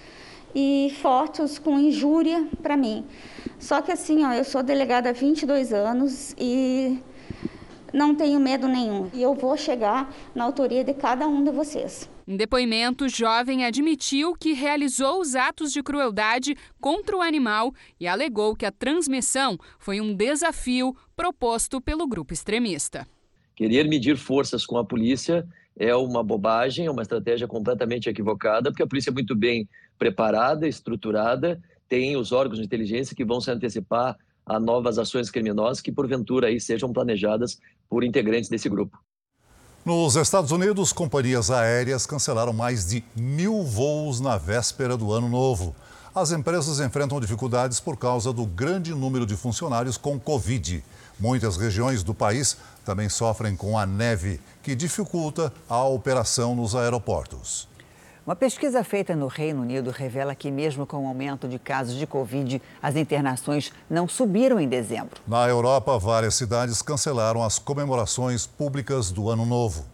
e 0.56 0.92
fotos 1.04 1.60
com 1.60 1.80
injúria 1.80 2.48
para 2.64 2.76
mim. 2.76 3.06
Só 3.60 3.84
que 3.84 3.92
assim, 3.92 4.26
ó, 4.26 4.34
eu 4.34 4.44
sou 4.44 4.64
delegada 4.64 5.10
há 5.10 5.14
22 5.14 5.72
anos 5.72 6.34
e 6.40 7.00
não 7.96 8.14
tenho 8.14 8.40
medo 8.40 8.68
nenhum. 8.68 9.10
E 9.14 9.22
eu 9.22 9.34
vou 9.34 9.56
chegar 9.56 10.14
na 10.36 10.44
autoria 10.44 10.84
de 10.84 10.94
cada 10.94 11.26
um 11.28 11.44
de 11.44 11.50
vocês. 11.50 12.10
Em 12.28 12.36
depoimento, 12.36 13.06
o 13.06 13.10
jovem 13.10 13.64
admitiu 13.64 14.34
que 14.34 14.52
realizou 14.52 15.22
os 15.22 15.34
atos 15.34 15.72
de 15.72 15.82
crueldade 15.82 16.58
contra 16.82 17.16
o 17.16 17.22
animal 17.22 17.74
e 18.00 18.08
alegou 18.08 18.56
que 18.56 18.66
a 18.66 18.72
transmissão 18.72 19.58
foi 19.80 20.02
um 20.02 20.14
desafio 20.14 20.94
proposto 21.16 21.80
pelo 21.80 22.06
grupo 22.06 22.34
extremista. 22.34 23.08
Querer 23.56 23.88
medir 23.88 24.18
forças 24.18 24.66
com 24.66 24.78
a 24.78 24.84
polícia 24.84 25.48
é 25.78 25.96
uma 25.96 26.24
bobagem, 26.24 26.88
é 26.88 26.92
uma 26.92 27.02
estratégia 27.02 27.48
completamente 27.48 28.10
equivocada, 28.10 28.70
porque 28.70 28.84
a 28.84 28.88
polícia 28.88 29.10
é 29.10 29.14
muito 29.14 29.36
bem 29.36 29.70
preparada, 29.98 30.68
estruturada, 30.68 31.62
tem 31.88 32.18
os 32.18 32.34
órgãos 32.34 32.60
de 32.60 32.66
inteligência 32.66 33.16
que 33.16 33.24
vão 33.24 33.40
se 33.40 33.52
antecipar 33.52 34.18
a 34.46 34.60
novas 34.60 35.00
ações 35.00 35.32
criminosas 35.32 35.82
que 35.82 35.92
porventura 35.92 36.48
aí 36.48 36.60
sejam 36.60 36.94
planejadas 36.94 37.60
por 37.90 38.04
integrantes 38.04 38.50
desse 38.50 38.70
grupo. 38.70 38.98
Nos 39.86 40.16
Estados 40.16 40.52
Unidos, 40.52 40.92
companhias 40.92 41.52
aéreas 41.52 42.08
cancelaram 42.08 42.52
mais 42.52 42.88
de 42.88 43.04
mil 43.16 43.64
voos 43.64 44.20
na 44.20 44.36
véspera 44.36 44.98
do 44.98 45.12
ano 45.12 45.30
novo. 45.30 45.76
As 46.14 46.32
empresas 46.32 46.80
enfrentam 46.80 47.20
dificuldades 47.20 47.80
por 47.80 47.98
causa 47.98 48.34
do 48.34 48.46
grande 48.46 48.96
número 48.96 49.26
de 49.26 49.36
funcionários 49.36 49.98
com 49.98 50.20
Covid. 50.20 50.84
Muitas 51.20 51.58
regiões 51.58 52.04
do 52.04 52.14
país 52.14 52.58
também 52.84 53.10
sofrem 53.10 53.56
com 53.56 53.78
a 53.78 53.86
neve, 53.86 54.40
que 54.64 54.76
dificulta 54.76 55.54
a 55.70 55.84
operação 55.84 56.56
nos 56.56 56.76
aeroportos. 56.76 57.68
Uma 58.26 58.36
pesquisa 58.36 58.84
feita 58.84 59.16
no 59.16 59.28
Reino 59.28 59.62
Unido 59.62 59.92
revela 59.92 60.34
que, 60.34 60.50
mesmo 60.50 60.84
com 60.84 61.06
o 61.06 61.08
aumento 61.08 61.48
de 61.48 61.60
casos 61.60 61.94
de 61.94 62.08
Covid, 62.08 62.60
as 62.82 62.96
internações 62.96 63.72
não 63.88 64.08
subiram 64.08 64.60
em 64.60 64.68
dezembro. 64.68 65.22
Na 65.28 65.48
Europa, 65.48 66.00
várias 66.00 66.34
cidades 66.34 66.82
cancelaram 66.82 67.44
as 67.44 67.60
comemorações 67.60 68.48
públicas 68.48 69.12
do 69.12 69.30
Ano 69.30 69.46
Novo. 69.46 69.86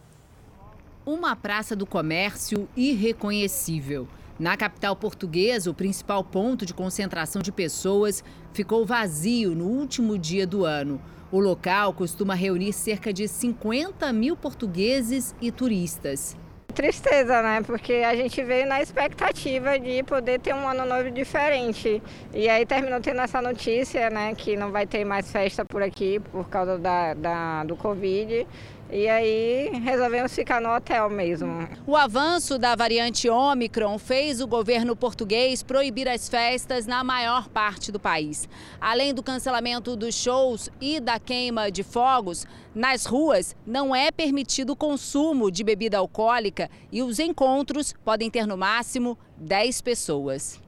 Uma 1.04 1.36
praça 1.36 1.76
do 1.76 1.84
comércio 1.84 2.66
irreconhecível. 2.74 4.08
Na 4.38 4.56
capital 4.56 4.96
portuguesa, 4.96 5.70
o 5.70 5.74
principal 5.74 6.24
ponto 6.24 6.64
de 6.64 6.72
concentração 6.72 7.42
de 7.42 7.52
pessoas 7.52 8.24
ficou 8.54 8.86
vazio 8.86 9.54
no 9.54 9.66
último 9.66 10.16
dia 10.16 10.46
do 10.46 10.64
ano. 10.64 10.98
O 11.30 11.38
local 11.38 11.92
costuma 11.92 12.32
reunir 12.34 12.72
cerca 12.72 13.12
de 13.12 13.28
50 13.28 14.10
mil 14.10 14.34
portugueses 14.38 15.34
e 15.38 15.52
turistas. 15.52 16.34
Tristeza, 16.74 17.42
né? 17.42 17.62
Porque 17.62 17.94
a 17.94 18.16
gente 18.16 18.42
veio 18.42 18.66
na 18.66 18.80
expectativa 18.80 19.78
de 19.78 20.02
poder 20.02 20.40
ter 20.40 20.54
um 20.54 20.66
ano 20.66 20.86
novo 20.86 21.10
diferente. 21.10 22.02
E 22.32 22.48
aí 22.48 22.64
terminou 22.64 23.00
tendo 23.00 23.20
essa 23.20 23.42
notícia, 23.42 24.08
né? 24.08 24.34
Que 24.34 24.56
não 24.56 24.70
vai 24.70 24.86
ter 24.86 25.04
mais 25.04 25.30
festa 25.30 25.64
por 25.64 25.82
aqui 25.82 26.18
por 26.18 26.48
causa 26.48 26.78
da, 26.78 27.14
da 27.14 27.64
do 27.64 27.76
Covid. 27.76 28.46
E 28.94 29.08
aí 29.08 29.70
resolvemos 29.82 30.34
ficar 30.34 30.60
no 30.60 30.68
hotel 30.68 31.08
mesmo. 31.08 31.66
O 31.86 31.96
avanço 31.96 32.58
da 32.58 32.76
variante 32.76 33.26
Omicron 33.26 33.98
fez 33.98 34.42
o 34.42 34.46
governo 34.46 34.94
português 34.94 35.62
proibir 35.62 36.06
as 36.06 36.28
festas 36.28 36.86
na 36.86 37.02
maior 37.02 37.48
parte 37.48 37.90
do 37.90 37.98
país. 37.98 38.46
Além 38.78 39.14
do 39.14 39.22
cancelamento 39.22 39.96
dos 39.96 40.14
shows 40.14 40.68
e 40.78 41.00
da 41.00 41.18
queima 41.18 41.70
de 41.70 41.82
fogos, 41.82 42.46
nas 42.74 43.06
ruas 43.06 43.56
não 43.66 43.96
é 43.96 44.10
permitido 44.10 44.74
o 44.74 44.76
consumo 44.76 45.50
de 45.50 45.64
bebida 45.64 45.96
alcoólica 45.96 46.61
e 46.90 47.02
os 47.02 47.18
encontros 47.18 47.94
podem 48.04 48.30
ter 48.30 48.46
no 48.46 48.56
máximo 48.56 49.18
10 49.36 49.80
pessoas. 49.80 50.60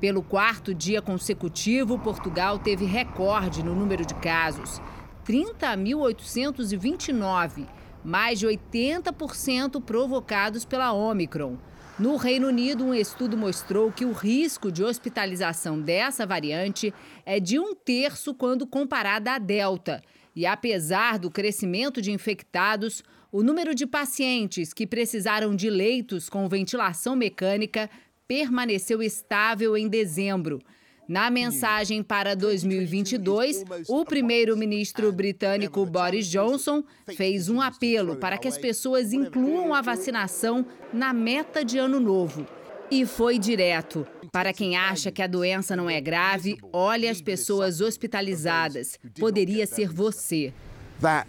Pelo 0.00 0.22
quarto 0.22 0.74
dia 0.74 1.00
consecutivo, 1.00 1.98
Portugal 1.98 2.58
teve 2.58 2.84
recorde 2.84 3.62
no 3.62 3.74
número 3.74 4.04
de 4.04 4.14
casos. 4.16 4.82
30.829, 5.26 7.66
mais 8.04 8.38
de 8.38 8.46
80% 8.46 9.82
provocados 9.82 10.64
pela 10.64 10.92
Omicron. 10.92 11.56
No 11.98 12.16
Reino 12.16 12.48
Unido, 12.48 12.84
um 12.84 12.92
estudo 12.92 13.36
mostrou 13.36 13.92
que 13.92 14.04
o 14.04 14.12
risco 14.12 14.70
de 14.70 14.82
hospitalização 14.82 15.80
dessa 15.80 16.26
variante 16.26 16.92
é 17.24 17.38
de 17.38 17.58
um 17.58 17.72
terço 17.72 18.34
quando 18.34 18.66
comparada 18.66 19.32
à 19.32 19.38
Delta. 19.38 20.02
E 20.34 20.44
apesar 20.44 21.20
do 21.20 21.30
crescimento 21.30 22.02
de 22.02 22.10
infectados, 22.10 23.04
o 23.34 23.42
número 23.42 23.74
de 23.74 23.84
pacientes 23.84 24.72
que 24.72 24.86
precisaram 24.86 25.56
de 25.56 25.68
leitos 25.68 26.28
com 26.28 26.48
ventilação 26.48 27.16
mecânica 27.16 27.90
permaneceu 28.28 29.02
estável 29.02 29.76
em 29.76 29.88
dezembro. 29.88 30.62
Na 31.08 31.28
mensagem 31.32 32.00
para 32.00 32.36
2022, 32.36 33.64
o 33.88 34.04
primeiro-ministro 34.04 35.10
britânico 35.12 35.84
Boris 35.84 36.28
Johnson 36.28 36.84
fez 37.16 37.48
um 37.48 37.60
apelo 37.60 38.14
para 38.14 38.38
que 38.38 38.46
as 38.46 38.56
pessoas 38.56 39.12
incluam 39.12 39.74
a 39.74 39.82
vacinação 39.82 40.64
na 40.92 41.12
meta 41.12 41.64
de 41.64 41.76
ano 41.76 41.98
novo. 41.98 42.46
E 42.88 43.04
foi 43.04 43.36
direto. 43.36 44.06
Para 44.30 44.52
quem 44.52 44.76
acha 44.76 45.10
que 45.10 45.20
a 45.20 45.26
doença 45.26 45.74
não 45.74 45.90
é 45.90 46.00
grave, 46.00 46.56
olhe 46.72 47.08
as 47.08 47.20
pessoas 47.20 47.80
hospitalizadas. 47.80 48.96
Poderia 49.18 49.66
ser 49.66 49.88
você. 49.88 50.52
That 51.00 51.28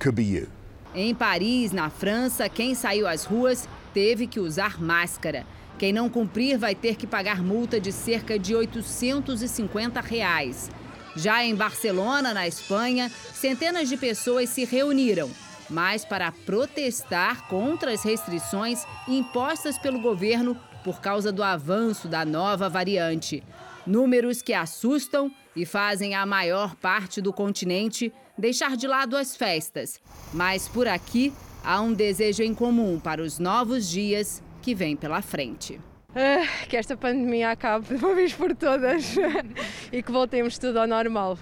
could 0.00 0.16
be 0.16 0.24
you. 0.24 0.55
Em 0.98 1.14
Paris, 1.14 1.72
na 1.72 1.90
França, 1.90 2.48
quem 2.48 2.74
saiu 2.74 3.06
às 3.06 3.24
ruas 3.26 3.68
teve 3.92 4.26
que 4.26 4.40
usar 4.40 4.80
máscara. 4.80 5.46
Quem 5.78 5.92
não 5.92 6.08
cumprir 6.08 6.56
vai 6.56 6.74
ter 6.74 6.96
que 6.96 7.06
pagar 7.06 7.42
multa 7.42 7.78
de 7.78 7.92
cerca 7.92 8.38
de 8.38 8.54
850 8.54 10.00
reais. 10.00 10.70
Já 11.14 11.44
em 11.44 11.54
Barcelona, 11.54 12.32
na 12.32 12.48
Espanha, 12.48 13.12
centenas 13.34 13.90
de 13.90 13.98
pessoas 13.98 14.48
se 14.48 14.64
reuniram, 14.64 15.30
mas 15.68 16.02
para 16.02 16.32
protestar 16.32 17.46
contra 17.46 17.92
as 17.92 18.02
restrições 18.02 18.82
impostas 19.06 19.78
pelo 19.78 20.00
governo 20.00 20.56
por 20.86 21.00
causa 21.00 21.32
do 21.32 21.42
avanço 21.42 22.06
da 22.06 22.24
nova 22.24 22.68
variante. 22.68 23.42
Números 23.84 24.40
que 24.40 24.54
assustam 24.54 25.32
e 25.56 25.66
fazem 25.66 26.14
a 26.14 26.24
maior 26.24 26.76
parte 26.76 27.20
do 27.20 27.32
continente 27.32 28.12
deixar 28.38 28.76
de 28.76 28.86
lado 28.86 29.16
as 29.16 29.34
festas. 29.34 30.00
Mas 30.32 30.68
por 30.68 30.86
aqui 30.86 31.32
há 31.64 31.80
um 31.80 31.92
desejo 31.92 32.44
em 32.44 32.54
comum 32.54 33.00
para 33.00 33.20
os 33.20 33.40
novos 33.40 33.88
dias 33.88 34.40
que 34.62 34.76
vem 34.76 34.94
pela 34.94 35.20
frente. 35.20 35.80
Uh, 36.10 36.68
que 36.68 36.76
esta 36.76 36.96
pandemia 36.96 37.50
acabe 37.50 37.88
de 37.88 37.94
uma 37.96 38.14
vez 38.14 38.32
por 38.32 38.54
todas 38.54 39.16
e 39.90 40.00
que 40.00 40.12
voltemos 40.12 40.56
tudo 40.56 40.78
ao 40.78 40.86
normal. 40.86 41.36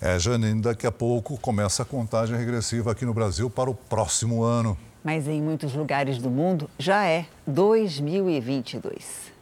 É, 0.00 0.18
Janine, 0.18 0.60
daqui 0.60 0.88
a 0.88 0.92
pouco 0.92 1.38
começa 1.38 1.84
a 1.84 1.86
contagem 1.86 2.36
regressiva 2.36 2.90
aqui 2.90 3.04
no 3.04 3.14
Brasil 3.14 3.48
para 3.48 3.70
o 3.70 3.74
próximo 3.76 4.42
ano. 4.42 4.76
Mas 5.04 5.28
em 5.28 5.42
muitos 5.42 5.74
lugares 5.74 6.16
do 6.16 6.30
mundo 6.30 6.70
já 6.78 7.04
é 7.04 7.26
2022. 7.46 9.34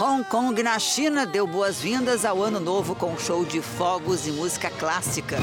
Hong 0.00 0.24
Kong, 0.24 0.62
na 0.62 0.78
China, 0.78 1.26
deu 1.26 1.46
boas-vindas 1.46 2.24
ao 2.24 2.42
Ano 2.42 2.58
Novo 2.58 2.94
com 2.94 3.14
show 3.18 3.44
de 3.44 3.60
fogos 3.60 4.26
e 4.26 4.32
música 4.32 4.70
clássica. 4.70 5.36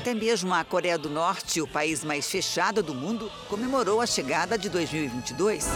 Até 0.00 0.14
mesmo 0.14 0.54
a 0.54 0.62
Coreia 0.62 0.96
do 0.96 1.10
Norte, 1.10 1.60
o 1.60 1.66
país 1.66 2.04
mais 2.04 2.30
fechado 2.30 2.84
do 2.84 2.94
mundo, 2.94 3.28
comemorou 3.48 4.00
a 4.00 4.06
chegada 4.06 4.56
de 4.56 4.68
2022. 4.68 5.66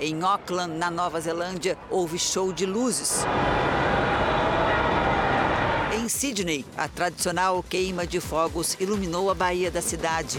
Em 0.00 0.22
Auckland, 0.22 0.78
na 0.78 0.88
Nova 0.88 1.20
Zelândia, 1.20 1.76
houve 1.90 2.16
show 2.16 2.52
de 2.52 2.64
luzes. 2.64 3.24
Sydney, 6.12 6.64
a 6.76 6.86
tradicional 6.86 7.62
queima 7.62 8.06
de 8.06 8.20
fogos 8.20 8.76
iluminou 8.78 9.30
a 9.30 9.34
baía 9.34 9.70
da 9.70 9.80
cidade. 9.80 10.38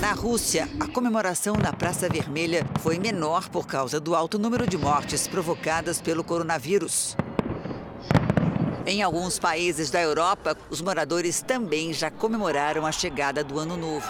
Na 0.00 0.12
Rússia, 0.12 0.68
a 0.78 0.86
comemoração 0.86 1.54
na 1.56 1.72
Praça 1.72 2.08
Vermelha 2.08 2.66
foi 2.80 2.98
menor 2.98 3.48
por 3.48 3.66
causa 3.66 3.98
do 3.98 4.14
alto 4.14 4.38
número 4.38 4.66
de 4.66 4.76
mortes 4.76 5.26
provocadas 5.26 6.00
pelo 6.00 6.22
coronavírus. 6.22 7.16
Em 8.86 9.02
alguns 9.02 9.38
países 9.38 9.90
da 9.90 10.00
Europa, 10.00 10.56
os 10.68 10.82
moradores 10.82 11.40
também 11.40 11.92
já 11.92 12.10
comemoraram 12.10 12.84
a 12.84 12.92
chegada 12.92 13.42
do 13.42 13.58
Ano 13.58 13.76
Novo. 13.76 14.08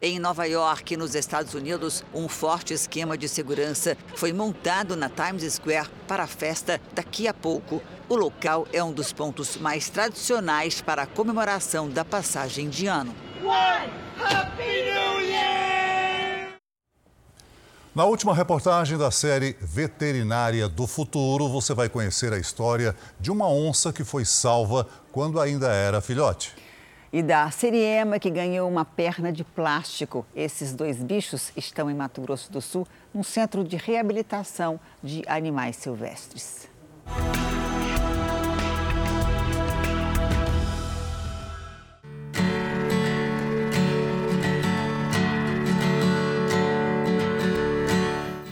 Em 0.00 0.20
Nova 0.20 0.44
York, 0.44 0.96
nos 0.96 1.16
Estados 1.16 1.54
Unidos, 1.54 2.04
um 2.14 2.28
forte 2.28 2.72
esquema 2.72 3.18
de 3.18 3.28
segurança 3.28 3.96
foi 4.14 4.32
montado 4.32 4.94
na 4.94 5.08
Times 5.08 5.54
Square 5.54 5.90
para 6.06 6.22
a 6.22 6.26
festa 6.28 6.80
daqui 6.94 7.26
a 7.26 7.34
pouco. 7.34 7.82
O 8.08 8.14
local 8.14 8.68
é 8.72 8.82
um 8.82 8.92
dos 8.92 9.12
pontos 9.12 9.56
mais 9.56 9.88
tradicionais 9.88 10.80
para 10.80 11.02
a 11.02 11.06
comemoração 11.06 11.90
da 11.90 12.04
passagem 12.04 12.68
de 12.68 12.86
ano. 12.86 13.12
Na 17.92 18.04
última 18.04 18.32
reportagem 18.32 18.96
da 18.96 19.10
série 19.10 19.56
Veterinária 19.60 20.68
do 20.68 20.86
Futuro, 20.86 21.48
você 21.48 21.74
vai 21.74 21.88
conhecer 21.88 22.32
a 22.32 22.38
história 22.38 22.94
de 23.18 23.32
uma 23.32 23.48
onça 23.48 23.92
que 23.92 24.04
foi 24.04 24.24
salva 24.24 24.86
quando 25.10 25.40
ainda 25.40 25.66
era 25.72 26.00
filhote 26.00 26.67
e 27.12 27.22
da 27.22 27.50
Siriema, 27.50 28.18
que 28.18 28.30
ganhou 28.30 28.68
uma 28.68 28.84
perna 28.84 29.32
de 29.32 29.44
plástico. 29.44 30.26
Esses 30.34 30.74
dois 30.74 31.02
bichos 31.02 31.52
estão 31.56 31.90
em 31.90 31.94
Mato 31.94 32.20
Grosso 32.20 32.52
do 32.52 32.60
Sul, 32.60 32.86
num 33.12 33.22
centro 33.22 33.64
de 33.64 33.76
reabilitação 33.76 34.78
de 35.02 35.22
animais 35.26 35.76
silvestres. 35.76 36.68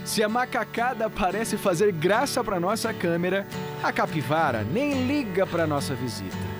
Se 0.03 0.23
a 0.23 0.27
macacada 0.27 1.11
parece 1.11 1.57
fazer 1.57 1.91
graça 1.91 2.43
para 2.43 2.59
nossa 2.59 2.91
câmera, 2.91 3.45
a 3.83 3.91
capivara 3.91 4.63
nem 4.63 5.05
liga 5.05 5.45
para 5.45 5.67
nossa 5.67 5.93
visita. 5.93 6.56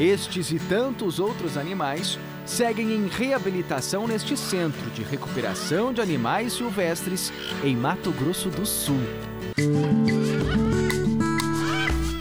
Estes 0.00 0.50
e 0.50 0.58
tantos 0.58 1.20
outros 1.20 1.58
animais 1.58 2.18
seguem 2.46 2.90
em 2.94 3.06
reabilitação 3.06 4.08
neste 4.08 4.34
centro 4.34 4.88
de 4.92 5.02
recuperação 5.02 5.92
de 5.92 6.00
animais 6.00 6.54
silvestres 6.54 7.30
em 7.62 7.76
Mato 7.76 8.10
Grosso 8.10 8.48
do 8.48 8.64
Sul. 8.64 9.02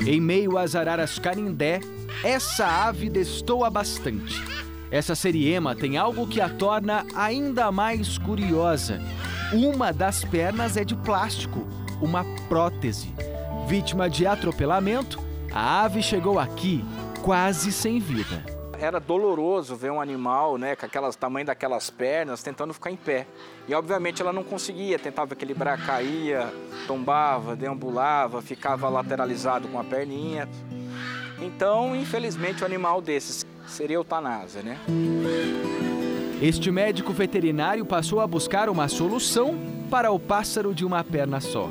Em 0.05 0.19
meio 0.19 0.57
às 0.57 0.75
araras 0.75 1.17
canindé, 1.19 1.79
essa 2.21 2.67
ave 2.67 3.09
destoa 3.09 3.69
bastante. 3.69 4.43
Essa 4.91 5.15
seriema 5.15 5.73
tem 5.73 5.95
algo 5.95 6.27
que 6.27 6.41
a 6.41 6.49
torna 6.49 7.05
ainda 7.15 7.71
mais 7.71 8.17
curiosa. 8.17 8.99
Uma 9.53 9.93
das 9.93 10.25
pernas 10.25 10.75
é 10.75 10.83
de 10.83 10.97
plástico, 10.97 11.65
uma 12.01 12.25
prótese. 12.49 13.07
Vítima 13.69 14.09
de 14.09 14.27
atropelamento, 14.27 15.17
a 15.49 15.83
ave 15.85 16.03
chegou 16.03 16.37
aqui 16.37 16.83
quase 17.21 17.71
sem 17.71 17.99
vida. 17.99 18.43
Era 18.79 18.99
doloroso 18.99 19.75
ver 19.75 19.91
um 19.91 19.99
animal, 19.99 20.57
né, 20.57 20.75
com 20.75 20.85
aquelas 20.85 21.15
tamanho 21.15 21.45
daquelas 21.45 21.89
pernas, 21.89 22.41
tentando 22.41 22.73
ficar 22.73 22.91
em 22.91 22.95
pé. 22.95 23.27
E 23.67 23.73
obviamente 23.73 24.21
ela 24.21 24.31
não 24.31 24.43
conseguia, 24.43 24.97
tentava 24.97 25.33
equilibrar, 25.33 25.85
caía, 25.85 26.51
tombava, 26.87 27.57
deambulava, 27.57 28.41
ficava 28.41 28.87
lateralizado 28.87 29.67
com 29.67 29.77
a 29.79 29.83
perninha. 29.83 30.47
Então, 31.41 31.93
infelizmente, 31.95 32.63
um 32.63 32.65
animal 32.65 33.01
desses 33.01 33.45
seria 33.67 33.97
eutanásia, 33.97 34.61
né? 34.61 34.77
Este 36.41 36.71
médico 36.71 37.11
veterinário 37.11 37.85
passou 37.85 38.21
a 38.21 38.27
buscar 38.27 38.69
uma 38.69 38.87
solução 38.87 39.57
para 39.91 40.09
o 40.09 40.17
pássaro 40.17 40.73
de 40.73 40.85
uma 40.85 41.03
perna 41.03 41.41
só. 41.41 41.69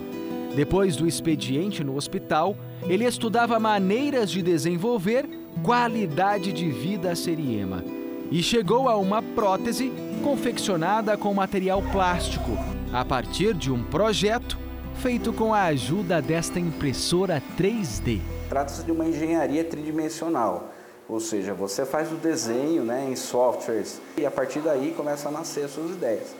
Depois 0.55 0.97
do 0.97 1.07
expediente 1.07 1.83
no 1.83 1.97
hospital, 1.97 2.55
ele 2.83 3.05
estudava 3.05 3.59
maneiras 3.59 4.31
de 4.31 4.43
desenvolver 4.43 5.38
qualidade 5.63 6.53
de 6.53 6.71
vida 6.71 7.13
a 7.13 7.17
Seriema 7.17 7.85
e 8.31 8.43
chegou 8.43 8.89
a 8.89 8.97
uma 8.97 9.23
prótese 9.23 9.93
confeccionada 10.23 11.17
com 11.17 11.33
material 11.33 11.83
plástico, 11.91 12.51
a 12.93 13.05
partir 13.05 13.55
de 13.55 13.71
um 13.73 13.83
projeto 13.85 14.59
feito 14.97 15.33
com 15.33 15.55
a 15.55 15.65
ajuda 15.65 16.21
desta 16.21 16.59
impressora 16.59 17.43
3D. 17.57 18.21
Trata-se 18.49 18.83
de 18.83 18.93
uma 18.93 19.07
engenharia 19.07 19.65
tridimensional, 19.65 20.73
ou 21.09 21.21
seja, 21.21 21.55
você 21.55 21.87
faz 21.87 22.11
o 22.13 22.17
desenho 22.17 22.85
né, 22.85 23.07
em 23.09 23.17
softwares 23.17 24.01
e 24.17 24.27
a 24.27 24.31
partir 24.31 24.61
daí 24.61 24.93
começa 24.97 25.29
a 25.29 25.33
nascer 25.33 25.65
as 25.65 25.71
suas 25.71 25.93
ideias. 25.93 26.35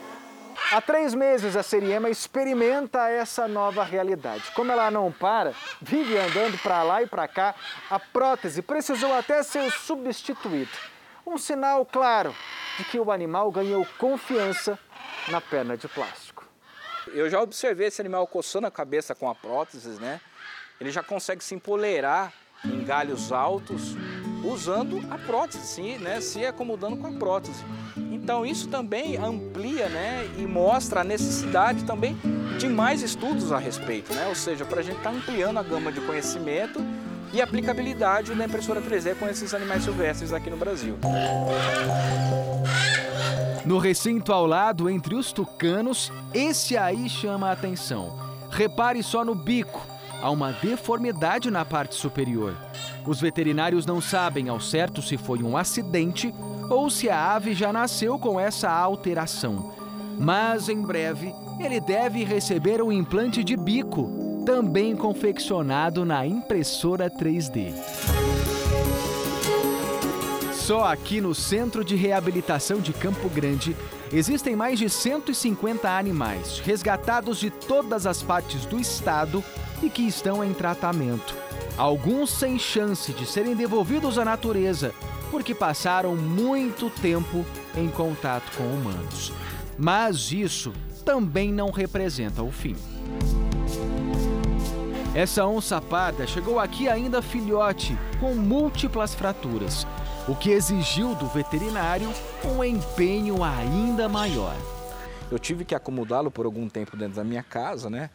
Há 0.71 0.79
três 0.79 1.15
meses 1.15 1.55
a 1.55 1.63
Seriema 1.63 2.09
experimenta 2.09 3.09
essa 3.09 3.47
nova 3.47 3.83
realidade. 3.83 4.51
Como 4.53 4.71
ela 4.71 4.91
não 4.91 5.11
para, 5.11 5.53
vive 5.81 6.15
andando 6.17 6.57
para 6.61 6.83
lá 6.83 7.01
e 7.01 7.07
para 7.07 7.27
cá, 7.27 7.55
a 7.89 7.99
prótese 7.99 8.61
precisou 8.61 9.13
até 9.13 9.41
ser 9.41 9.71
substituída. 9.71 10.71
Um 11.25 11.37
sinal 11.37 11.85
claro 11.85 12.35
de 12.77 12.83
que 12.83 12.99
o 12.99 13.11
animal 13.11 13.51
ganhou 13.51 13.85
confiança 13.97 14.77
na 15.27 15.41
perna 15.41 15.75
de 15.75 15.87
plástico. 15.87 16.47
Eu 17.07 17.29
já 17.29 17.41
observei 17.41 17.87
esse 17.87 17.99
animal 17.99 18.27
coçando 18.27 18.67
a 18.67 18.71
cabeça 18.71 19.15
com 19.15 19.29
a 19.29 19.33
prótese, 19.33 19.99
né? 19.99 20.21
Ele 20.79 20.91
já 20.91 21.01
consegue 21.01 21.43
se 21.43 21.55
empoleirar 21.55 22.31
em 22.63 22.83
galhos 22.83 23.31
altos 23.31 23.95
usando 24.43 25.01
a 25.09 25.17
prótese, 25.17 25.65
sim, 25.65 25.97
né? 25.97 26.21
se 26.21 26.45
acomodando 26.45 26.97
com 26.97 27.07
a 27.07 27.11
prótese. 27.11 27.63
Então 28.11 28.45
isso 28.45 28.67
também 28.67 29.17
amplia 29.17 29.89
né, 29.89 30.29
e 30.37 30.41
mostra 30.41 31.01
a 31.01 31.03
necessidade 31.03 31.83
também 31.83 32.17
de 32.57 32.67
mais 32.67 33.01
estudos 33.01 33.51
a 33.51 33.57
respeito, 33.57 34.13
né? 34.13 34.27
ou 34.27 34.35
seja, 34.35 34.65
para 34.65 34.81
a 34.81 34.83
gente 34.83 34.97
estar 34.97 35.11
tá 35.11 35.15
ampliando 35.15 35.57
a 35.57 35.63
gama 35.63 35.91
de 35.91 36.01
conhecimento 36.01 36.79
e 37.31 37.41
aplicabilidade 37.41 38.33
da 38.33 38.45
impressora 38.45 38.81
3D 38.81 39.15
com 39.15 39.27
esses 39.27 39.53
animais 39.53 39.83
silvestres 39.83 40.33
aqui 40.33 40.49
no 40.49 40.57
Brasil. 40.57 40.97
No 43.65 43.77
recinto 43.77 44.33
ao 44.33 44.47
lado, 44.47 44.89
entre 44.89 45.13
os 45.13 45.31
tucanos, 45.31 46.11
esse 46.33 46.75
aí 46.75 47.07
chama 47.07 47.49
a 47.49 47.51
atenção. 47.51 48.17
Repare 48.49 49.03
só 49.03 49.23
no 49.23 49.35
bico, 49.35 49.85
há 50.21 50.29
uma 50.31 50.51
deformidade 50.51 51.51
na 51.51 51.63
parte 51.63 51.93
superior. 51.93 52.55
Os 53.05 53.19
veterinários 53.19 53.85
não 53.85 54.01
sabem 54.01 54.49
ao 54.49 54.59
certo 54.59 55.01
se 55.01 55.17
foi 55.17 55.41
um 55.41 55.57
acidente 55.57 56.33
ou 56.69 56.89
se 56.89 57.09
a 57.09 57.33
ave 57.35 57.53
já 57.53 57.73
nasceu 57.73 58.19
com 58.19 58.39
essa 58.39 58.69
alteração. 58.69 59.73
Mas 60.19 60.69
em 60.69 60.81
breve 60.81 61.33
ele 61.59 61.79
deve 61.79 62.23
receber 62.23 62.81
um 62.81 62.91
implante 62.91 63.43
de 63.43 63.55
bico, 63.57 64.43
também 64.45 64.95
confeccionado 64.95 66.05
na 66.05 66.25
impressora 66.25 67.09
3D. 67.09 67.73
Só 70.53 70.83
aqui 70.83 71.19
no 71.19 71.33
Centro 71.33 71.83
de 71.83 71.95
Reabilitação 71.95 72.79
de 72.79 72.93
Campo 72.93 73.27
Grande 73.27 73.75
existem 74.13 74.55
mais 74.55 74.77
de 74.77 74.87
150 74.87 75.89
animais 75.89 76.59
resgatados 76.59 77.39
de 77.39 77.49
todas 77.49 78.05
as 78.05 78.21
partes 78.21 78.65
do 78.65 78.79
estado 78.79 79.43
e 79.81 79.89
que 79.89 80.03
estão 80.03 80.43
em 80.43 80.53
tratamento. 80.53 81.48
Alguns 81.79 82.31
sem 82.31 82.59
chance 82.59 83.13
de 83.13 83.25
serem 83.25 83.55
devolvidos 83.55 84.17
à 84.17 84.25
natureza 84.25 84.93
porque 85.31 85.55
passaram 85.55 86.13
muito 86.13 86.89
tempo 86.89 87.45
em 87.73 87.87
contato 87.87 88.51
com 88.57 88.65
humanos. 88.65 89.31
Mas 89.77 90.29
isso 90.33 90.73
também 91.05 91.53
não 91.53 91.71
representa 91.71 92.43
o 92.43 92.51
fim. 92.51 92.75
Essa 95.15 95.45
onça 95.45 95.79
parda 95.79 96.27
chegou 96.27 96.59
aqui 96.59 96.89
ainda 96.89 97.21
filhote, 97.21 97.97
com 98.19 98.35
múltiplas 98.35 99.15
fraturas, 99.15 99.87
o 100.27 100.35
que 100.35 100.51
exigiu 100.51 101.15
do 101.15 101.27
veterinário 101.27 102.09
um 102.43 102.61
empenho 102.61 103.41
ainda 103.41 104.09
maior. 104.09 104.57
Eu 105.31 105.39
tive 105.39 105.63
que 105.63 105.73
acomodá-lo 105.73 106.29
por 106.29 106.45
algum 106.45 106.67
tempo 106.67 106.97
dentro 106.97 107.15
da 107.15 107.23
minha 107.23 107.43
casa, 107.43 107.89
né? 107.89 108.09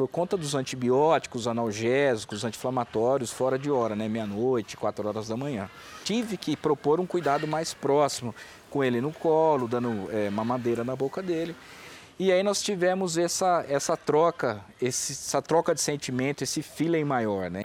Por 0.00 0.08
conta 0.08 0.34
dos 0.34 0.54
antibióticos, 0.54 1.46
analgésicos, 1.46 2.42
anti-inflamatórios 2.42 3.30
fora 3.30 3.58
de 3.58 3.70
hora, 3.70 3.94
né? 3.94 4.08
Meia-noite, 4.08 4.74
quatro 4.74 5.06
horas 5.06 5.28
da 5.28 5.36
manhã. 5.36 5.68
Tive 6.04 6.38
que 6.38 6.56
propor 6.56 6.98
um 7.00 7.04
cuidado 7.04 7.46
mais 7.46 7.74
próximo, 7.74 8.34
com 8.70 8.82
ele 8.82 8.98
no 9.02 9.12
colo, 9.12 9.68
dando 9.68 10.08
é, 10.10 10.30
mamadeira 10.30 10.82
na 10.82 10.96
boca 10.96 11.20
dele. 11.20 11.54
E 12.18 12.32
aí 12.32 12.42
nós 12.42 12.62
tivemos 12.62 13.18
essa, 13.18 13.62
essa 13.68 13.94
troca, 13.94 14.64
esse, 14.80 15.12
essa 15.12 15.42
troca 15.42 15.74
de 15.74 15.82
sentimento, 15.82 16.42
esse 16.42 16.62
feeling 16.62 17.04
maior, 17.04 17.50
né? 17.50 17.60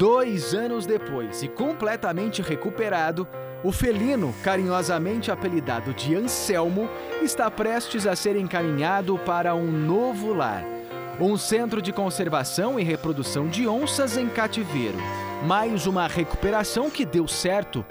Dois 0.00 0.54
anos 0.54 0.84
depois 0.84 1.44
e 1.44 1.48
completamente 1.48 2.42
recuperado, 2.42 3.24
o 3.62 3.70
felino, 3.70 4.34
carinhosamente 4.42 5.30
apelidado 5.30 5.94
de 5.94 6.16
Anselmo, 6.16 6.88
está 7.22 7.48
prestes 7.48 8.04
a 8.04 8.16
ser 8.16 8.34
encaminhado 8.34 9.16
para 9.20 9.54
um 9.54 9.70
novo 9.70 10.34
lar 10.34 10.81
um 11.24 11.36
centro 11.36 11.80
de 11.80 11.92
conservação 11.92 12.80
e 12.80 12.82
reprodução 12.82 13.46
de 13.46 13.66
onças 13.68 14.16
em 14.16 14.28
cativeiro. 14.28 14.98
Mais 15.44 15.86
uma 15.86 16.06
recuperação 16.06 16.90
que 16.90 17.04
deu 17.04 17.28
certo 17.28 17.84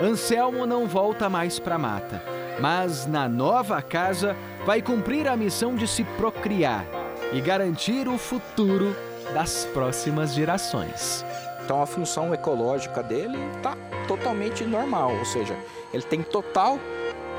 Anselmo 0.00 0.64
não 0.64 0.86
volta 0.86 1.28
mais 1.28 1.58
para 1.58 1.74
a 1.74 1.78
mata, 1.78 2.22
mas 2.60 3.04
na 3.04 3.28
nova 3.28 3.82
casa 3.82 4.36
vai 4.64 4.80
cumprir 4.80 5.26
a 5.26 5.36
missão 5.36 5.74
de 5.74 5.88
se 5.88 6.04
procriar 6.04 6.84
e 7.32 7.40
garantir 7.40 8.06
o 8.06 8.16
futuro 8.16 8.94
das 9.34 9.64
próximas 9.64 10.34
gerações. 10.34 11.24
Então 11.64 11.82
a 11.82 11.86
função 11.86 12.32
ecológica 12.32 13.02
dele 13.02 13.38
está 13.56 13.76
totalmente 14.06 14.62
normal, 14.64 15.16
ou 15.18 15.24
seja, 15.24 15.56
ele 15.92 16.04
tem 16.04 16.22
total 16.22 16.78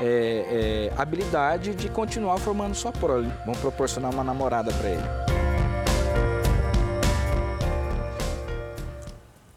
é, 0.00 0.90
é, 0.90 1.00
habilidade 1.00 1.74
de 1.74 1.88
continuar 1.88 2.38
formando 2.38 2.74
sua 2.74 2.92
prole. 2.92 3.30
Vamos 3.44 3.60
proporcionar 3.60 4.12
uma 4.12 4.24
namorada 4.24 4.72
para 4.72 4.88
ele. 4.88 5.40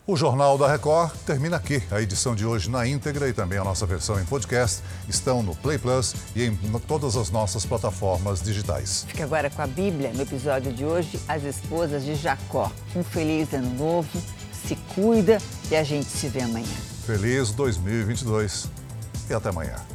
O 0.05 0.17
Jornal 0.17 0.57
da 0.57 0.69
Record 0.69 1.13
termina 1.25 1.55
aqui. 1.55 1.81
A 1.89 2.01
edição 2.01 2.35
de 2.35 2.45
hoje 2.45 2.69
na 2.69 2.85
íntegra 2.85 3.29
e 3.29 3.33
também 3.33 3.57
a 3.57 3.63
nossa 3.63 3.85
versão 3.85 4.19
em 4.19 4.25
podcast 4.25 4.83
estão 5.07 5.41
no 5.41 5.55
Play 5.55 5.77
Plus 5.77 6.13
e 6.35 6.43
em 6.43 6.55
todas 6.85 7.15
as 7.15 7.29
nossas 7.29 7.65
plataformas 7.65 8.41
digitais. 8.41 9.05
Fica 9.07 9.23
agora 9.23 9.49
com 9.49 9.61
a 9.61 9.67
Bíblia 9.67 10.11
no 10.13 10.23
episódio 10.23 10.73
de 10.73 10.83
hoje, 10.83 11.17
As 11.25 11.43
Esposas 11.43 12.03
de 12.03 12.15
Jacó. 12.15 12.69
Um 12.93 13.01
feliz 13.01 13.53
ano 13.53 13.69
novo, 13.75 14.21
se 14.67 14.75
cuida 14.93 15.37
e 15.71 15.75
a 15.77 15.83
gente 15.83 16.09
se 16.09 16.27
vê 16.27 16.41
amanhã. 16.41 16.67
Feliz 17.05 17.51
2022 17.51 18.69
e 19.29 19.33
até 19.33 19.47
amanhã. 19.47 19.92